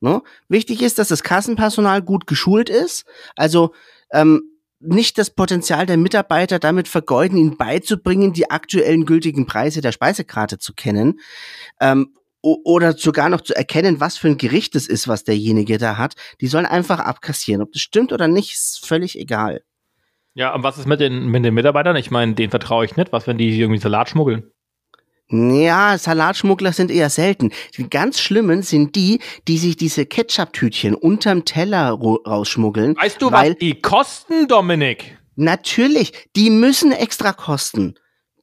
[0.00, 0.22] Ne?
[0.48, 3.04] Wichtig ist, dass das Kassenpersonal gut geschult ist.
[3.36, 3.74] Also
[4.10, 4.42] ähm,
[4.80, 10.58] nicht das Potenzial der Mitarbeiter damit vergeuden, ihnen beizubringen, die aktuellen gültigen Preise der Speisekarte
[10.58, 11.20] zu kennen.
[11.80, 15.96] Ähm, oder sogar noch zu erkennen, was für ein Gericht es ist, was derjenige da
[15.96, 16.14] hat.
[16.40, 17.62] Die sollen einfach abkassieren.
[17.62, 19.62] Ob das stimmt oder nicht, ist völlig egal.
[20.34, 21.96] Ja, und was ist mit den, mit den Mitarbeitern?
[21.96, 23.12] Ich meine, denen vertraue ich nicht.
[23.12, 24.44] Was, wenn die irgendwie Salat schmuggeln?
[25.28, 27.52] Ja, Salatschmuggler sind eher selten.
[27.78, 32.96] Die ganz schlimmen sind die, die sich diese Ketchup-Tütchen unterm Teller rausschmuggeln.
[32.96, 35.16] Weißt du, weil was die kosten, Dominik?
[35.36, 37.94] natürlich, die müssen extra kosten.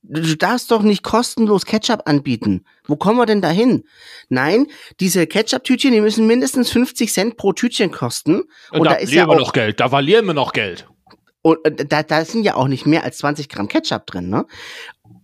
[0.02, 2.66] Du darfst doch nicht kostenlos Ketchup anbieten.
[2.88, 3.84] Wo kommen wir denn dahin?
[4.30, 4.66] Nein,
[5.00, 8.44] diese Ketchup-Tütchen, die müssen mindestens 50 Cent pro Tütchen kosten.
[8.72, 10.89] Und, da verlieren ja wir noch Geld, da verlieren wir noch Geld.
[11.42, 14.46] Und äh, da, da sind ja auch nicht mehr als 20 Gramm Ketchup drin, ne?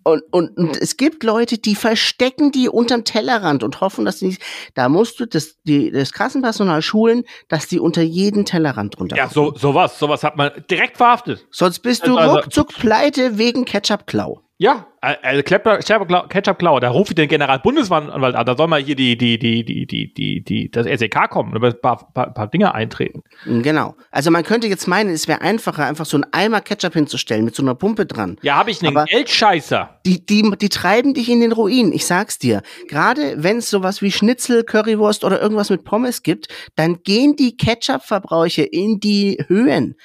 [0.04, 4.28] Und, und, und es gibt Leute, die verstecken die unterm Tellerrand und hoffen, dass sie
[4.28, 4.42] nicht.
[4.76, 9.16] Da musst du das, die, das Kassenpersonal schulen, dass die unter jeden Tellerrand drunter.
[9.16, 11.48] Ja, so sowas, sowas hat man direkt verhaftet.
[11.50, 14.45] Sonst bist du also, ruckzuck pleite wegen Ketchup-Klau.
[14.58, 19.38] Ja, also Ketchup-Klau, da rufe ich den Generalbundesanwalt an, da soll mal hier die, die,
[19.38, 23.22] die, die, die, die, die, das SEK kommen und ein paar, paar, paar Dinge eintreten.
[23.46, 23.98] Genau.
[24.12, 27.54] Also man könnte jetzt meinen, es wäre einfacher, einfach so einen Eimer Ketchup hinzustellen mit
[27.54, 28.38] so einer Pumpe dran.
[28.44, 30.00] Ja, habe ich einen Aber Geldscheißer.
[30.06, 32.62] Die, die, die treiben dich in den Ruin, ich sag's dir.
[32.88, 36.48] Gerade wenn es sowas wie Schnitzel, Currywurst oder irgendwas mit Pommes gibt,
[36.78, 39.96] dann gehen die Ketchup-Verbräuche in die Höhen.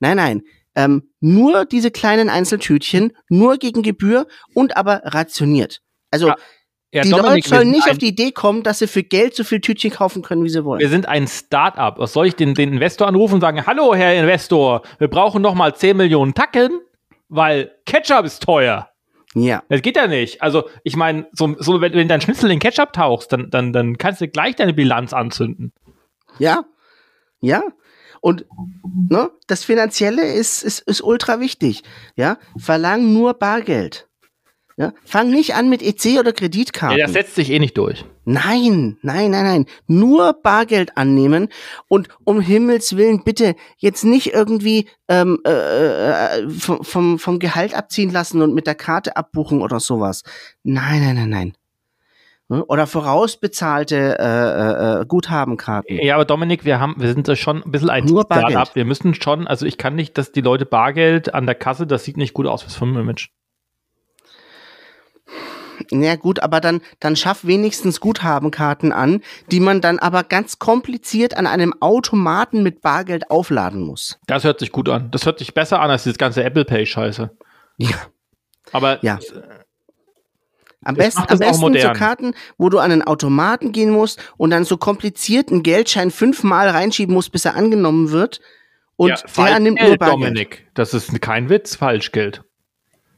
[0.00, 0.42] Nein, nein
[0.84, 5.80] ähm, nur diese kleinen Einzeltütchen, nur gegen Gebühr und aber rationiert.
[6.10, 6.36] Also ja.
[6.92, 9.44] Ja, die Dominik, Leute sollen nicht auf die Idee kommen, dass sie für Geld so
[9.44, 10.80] viel Tütchen kaufen können, wie sie wollen.
[10.80, 12.00] Wir sind ein Start-up.
[12.00, 15.54] Was soll ich den, den Investor anrufen und sagen, hallo Herr Investor, wir brauchen noch
[15.54, 16.80] mal 10 Millionen Tacken,
[17.28, 18.90] weil Ketchup ist teuer.
[19.34, 19.62] Ja.
[19.68, 20.42] Das geht ja nicht.
[20.42, 23.96] Also, ich meine, so, so, wenn, wenn dein Schnitzel in Ketchup tauchst, dann, dann, dann
[23.96, 25.72] kannst du gleich deine Bilanz anzünden.
[26.40, 26.64] Ja.
[27.40, 27.62] Ja.
[28.20, 28.44] Und
[29.08, 31.82] ne, das Finanzielle ist, ist, ist ultra wichtig.
[32.16, 34.08] Ja, verlang nur Bargeld.
[34.80, 36.98] Ja, fang nicht an mit EC oder Kreditkarten.
[36.98, 38.06] Ja, das setzt sich eh nicht durch.
[38.24, 39.66] Nein, nein, nein, nein.
[39.86, 41.48] Nur Bargeld annehmen
[41.86, 47.74] und um Himmels Willen bitte jetzt nicht irgendwie ähm, äh, äh, vom, vom, vom Gehalt
[47.74, 50.22] abziehen lassen und mit der Karte abbuchen oder sowas.
[50.62, 51.52] Nein, nein, nein, nein.
[52.50, 52.64] Ne?
[52.64, 56.00] Oder vorausbezahlte äh, äh, äh, Guthabenkarten.
[56.02, 58.74] Ja, aber Dominik, wir haben, wir sind da schon ein bisschen ein Nur Startup.
[58.74, 62.02] Wir müssen schon, also ich kann nicht, dass die Leute Bargeld an der Kasse, das
[62.02, 63.28] sieht nicht gut aus fürs Firmenimage.
[65.92, 69.22] Na gut, aber dann, dann schaff wenigstens Guthabenkarten an,
[69.52, 74.18] die man dann aber ganz kompliziert an einem Automaten mit Bargeld aufladen muss.
[74.26, 75.12] Das hört sich gut an.
[75.12, 77.30] Das hört sich besser an als das ganze Apple Pay Scheiße.
[77.76, 77.96] Ja.
[78.72, 79.20] Aber ja.
[80.82, 84.64] Am besten, am besten so Karten, wo du an einen Automaten gehen musst und dann
[84.64, 88.40] so komplizierten Geldschein fünfmal reinschieben musst, bis er angenommen wird.
[88.96, 90.22] Und ja, der nimmt nur Bargeld.
[90.22, 92.42] Dominik, das ist kein Witz, Falschgeld.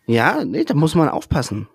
[0.06, 1.68] Ja, nee, da muss man aufpassen.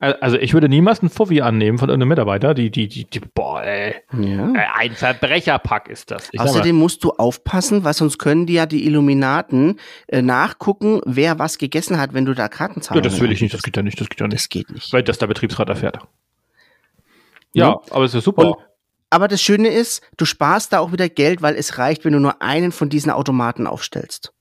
[0.00, 2.52] Also ich würde niemals einen Fuffi annehmen von irgendeinem Mitarbeiter.
[2.52, 3.94] Die, die, die, die boah, ey.
[4.20, 4.52] Ja.
[4.74, 6.28] Ein Verbrecherpack ist das.
[6.32, 9.78] Ich Außerdem musst du aufpassen, weil sonst können die ja die Illuminaten
[10.08, 13.54] äh, nachgucken, wer was gegessen hat, wenn du da Kartenzahlungen Ja, das will ich nicht,
[13.54, 14.40] das geht ja nicht, das geht ja nicht.
[14.40, 14.92] Das geht nicht.
[14.92, 15.98] Weil das der Betriebsrat erfährt.
[17.52, 17.80] Ja, ja.
[17.90, 18.48] aber es ist super.
[18.48, 18.56] Und,
[19.10, 22.20] aber das Schöne ist, du sparst da auch wieder Geld, weil es reicht, wenn du
[22.20, 24.34] nur einen von diesen Automaten aufstellst.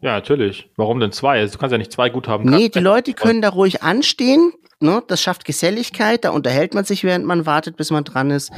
[0.00, 0.70] Ja, natürlich.
[0.76, 1.40] Warum denn zwei?
[1.40, 2.48] Also, du kannst ja nicht zwei Guthaben.
[2.48, 5.02] Nee, die Leute können da ruhig anstehen, Ne?
[5.08, 8.52] Das schafft Geselligkeit, da unterhält man sich, während man wartet, bis man dran ist.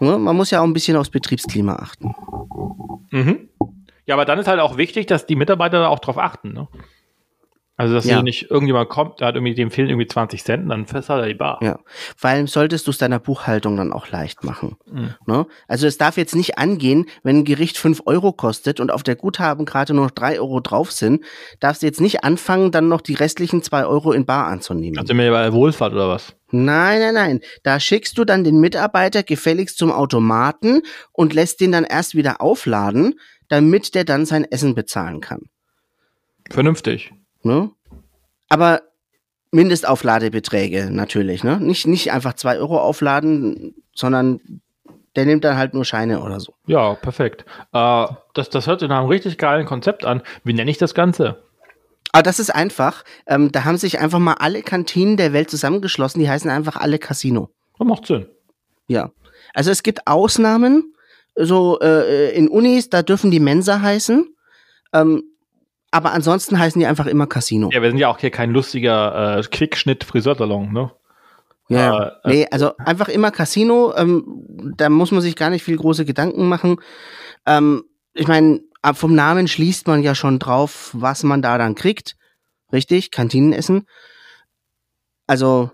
[0.00, 0.18] Ne?
[0.18, 2.14] Man muss ja auch ein bisschen aufs Betriebsklima achten.
[3.10, 3.48] Mhm.
[4.06, 6.52] Ja, aber dann ist halt auch wichtig, dass die Mitarbeiter da auch drauf achten.
[6.52, 6.68] Ne?
[7.80, 8.22] Also, dass ja.
[8.22, 11.34] nicht irgendjemand kommt, da hat irgendwie, dem fehlen irgendwie 20 Cent, dann festhält er die
[11.34, 11.58] Bar.
[11.62, 11.78] Ja.
[12.14, 14.76] Vor allem solltest du es deiner Buchhaltung dann auch leicht machen.
[14.86, 15.14] Mhm.
[15.26, 15.46] Ne?
[15.66, 19.16] Also, es darf jetzt nicht angehen, wenn ein Gericht 5 Euro kostet und auf der
[19.16, 21.24] Guthabenkarte nur noch 3 Euro drauf sind,
[21.58, 24.98] darfst du jetzt nicht anfangen, dann noch die restlichen 2 Euro in Bar anzunehmen.
[24.98, 26.36] Also mir bei Wohlfahrt oder was?
[26.50, 27.40] Nein, nein, nein.
[27.62, 32.42] Da schickst du dann den Mitarbeiter gefälligst zum Automaten und lässt den dann erst wieder
[32.42, 33.18] aufladen,
[33.48, 35.42] damit der dann sein Essen bezahlen kann.
[36.50, 37.12] Vernünftig.
[37.42, 37.70] Ne?
[38.48, 38.82] Aber
[39.52, 41.58] Mindestaufladebeträge natürlich, ne?
[41.60, 44.40] Nicht, nicht einfach zwei Euro aufladen, sondern
[45.16, 46.54] der nimmt dann halt nur Scheine oder so.
[46.66, 47.44] Ja, perfekt.
[47.72, 50.22] Äh, das, das hört sich nach einem richtig geilen Konzept an.
[50.44, 51.42] Wie nenne ich das Ganze?
[52.12, 53.04] Ah, das ist einfach.
[53.26, 56.20] Ähm, da haben sich einfach mal alle Kantinen der Welt zusammengeschlossen.
[56.20, 57.50] Die heißen einfach alle Casino.
[57.78, 58.26] Das macht Sinn.
[58.88, 59.10] Ja.
[59.54, 60.94] Also es gibt Ausnahmen.
[61.36, 64.34] So äh, in Unis, da dürfen die Mensa heißen.
[64.92, 65.22] Ähm,
[65.90, 67.70] aber ansonsten heißen die einfach immer Casino.
[67.72, 70.92] Ja, wir sind ja auch hier kein lustiger äh, Quickschnitt-Friseursalon, ne?
[71.68, 73.94] Ja, äh, nee, also einfach immer Casino.
[73.96, 76.80] Ähm, da muss man sich gar nicht viel große Gedanken machen.
[77.46, 78.60] Ähm, ich meine,
[78.94, 82.16] vom Namen schließt man ja schon drauf, was man da dann kriegt.
[82.72, 83.10] Richtig?
[83.10, 83.86] Kantinenessen.
[85.26, 85.70] Also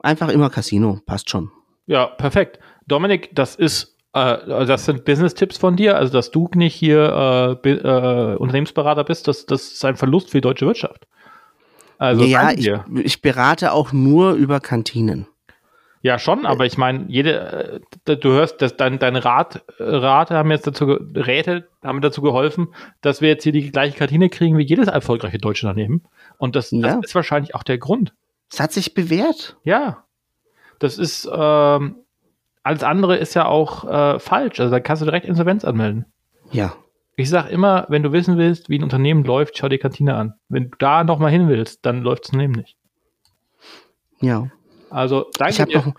[0.00, 1.50] einfach immer Casino, passt schon.
[1.86, 2.58] Ja, perfekt.
[2.86, 7.70] Dominik, das ist äh, das sind Business-Tipps von dir, also dass du nicht hier äh,
[7.70, 11.06] äh, Unternehmensberater bist, das, das ist ein Verlust für die deutsche Wirtschaft.
[11.98, 15.26] Also ja, ich, ich, berate auch nur über Kantinen.
[16.02, 20.50] Ja, schon, aber ich meine, jede, äh, du hörst, dass dein, deine Rat, Rate haben
[20.50, 24.64] jetzt dazu, Räte haben dazu geholfen, dass wir jetzt hier die gleiche Kantine kriegen wie
[24.64, 26.02] jedes erfolgreiche deutsche Unternehmen.
[26.36, 26.96] Und das, Ja.
[26.96, 28.12] das ist wahrscheinlich auch der Grund.
[28.50, 29.56] Es hat sich bewährt.
[29.64, 30.04] Ja.
[30.78, 31.96] Das ist, ähm,
[32.64, 34.58] alles andere ist ja auch äh, falsch.
[34.58, 36.06] Also da kannst du direkt Insolvenz anmelden.
[36.50, 36.74] Ja.
[37.16, 40.34] Ich sag immer, wenn du wissen willst, wie ein Unternehmen läuft, schau dir Kantine an.
[40.48, 42.76] Wenn du da nochmal hin willst, dann läuft das Unternehmen nicht.
[44.20, 44.50] Ja.
[44.90, 45.78] Also, danke Ich habe dir.
[45.78, 45.94] noch,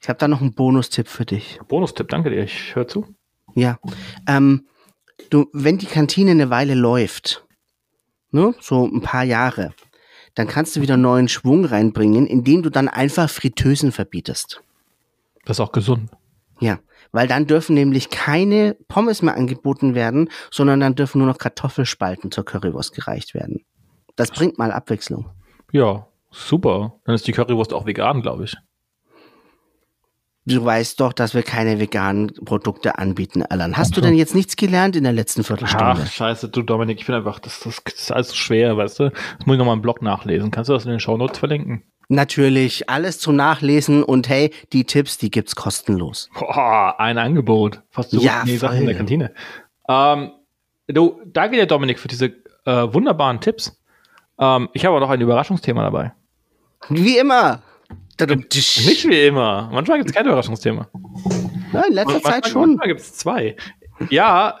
[0.00, 1.58] ich hab da noch einen Bonustipp für dich.
[1.66, 2.44] Bonustipp, danke dir.
[2.44, 3.06] Ich höre zu.
[3.54, 3.78] Ja.
[4.28, 4.66] Ähm,
[5.30, 7.44] du, wenn die Kantine eine Weile läuft,
[8.30, 9.72] ne, so ein paar Jahre,
[10.34, 14.62] dann kannst du wieder neuen Schwung reinbringen, indem du dann einfach Fritteusen verbietest.
[15.44, 16.10] Das ist auch gesund.
[16.60, 16.78] Ja,
[17.10, 22.30] weil dann dürfen nämlich keine Pommes mehr angeboten werden, sondern dann dürfen nur noch Kartoffelspalten
[22.30, 23.64] zur Currywurst gereicht werden.
[24.14, 25.30] Das bringt mal Abwechslung.
[25.72, 27.00] Ja, super.
[27.04, 28.56] Dann ist die Currywurst auch vegan, glaube ich.
[30.44, 33.76] Du weißt doch, dass wir keine veganen Produkte anbieten, Alan.
[33.76, 35.84] Hast du denn jetzt nichts gelernt in der letzten Viertelstunde?
[35.84, 39.00] Ach, scheiße, du Dominik, ich bin einfach, das, das, das ist alles so schwer, weißt
[39.00, 39.10] du?
[39.10, 40.50] Das muss ich nochmal im Blog nachlesen.
[40.50, 41.84] Kannst du das in den Shownotes verlinken?
[42.12, 46.28] Natürlich, alles zum Nachlesen und hey, die Tipps, die gibt's kostenlos.
[46.38, 47.80] Boah, ein Angebot.
[47.88, 49.32] Fast so Ja, die Sachen in der Kantine.
[49.88, 50.32] Ähm,
[50.88, 52.26] du, danke dir, Dominik, für diese
[52.66, 53.80] äh, wunderbaren Tipps.
[54.38, 56.12] Ähm, ich habe auch noch ein Überraschungsthema dabei.
[56.90, 57.62] Wie immer.
[58.20, 59.70] Nicht wie immer.
[59.72, 60.88] Manchmal gibt es kein Überraschungsthema.
[61.72, 62.72] Ja, in letzter Zeit schon.
[62.72, 63.56] Manchmal gibt es zwei.
[64.10, 64.58] Ja,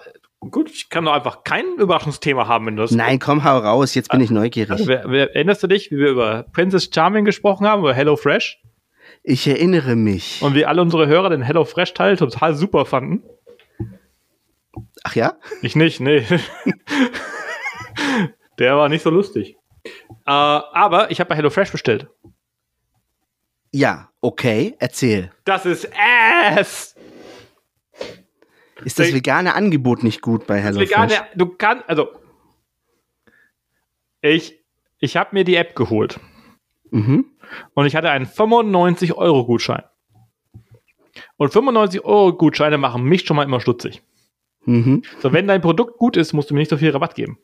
[0.50, 2.90] gut, ich kann doch einfach kein Überraschungsthema haben, wenn du das.
[2.90, 4.70] Nein, komm, hau raus, jetzt bin ich neugierig.
[4.70, 8.60] Also, erinnerst du dich, wie wir über Princess Charming gesprochen haben, über Hello Fresh?
[9.22, 10.42] Ich erinnere mich.
[10.42, 13.22] Und wie alle unsere Hörer den Hello Fresh Teil total super fanden?
[15.04, 15.34] Ach ja?
[15.62, 16.26] Ich nicht, nee.
[18.58, 19.56] Der war nicht so lustig.
[19.84, 19.90] Äh,
[20.26, 22.08] aber ich habe bei Hello Fresh bestellt.
[23.70, 25.30] Ja, okay, erzähl.
[25.44, 26.94] Das ist Ass!
[28.84, 30.90] Ist das vegane Angebot nicht gut bei Das HelloFresh?
[30.90, 32.08] vegane, du kannst, also
[34.20, 34.58] ich,
[34.98, 36.20] ich habe mir die App geholt
[36.90, 37.24] Mhm.
[37.74, 39.82] und ich hatte einen 95 Euro Gutschein.
[41.36, 44.02] Und 95 Euro Gutscheine machen mich schon mal immer stutzig.
[44.64, 45.02] Mhm.
[45.20, 47.38] So, wenn dein Produkt gut ist, musst du mir nicht so viel Rabatt geben.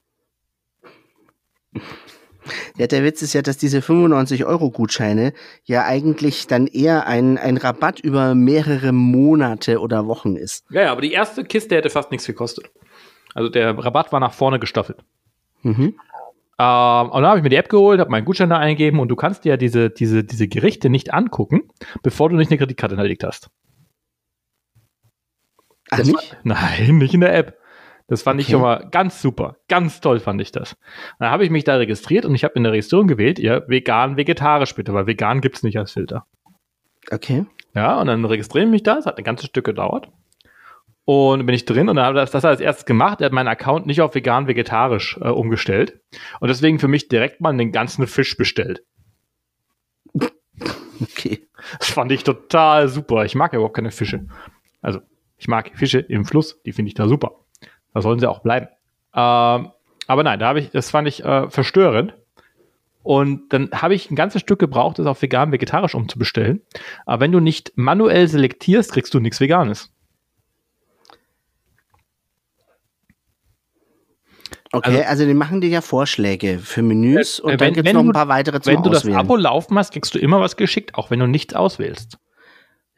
[2.78, 5.32] Ja, der Witz ist ja, dass diese 95-Euro-Gutscheine
[5.64, 10.64] ja eigentlich dann eher ein, ein Rabatt über mehrere Monate oder Wochen ist.
[10.70, 12.70] Ja, ja, aber die erste Kiste hätte fast nichts gekostet.
[13.34, 14.98] Also der Rabatt war nach vorne gestaffelt.
[15.62, 15.94] Mhm.
[16.60, 19.08] Ähm, und dann habe ich mir die App geholt, habe meinen Gutschein da eingegeben und
[19.08, 21.68] du kannst dir diese, diese, diese Gerichte nicht angucken,
[22.02, 23.50] bevor du nicht eine Kreditkarte hinterlegt hast.
[25.90, 26.32] Ach Das nicht?
[26.32, 27.58] War, nein, nicht in der App.
[28.08, 28.52] Das fand ich Okay.
[28.52, 29.56] schon mal ganz super.
[29.68, 30.76] Ganz toll fand ich das.
[31.18, 34.16] Dann habe ich mich da registriert und ich habe in der Registrierung gewählt, ja, vegan,
[34.16, 36.26] vegetarisch bitte, weil vegan gibt's nicht als Filter.
[37.10, 37.44] Okay.
[37.74, 38.98] Ja, und dann registriere ich mich da.
[38.98, 40.08] Es hat ein ganzes Stück gedauert.
[41.04, 43.20] Und bin ich drin und dann habe ich das, das als erstes gemacht.
[43.20, 46.00] Er hat meinen Account nicht auf vegan, vegetarisch äh, umgestellt.
[46.40, 48.82] Und deswegen für mich direkt mal den ganzen Fisch bestellt.
[51.00, 51.46] Okay.
[51.78, 53.24] Das fand ich total super.
[53.24, 54.26] Ich mag ja überhaupt keine Fische.
[54.80, 55.00] Also,
[55.36, 57.44] ich mag Fische im Fluss, die finde ich da super.
[57.98, 58.68] Da sollen sie auch bleiben.
[59.12, 59.72] Ähm,
[60.06, 62.14] aber nein, da habe ich, das fand ich äh, verstörend.
[63.02, 66.62] Und dann habe ich ein ganzes Stück gebraucht, das auf vegan, vegetarisch umzubestellen.
[67.06, 69.92] Aber wenn du nicht manuell selektierst, kriegst du nichts Veganes.
[74.70, 77.96] Okay, also, die machen dir ja Vorschläge für Menüs Äh, und wenn- dann gibt's wenn
[77.96, 79.16] noch ein du- paar weitere zum Wenn du das Auswählen.
[79.18, 82.18] Abo laufen hast, kriegst du immer was geschickt, auch wenn du nichts auswählst.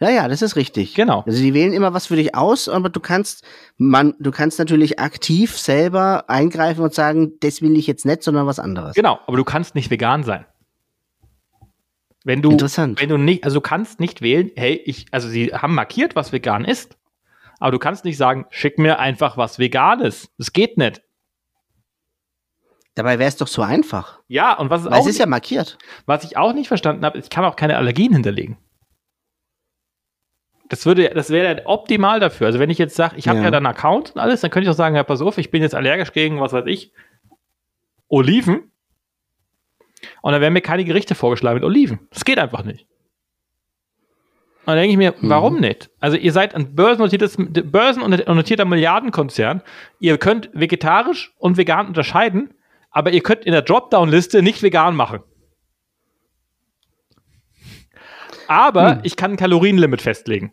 [0.01, 0.95] Ja, ja, das ist richtig.
[0.95, 1.23] Genau.
[1.27, 3.45] Also die wählen immer was für dich aus, aber du kannst,
[3.77, 8.47] man, du kannst natürlich aktiv selber eingreifen und sagen, das will ich jetzt nicht, sondern
[8.47, 8.95] was anderes.
[8.95, 10.47] Genau, aber du kannst nicht vegan sein.
[12.25, 13.01] Wenn du, Interessant.
[13.01, 16.33] wenn du nicht, also du kannst nicht wählen, hey, ich, also sie haben markiert, was
[16.33, 16.97] vegan ist,
[17.59, 20.31] aber du kannst nicht sagen, schick mir einfach was Veganes.
[20.39, 21.03] Das geht nicht.
[22.95, 24.21] Dabei wäre es doch so einfach.
[24.29, 25.79] Ja, und was, Weil auch es ist nicht, ja markiert.
[26.07, 28.57] was ich auch nicht verstanden habe, ich kann auch keine Allergien hinterlegen.
[30.71, 32.47] Das würde, das wäre optimal dafür.
[32.47, 33.45] Also wenn ich jetzt sage, ich habe Ja.
[33.47, 33.51] ja.
[33.51, 35.63] dann einen Account und alles, dann könnte ich auch sagen, ja, pass auf, ich bin
[35.63, 36.93] jetzt allergisch gegen, was weiß ich,
[38.09, 38.71] Oliven.
[40.23, 41.99] Und dann werden mir keine Gerichte vorgeschlagen mit Oliven.
[42.11, 42.87] Das geht einfach nicht.
[44.61, 45.91] Und dann denke ich mir, warum nicht?
[45.99, 49.63] Also ihr seid ein börsennotiertes, börsennotierter Milliardenkonzern.
[49.99, 52.55] Ihr könnt vegetarisch und vegan unterscheiden,
[52.93, 55.21] aber ihr könnt in der Dropdown-Liste nicht vegan machen.
[58.47, 60.53] Aber ich kann ein Kalorienlimit festlegen.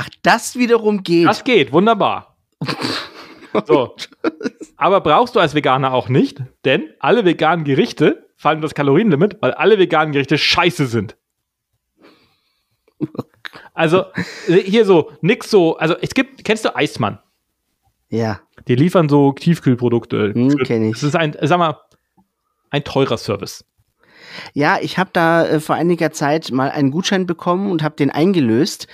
[0.00, 1.26] Ach, das wiederum geht.
[1.26, 2.36] Das geht, wunderbar.
[3.66, 3.96] So.
[4.76, 9.38] Aber brauchst du als Veganer auch nicht, denn alle veganen Gerichte fallen unter das Kalorienlimit,
[9.40, 11.16] weil alle veganen Gerichte scheiße sind.
[13.74, 14.04] Also,
[14.46, 17.18] hier so, nix so, also es gibt, kennst du Eismann?
[18.08, 20.32] Ja, Die liefern so Tiefkühlprodukte.
[20.34, 20.92] Hm, kenn ich.
[20.92, 21.76] Das ist ein, sag mal,
[22.70, 23.64] ein teurer Service.
[24.52, 28.10] ja, ich habe da äh, vor einiger Zeit mal einen Gutschein bekommen und habe den
[28.10, 28.86] eingelöst.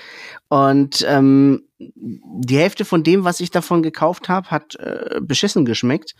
[0.48, 6.14] Und ähm, die Hälfte von dem, was ich davon gekauft habe, hat äh, beschissen geschmeckt.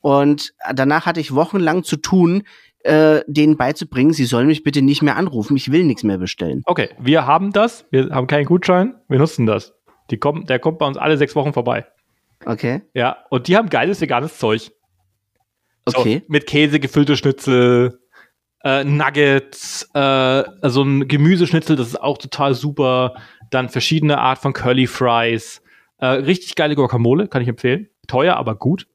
[0.00, 2.42] Und danach hatte ich wochenlang zu tun,
[2.82, 6.62] äh, denen beizubringen, sie sollen mich bitte nicht mehr anrufen, ich will nichts mehr bestellen.
[6.64, 9.74] Okay, wir haben das, wir haben keinen Gutschein, wir nutzen das.
[10.10, 11.86] Die kommen, der kommt bei uns alle sechs Wochen vorbei.
[12.46, 14.72] Okay, Ja, und die haben geiles veganes Zeug.
[15.84, 16.22] okay.
[16.26, 18.00] So, mit Käse gefüllte Schnitzel,
[18.64, 23.14] äh, Nuggets, äh, so ein Gemüseschnitzel, das ist auch total super.
[23.50, 25.62] Dann verschiedene Art von Curly Fries.
[25.98, 27.88] Äh, richtig geile Guacamole, kann ich empfehlen.
[28.06, 28.86] Teuer, aber gut.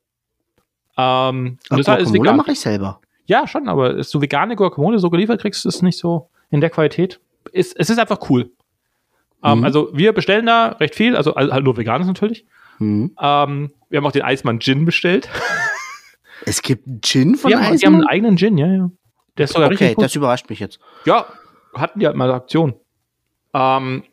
[0.98, 3.02] Ähm, Ach, das Guacamole mache ich selber.
[3.26, 6.70] Ja, schon, aber ist so vegane Guacamole so geliefert kriegst, ist nicht so in der
[6.70, 7.20] Qualität.
[7.52, 8.52] Ist, es ist einfach cool.
[9.44, 9.64] Ähm, Mhm.
[9.66, 12.46] also wir bestellen da recht viel, also halt nur veganes natürlich.
[12.78, 13.16] Hm.
[13.20, 15.30] Ähm, wir haben auch den Eismann Gin bestellt.
[16.48, 17.94] Es gibt einen Gin von Die haben, die haben Eismann?
[17.96, 18.92] einen eigenen Gin, ja, ja.
[19.38, 20.04] Der ist sogar Okay, richtig gut.
[20.06, 20.80] das überrascht mich jetzt.
[21.06, 21.26] Ja,
[21.74, 22.76] hatten die halt mal eine Aktion.
[23.54, 24.04] Ähm,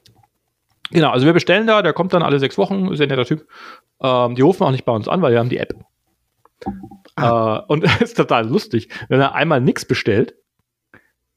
[0.93, 3.24] genau, also wir bestellen da, der kommt dann alle sechs Wochen, ist ja ein netter
[3.24, 3.47] Typ.
[4.01, 5.74] Ähm, die rufen auch nicht bei uns an, weil wir haben die App.
[7.16, 10.35] Äh, und es ist total lustig, wenn er einmal nichts bestellt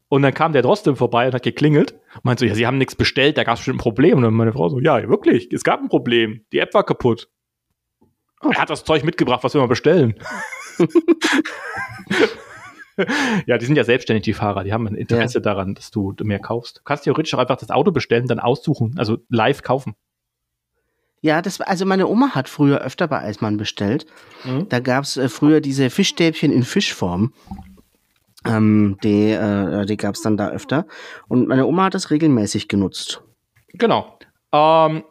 [0.07, 2.77] und dann kam der trotzdem vorbei und hat geklingelt und meint so, ja, sie haben
[2.77, 4.17] nichts bestellt, da gab es bestimmt ein Problem.
[4.17, 6.45] Und dann meine Frau so, ja, wirklich, es gab ein Problem.
[6.51, 7.29] Die App war kaputt.
[8.41, 10.15] Er hat das Zeug mitgebracht, was wir mal bestellen.
[13.45, 14.63] ja, die sind ja selbstständig, die Fahrer.
[14.63, 16.77] Die haben ein Interesse daran, dass du mehr kaufst.
[16.77, 19.95] Du kannst theoretisch auch einfach das Auto bestellen, dann aussuchen, also live kaufen.
[21.21, 24.05] Ja, das war, also meine Oma hat früher öfter bei Eismann bestellt.
[24.43, 24.69] Mhm.
[24.69, 27.33] Da gab's äh, früher diese Fischstäbchen in Fischform.
[28.45, 30.85] Ähm, die äh, die gab's dann da öfter.
[31.27, 33.23] Und meine Oma hat das regelmäßig genutzt.
[33.69, 34.19] Genau.
[34.51, 35.03] Ähm,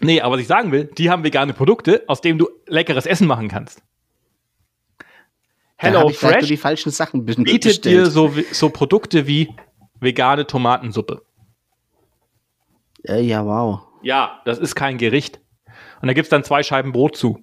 [0.00, 3.26] nee, aber was ich sagen will, die haben vegane Produkte, aus denen du leckeres Essen
[3.26, 3.82] machen kannst.
[5.80, 7.84] Da Hello nur Fresh die falschen Sachen bietet bestellt.
[7.84, 9.54] dir so, so Produkte wie
[9.98, 11.22] vegane Tomatensuppe.
[13.02, 13.80] Äh, ja, wow.
[14.02, 15.40] Ja, das ist kein Gericht.
[16.02, 17.42] Und da gibt's dann zwei Scheiben Brot zu.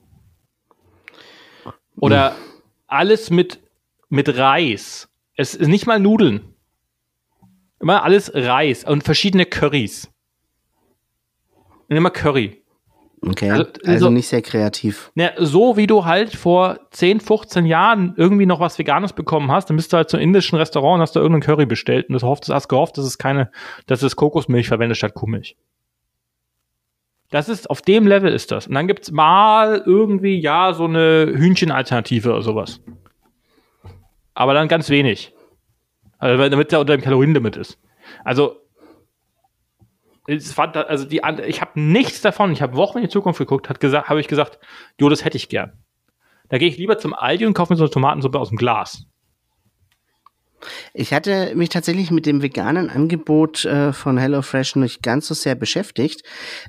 [2.00, 2.36] Oder
[2.86, 3.60] alles mit,
[4.10, 5.10] mit Reis.
[5.36, 6.54] Es ist nicht mal Nudeln.
[7.80, 10.12] Immer alles Reis und verschiedene Currys.
[11.90, 12.64] Und immer Curry.
[13.22, 13.50] Okay.
[13.50, 15.12] Also- Also, nicht sehr kreativ.
[15.16, 19.70] Na, so wie du halt vor 10, 15 Jahren irgendwie noch was Veganes bekommen hast,
[19.70, 22.28] dann bist du halt zum indischen Restaurant und hast da irgendeinen Curry bestellt und du
[22.28, 23.52] hofft, hast gehofft, dass es keine,
[23.88, 25.56] dass es Kokosmilch verwendet statt Kuhmilch.
[27.30, 28.68] Das ist, auf dem Level ist das.
[28.68, 32.80] Und dann gibt's mal irgendwie, ja, so eine Hühnchenalternative oder sowas.
[34.34, 35.34] Aber dann ganz wenig.
[36.20, 37.80] Also, damit der unter dem Kalorienlimit ist.
[38.24, 38.67] Also, es
[40.42, 42.52] fand, also die, ich habe nichts davon.
[42.52, 44.60] Ich habe Wochen in die Zukunft geguckt, hat gesagt, habe ich gesagt,
[45.00, 45.74] jo, das hätte ich gern.
[46.50, 49.06] Da gehe ich lieber zum Aldi und kaufe mir so eine Tomatensuppe aus dem Glas.
[50.94, 55.56] Ich hatte mich tatsächlich mit dem veganen Angebot äh, von HelloFresh nicht ganz so sehr
[55.56, 56.24] beschäftigt,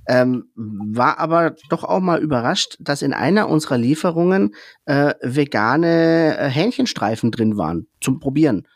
[0.06, 4.54] ähm, war aber doch auch mal überrascht, dass in einer unserer Lieferungen
[4.84, 8.66] äh, vegane äh, Hähnchenstreifen drin waren zum Probieren.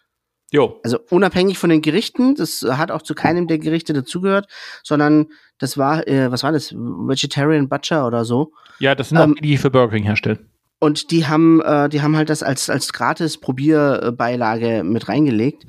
[0.52, 4.46] Jo, Also unabhängig von den Gerichten, das hat auch zu keinem der Gerichte dazugehört,
[4.82, 8.52] sondern das war, äh, was war das, Vegetarian Butcher oder so.
[8.78, 10.50] ja, das sind auch Ähm, die, die für Burger King herstellen.
[10.78, 15.64] Und die haben, äh, die haben halt das als, als gratis Probierbeilage mit reingelegt.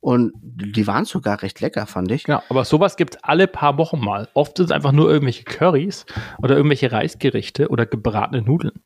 [0.00, 2.24] Und die waren sogar recht lecker, fand ich.
[2.24, 4.28] Genau, aber sowas gibt's alle paar Wochen mal.
[4.34, 6.06] Oft sind es einfach nur irgendwelche Currys
[6.42, 8.82] oder irgendwelche Reisgerichte oder gebratene Nudeln.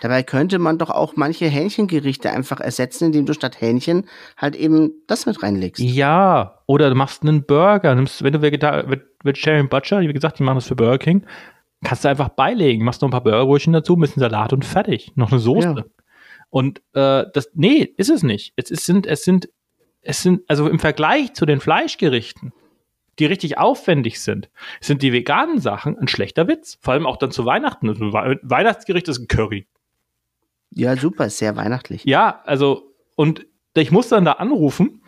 [0.00, 4.06] Dabei könnte man doch auch manche Hähnchengerichte einfach ersetzen, indem du statt Hähnchen
[4.36, 5.82] halt eben das mit reinlegst.
[5.82, 8.84] Ja, oder du machst einen Burger, nimmst, wenn du Vegeta
[9.22, 11.24] Vegetarian Butcher, wie gesagt, die machen das für Burger King,
[11.84, 15.12] kannst du einfach beilegen, machst noch ein paar Burgerbrötchen dazu, ein bisschen Salat und fertig.
[15.14, 15.74] Noch eine Soße.
[15.76, 15.84] Ja.
[16.50, 18.52] Und äh, das, nee, ist es nicht.
[18.56, 19.48] Es, ist, sind, es sind,
[20.00, 22.52] es sind, also im Vergleich zu den Fleischgerichten,
[23.18, 24.50] die richtig aufwendig sind,
[24.80, 26.78] sind die veganen Sachen ein schlechter Witz.
[26.80, 27.88] Vor allem auch dann zu Weihnachten.
[27.88, 29.66] Also We Weihnachtsgericht ist ein Curry.
[30.70, 32.04] Ja, super, ist sehr weihnachtlich.
[32.04, 35.02] Ja, also, und ich muss dann da anrufen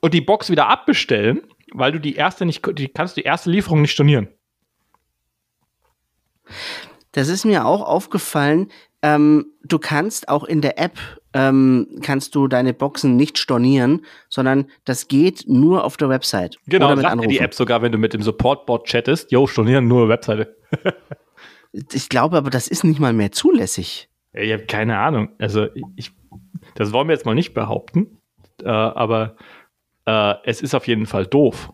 [0.00, 1.42] und die Box wieder abbestellen,
[1.72, 4.28] weil du die erste nicht, die kannst die erste Lieferung nicht stornieren.
[7.12, 8.70] Das ist mir auch aufgefallen.
[9.02, 10.98] Ähm, du kannst auch in der App
[11.32, 16.86] ähm, kannst du deine Boxen nicht stornieren, sondern das geht nur auf der Website Genau,
[16.86, 17.28] oder mit sagt dir Anrufen.
[17.30, 20.56] die App sogar, wenn du mit dem Support-Bot chattest, yo, stornieren nur Webseite.
[21.92, 24.08] Ich glaube aber, das ist nicht mal mehr zulässig.
[24.32, 25.28] Ich habe keine Ahnung.
[25.38, 26.10] Also ich,
[26.74, 28.18] das wollen wir jetzt mal nicht behaupten,
[28.62, 29.36] äh, aber
[30.04, 31.72] äh, es ist auf jeden Fall doof.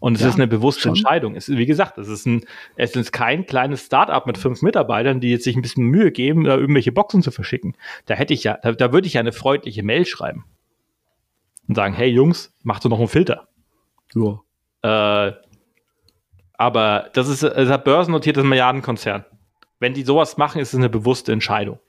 [0.00, 0.90] Und es Ja, ist eine bewusste schon.
[0.90, 1.34] Entscheidung.
[1.36, 2.44] Es ist, wie gesagt, es ist, ein,
[2.76, 6.44] es ist kein kleines Start-up mit fünf Mitarbeitern, die jetzt sich ein bisschen Mühe geben,
[6.44, 7.76] da irgendwelche Boxen zu verschicken.
[8.04, 10.44] Da hätte ich ja, da, da würde ich ja eine freundliche Mail schreiben.
[11.68, 13.48] Und sagen, hey Jungs, macht doch noch einen Filter.
[14.14, 15.28] Ja.
[15.28, 15.32] Äh,
[16.58, 19.24] aber das ist, es hat börsennotiertes Milliardenkonzern.
[19.80, 21.80] Wenn die sowas machen, ist es eine bewusste Entscheidung.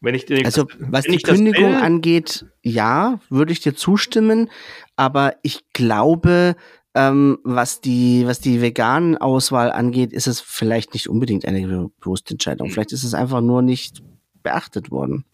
[0.00, 4.50] Wenn ich den, Also, was die das Kündigung will- angeht, ja, würde ich dir zustimmen.
[4.96, 6.56] Aber ich glaube,
[6.94, 11.90] ähm, was die, was die veganen Auswahl angeht, ist es vielleicht nicht unbedingt eine be-
[12.00, 12.68] bewusste Entscheidung.
[12.68, 12.74] Hm.
[12.74, 14.02] Vielleicht ist es einfach nur nicht
[14.42, 15.24] beachtet worden.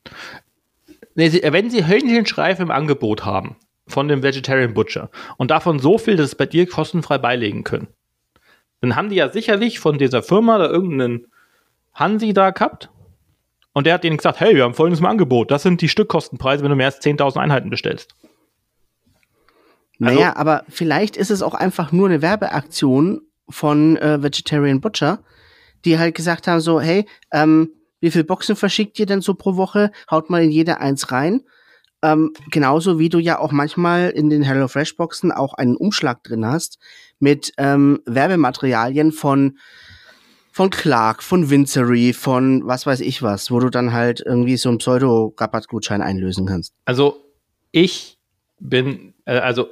[1.15, 3.57] Nee, sie, wenn sie Hühnchenstreifen im Angebot haben
[3.89, 7.89] von dem Vegetarian Butcher und davon so viel, dass es bei dir kostenfrei beilegen können,
[8.81, 11.27] dann haben die ja sicherlich von dieser Firma da irgendeinen
[11.95, 12.91] Hansi da gehabt
[13.73, 15.51] und der hat denen gesagt, hey, wir haben folgendes im Angebot.
[15.51, 18.15] Das sind die Stückkostenpreise, wenn du mehr als 10.000 Einheiten bestellst.
[20.01, 25.23] Also- Naja, aber vielleicht ist es auch einfach nur eine Werbeaktion von äh, Vegetarian Butcher,
[25.85, 27.71] die halt gesagt haben so, hey, ähm,
[28.01, 29.91] wie viel Boxen verschickt ihr denn so pro Woche?
[30.11, 31.43] Haut mal in jede eins rein.
[32.01, 36.47] Ähm, genauso wie du ja auch manchmal in den HelloFresh Boxen auch einen Umschlag drin
[36.47, 36.79] hast
[37.19, 39.59] mit ähm, Werbematerialien von
[40.53, 44.69] von Clark, von Vincery, von was weiß ich was, wo du dann halt irgendwie so
[44.69, 46.73] einen Pseudo-Rabattgutschein einlösen kannst.
[46.85, 47.25] Also
[47.71, 48.19] ich
[48.61, 49.69] bin, äh, also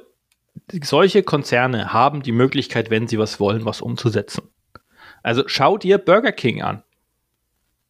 [0.83, 4.49] solche Konzerne haben die Möglichkeit, wenn sie was wollen, was umzusetzen.
[5.23, 6.83] Also schau dir Burger King an.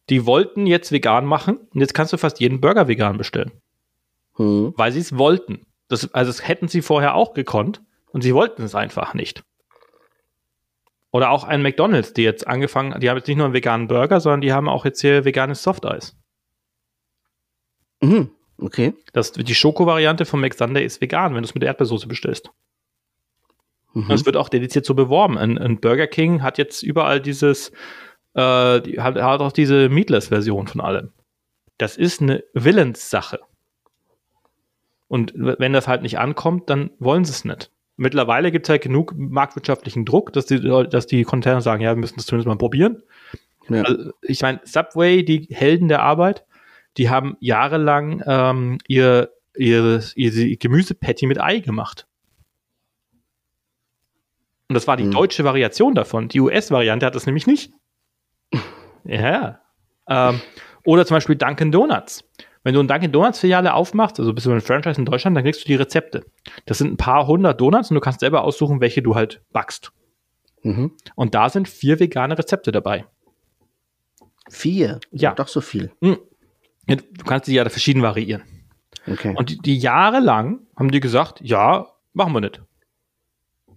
[0.08, 3.52] Die wollten jetzt vegan machen und jetzt kannst du fast jeden Burger vegan bestellen,
[4.36, 4.72] Hm.
[4.76, 5.66] weil sie es wollten.
[5.88, 7.82] Das, also das hätten sie vorher auch gekonnt
[8.12, 9.42] und sie wollten es einfach nicht.
[11.10, 14.20] Oder auch ein McDonald's, die jetzt angefangen, die haben jetzt nicht nur einen veganen Burger,
[14.20, 16.16] sondern die haben auch jetzt hier veganes Softeis.
[18.00, 18.30] Mhm.
[18.58, 18.94] Okay.
[19.12, 22.50] Das, die Schoko-Variante von McSunday ist vegan, wenn du es mit Erdbeersoße bestellst.
[23.94, 24.04] Mhm.
[24.04, 25.38] Und es wird auch dediziert so beworben.
[25.38, 27.70] Ein, ein Burger King hat jetzt überall dieses,
[28.34, 31.12] äh, die, hat, hat auch diese Meatless-Version von allem.
[31.78, 33.40] Das ist eine Willenssache.
[35.06, 37.70] Und wenn das halt nicht ankommt, dann wollen sie es nicht.
[37.96, 41.96] Mittlerweile gibt es halt genug marktwirtschaftlichen Druck, dass die, dass die Container sagen, ja, wir
[41.96, 43.02] müssen das zumindest mal probieren.
[43.68, 43.82] Ja.
[43.82, 46.44] Also, ich meine, Subway, die Helden der Arbeit,
[46.96, 52.06] die haben jahrelang ähm, ihr, ihr, ihr Gemüsepatty mit Ei gemacht.
[54.68, 55.10] Und das war die Hm.
[55.12, 56.28] deutsche Variation davon.
[56.28, 57.72] Die US-Variante hat das nämlich nicht.
[59.04, 59.60] Ja.
[60.06, 60.40] Ähm,
[60.84, 62.24] oder zum Beispiel Dunkin' Donuts.
[62.62, 65.62] Wenn du eine Dunkin' Donuts-Filiale aufmachst, also bist du ein Franchise in Deutschland, dann kriegst
[65.62, 66.26] du die Rezepte.
[66.66, 69.92] Das sind ein paar hundert Donuts und du kannst selber aussuchen, welche du halt backst.
[70.62, 70.92] Mhm.
[71.14, 73.06] Und da sind vier vegane Rezepte dabei.
[74.50, 75.00] Vier.
[75.10, 75.34] Ja.
[75.34, 75.90] Doch so viel.
[76.02, 76.16] Ja,
[76.96, 78.42] Du kannst die ja verschieden variieren.
[79.06, 79.34] Okay.
[79.36, 82.60] Und die, die jahrelang haben die gesagt, ja, machen wir nicht.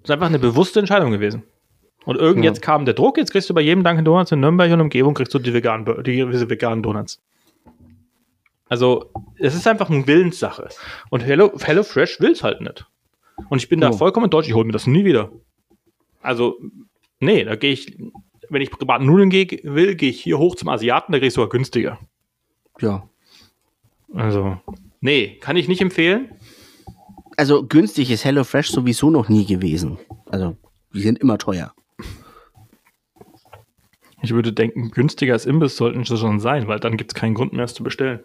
[0.02, 1.44] Das ist einfach eine bewusste Entscheidung gewesen.
[2.06, 2.50] Und irgend Ja.
[2.52, 5.14] jetzt kam der Druck, jetzt kriegst du bei jedem Dunkin' Donuts in Nürnberg und Umgebung
[5.14, 7.22] kriegst du die veganen, die, diese veganen Donuts.
[8.68, 10.70] Also, es ist einfach eine Willenssache.
[11.10, 12.86] Und Hello, Hello Fresh will es halt nicht.
[13.50, 13.94] Und ich bin da Oh.
[13.94, 15.32] vollkommen deutsch, ich hole mir das nie wieder.
[16.22, 16.58] Also,
[17.20, 17.98] nee, da gehe ich,
[18.50, 21.34] wenn ich privat Nudeln gehe, will, gehe ich hier hoch zum Asiaten, da kriege ich
[21.34, 22.00] sogar günstiger.
[22.80, 23.08] ja.
[24.14, 24.58] Also,
[25.00, 26.32] nee, kann ich nicht empfehlen.
[27.38, 29.98] Also günstig ist HelloFresh sowieso noch nie gewesen.
[30.30, 30.58] Also,
[30.94, 31.74] die sind immer teuer.
[34.22, 37.34] Ich würde denken, günstiger als Imbiss sollten sie schon sein, weil dann gibt es keinen
[37.34, 38.20] Grund mehr, es zu bestellen.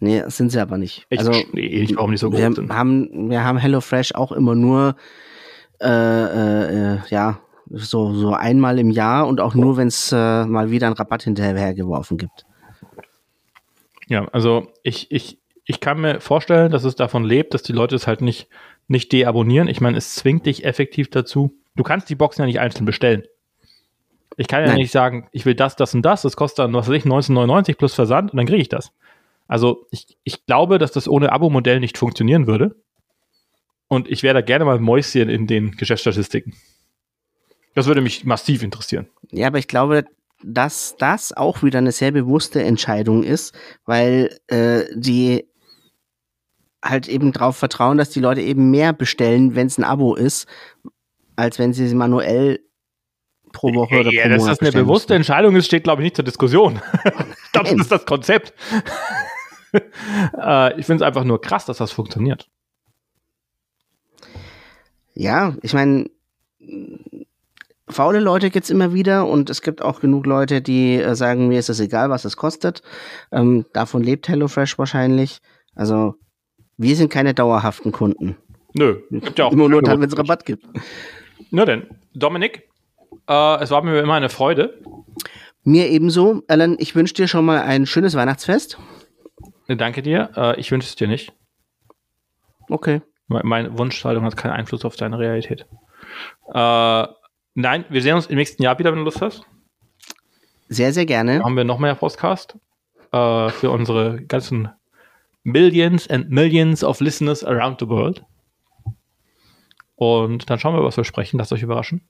[0.00, 1.06] Nee, das sind sie aber nicht.
[1.10, 2.72] Ich also, verstehe nicht, warum die so wir groß sind.
[2.72, 4.96] haben, wir haben HelloFresh auch immer nur,
[5.80, 10.70] äh, äh, ja, so, so einmal im Jahr und auch nur, wenn es äh, mal
[10.70, 12.46] wieder einen Rabatt hinterhergeworfen gibt.
[14.08, 17.96] Ja, also ich, ich, ich kann mir vorstellen, dass es davon lebt, dass die Leute
[17.96, 18.48] es halt nicht,
[18.86, 19.66] nicht deabonnieren.
[19.68, 21.54] Ich meine, es zwingt dich effektiv dazu.
[21.74, 23.24] Du kannst die Boxen ja nicht einzeln bestellen.
[24.36, 24.76] Ich kann ja Nein.
[24.76, 27.76] nicht sagen, ich will das, das und das, das kostet dann, was weiß ich, 19,99
[27.76, 28.92] plus Versand und dann kriege ich das.
[29.48, 32.76] Also ich, ich glaube, dass das ohne Abo-Modell nicht funktionieren würde.
[33.88, 36.54] Und ich wäre da gerne mal Mäuschen in den Geschäftsstatistiken.
[37.74, 39.08] Das würde mich massiv interessieren.
[39.30, 40.04] Ja, aber ich glaube,
[40.42, 45.46] dass das auch wieder eine sehr bewusste Entscheidung ist, weil äh, die
[46.88, 50.46] halt eben darauf vertrauen, dass die Leute eben mehr bestellen, wenn es ein Abo ist,
[51.36, 52.60] als wenn sie es manuell
[53.52, 55.20] pro Woche oder ja, pro dass Monat das eine bewusste müssen.
[55.20, 56.80] Entscheidung ist, steht, glaube ich, nicht zur Diskussion.
[57.04, 58.52] ich glaube, das ist das Konzept.
[59.72, 62.48] äh, ich finde es einfach nur krass, dass das funktioniert.
[65.14, 66.10] Ja, ich meine,
[67.88, 71.58] faule Leute gibt's immer wieder und es gibt auch genug Leute, die äh, sagen, mir
[71.58, 72.82] ist es egal, was es kostet.
[73.32, 75.40] Ähm, davon lebt HelloFresh wahrscheinlich.
[75.74, 76.16] Also
[76.76, 78.36] wir sind keine dauerhaften Kunden.
[78.74, 79.52] Nö, gibt ja auch.
[79.52, 80.66] Immer nur dann, wenn es Rabatt gibt.
[81.50, 82.68] Na denn, Dominik,
[83.28, 84.82] äh, es war mir immer eine Freude.
[85.64, 86.42] Mir ebenso.
[86.48, 88.78] Alan, ich wünsche dir schon mal ein schönes Weihnachtsfest.
[89.68, 90.30] Danke dir.
[90.36, 91.32] Äh, ich wünsche es dir nicht.
[92.68, 93.02] Okay.
[93.28, 95.66] Meine Wunschhaltung hat keinen Einfluss auf deine Realität.
[96.52, 97.06] Äh,
[97.54, 99.44] nein, wir sehen uns im nächsten Jahr wieder, wenn du Lust hast.
[100.68, 101.38] Sehr, sehr gerne.
[101.38, 102.56] Da haben wir noch mehr Podcast
[103.12, 104.68] äh, für unsere ganzen
[105.46, 108.24] Millions and Millions of Listeners around the world.
[109.94, 111.38] Und dann schauen wir, was wir sprechen.
[111.38, 112.00] Lasst euch überraschen.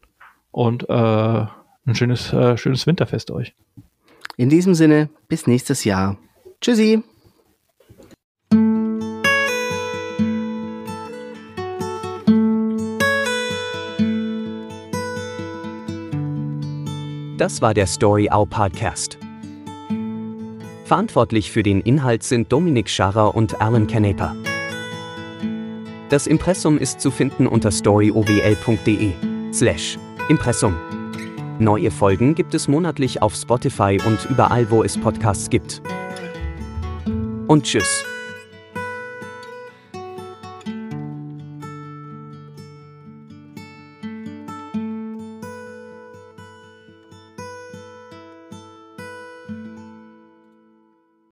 [0.53, 3.55] Und äh, ein schönes, äh, schönes Winterfest euch.
[4.39, 6.17] In diesem Sinne, bis nächstes Jahr.
[6.63, 7.03] Tschüssi.
[17.37, 19.19] Das war der Story Hour Podcast.
[20.87, 24.37] Verantwortlich für den Inhalt sind Dominik Scharrer und Alan Canepa.
[26.11, 29.13] Das Impressum ist zu finden unter storyowl.de
[29.53, 29.99] slash
[30.29, 30.77] Impressum.
[31.59, 35.83] Neue Folgen gibt es monatlich auf Spotify und überall, wo es Podcasts gibt.
[37.49, 38.05] Und tschüss.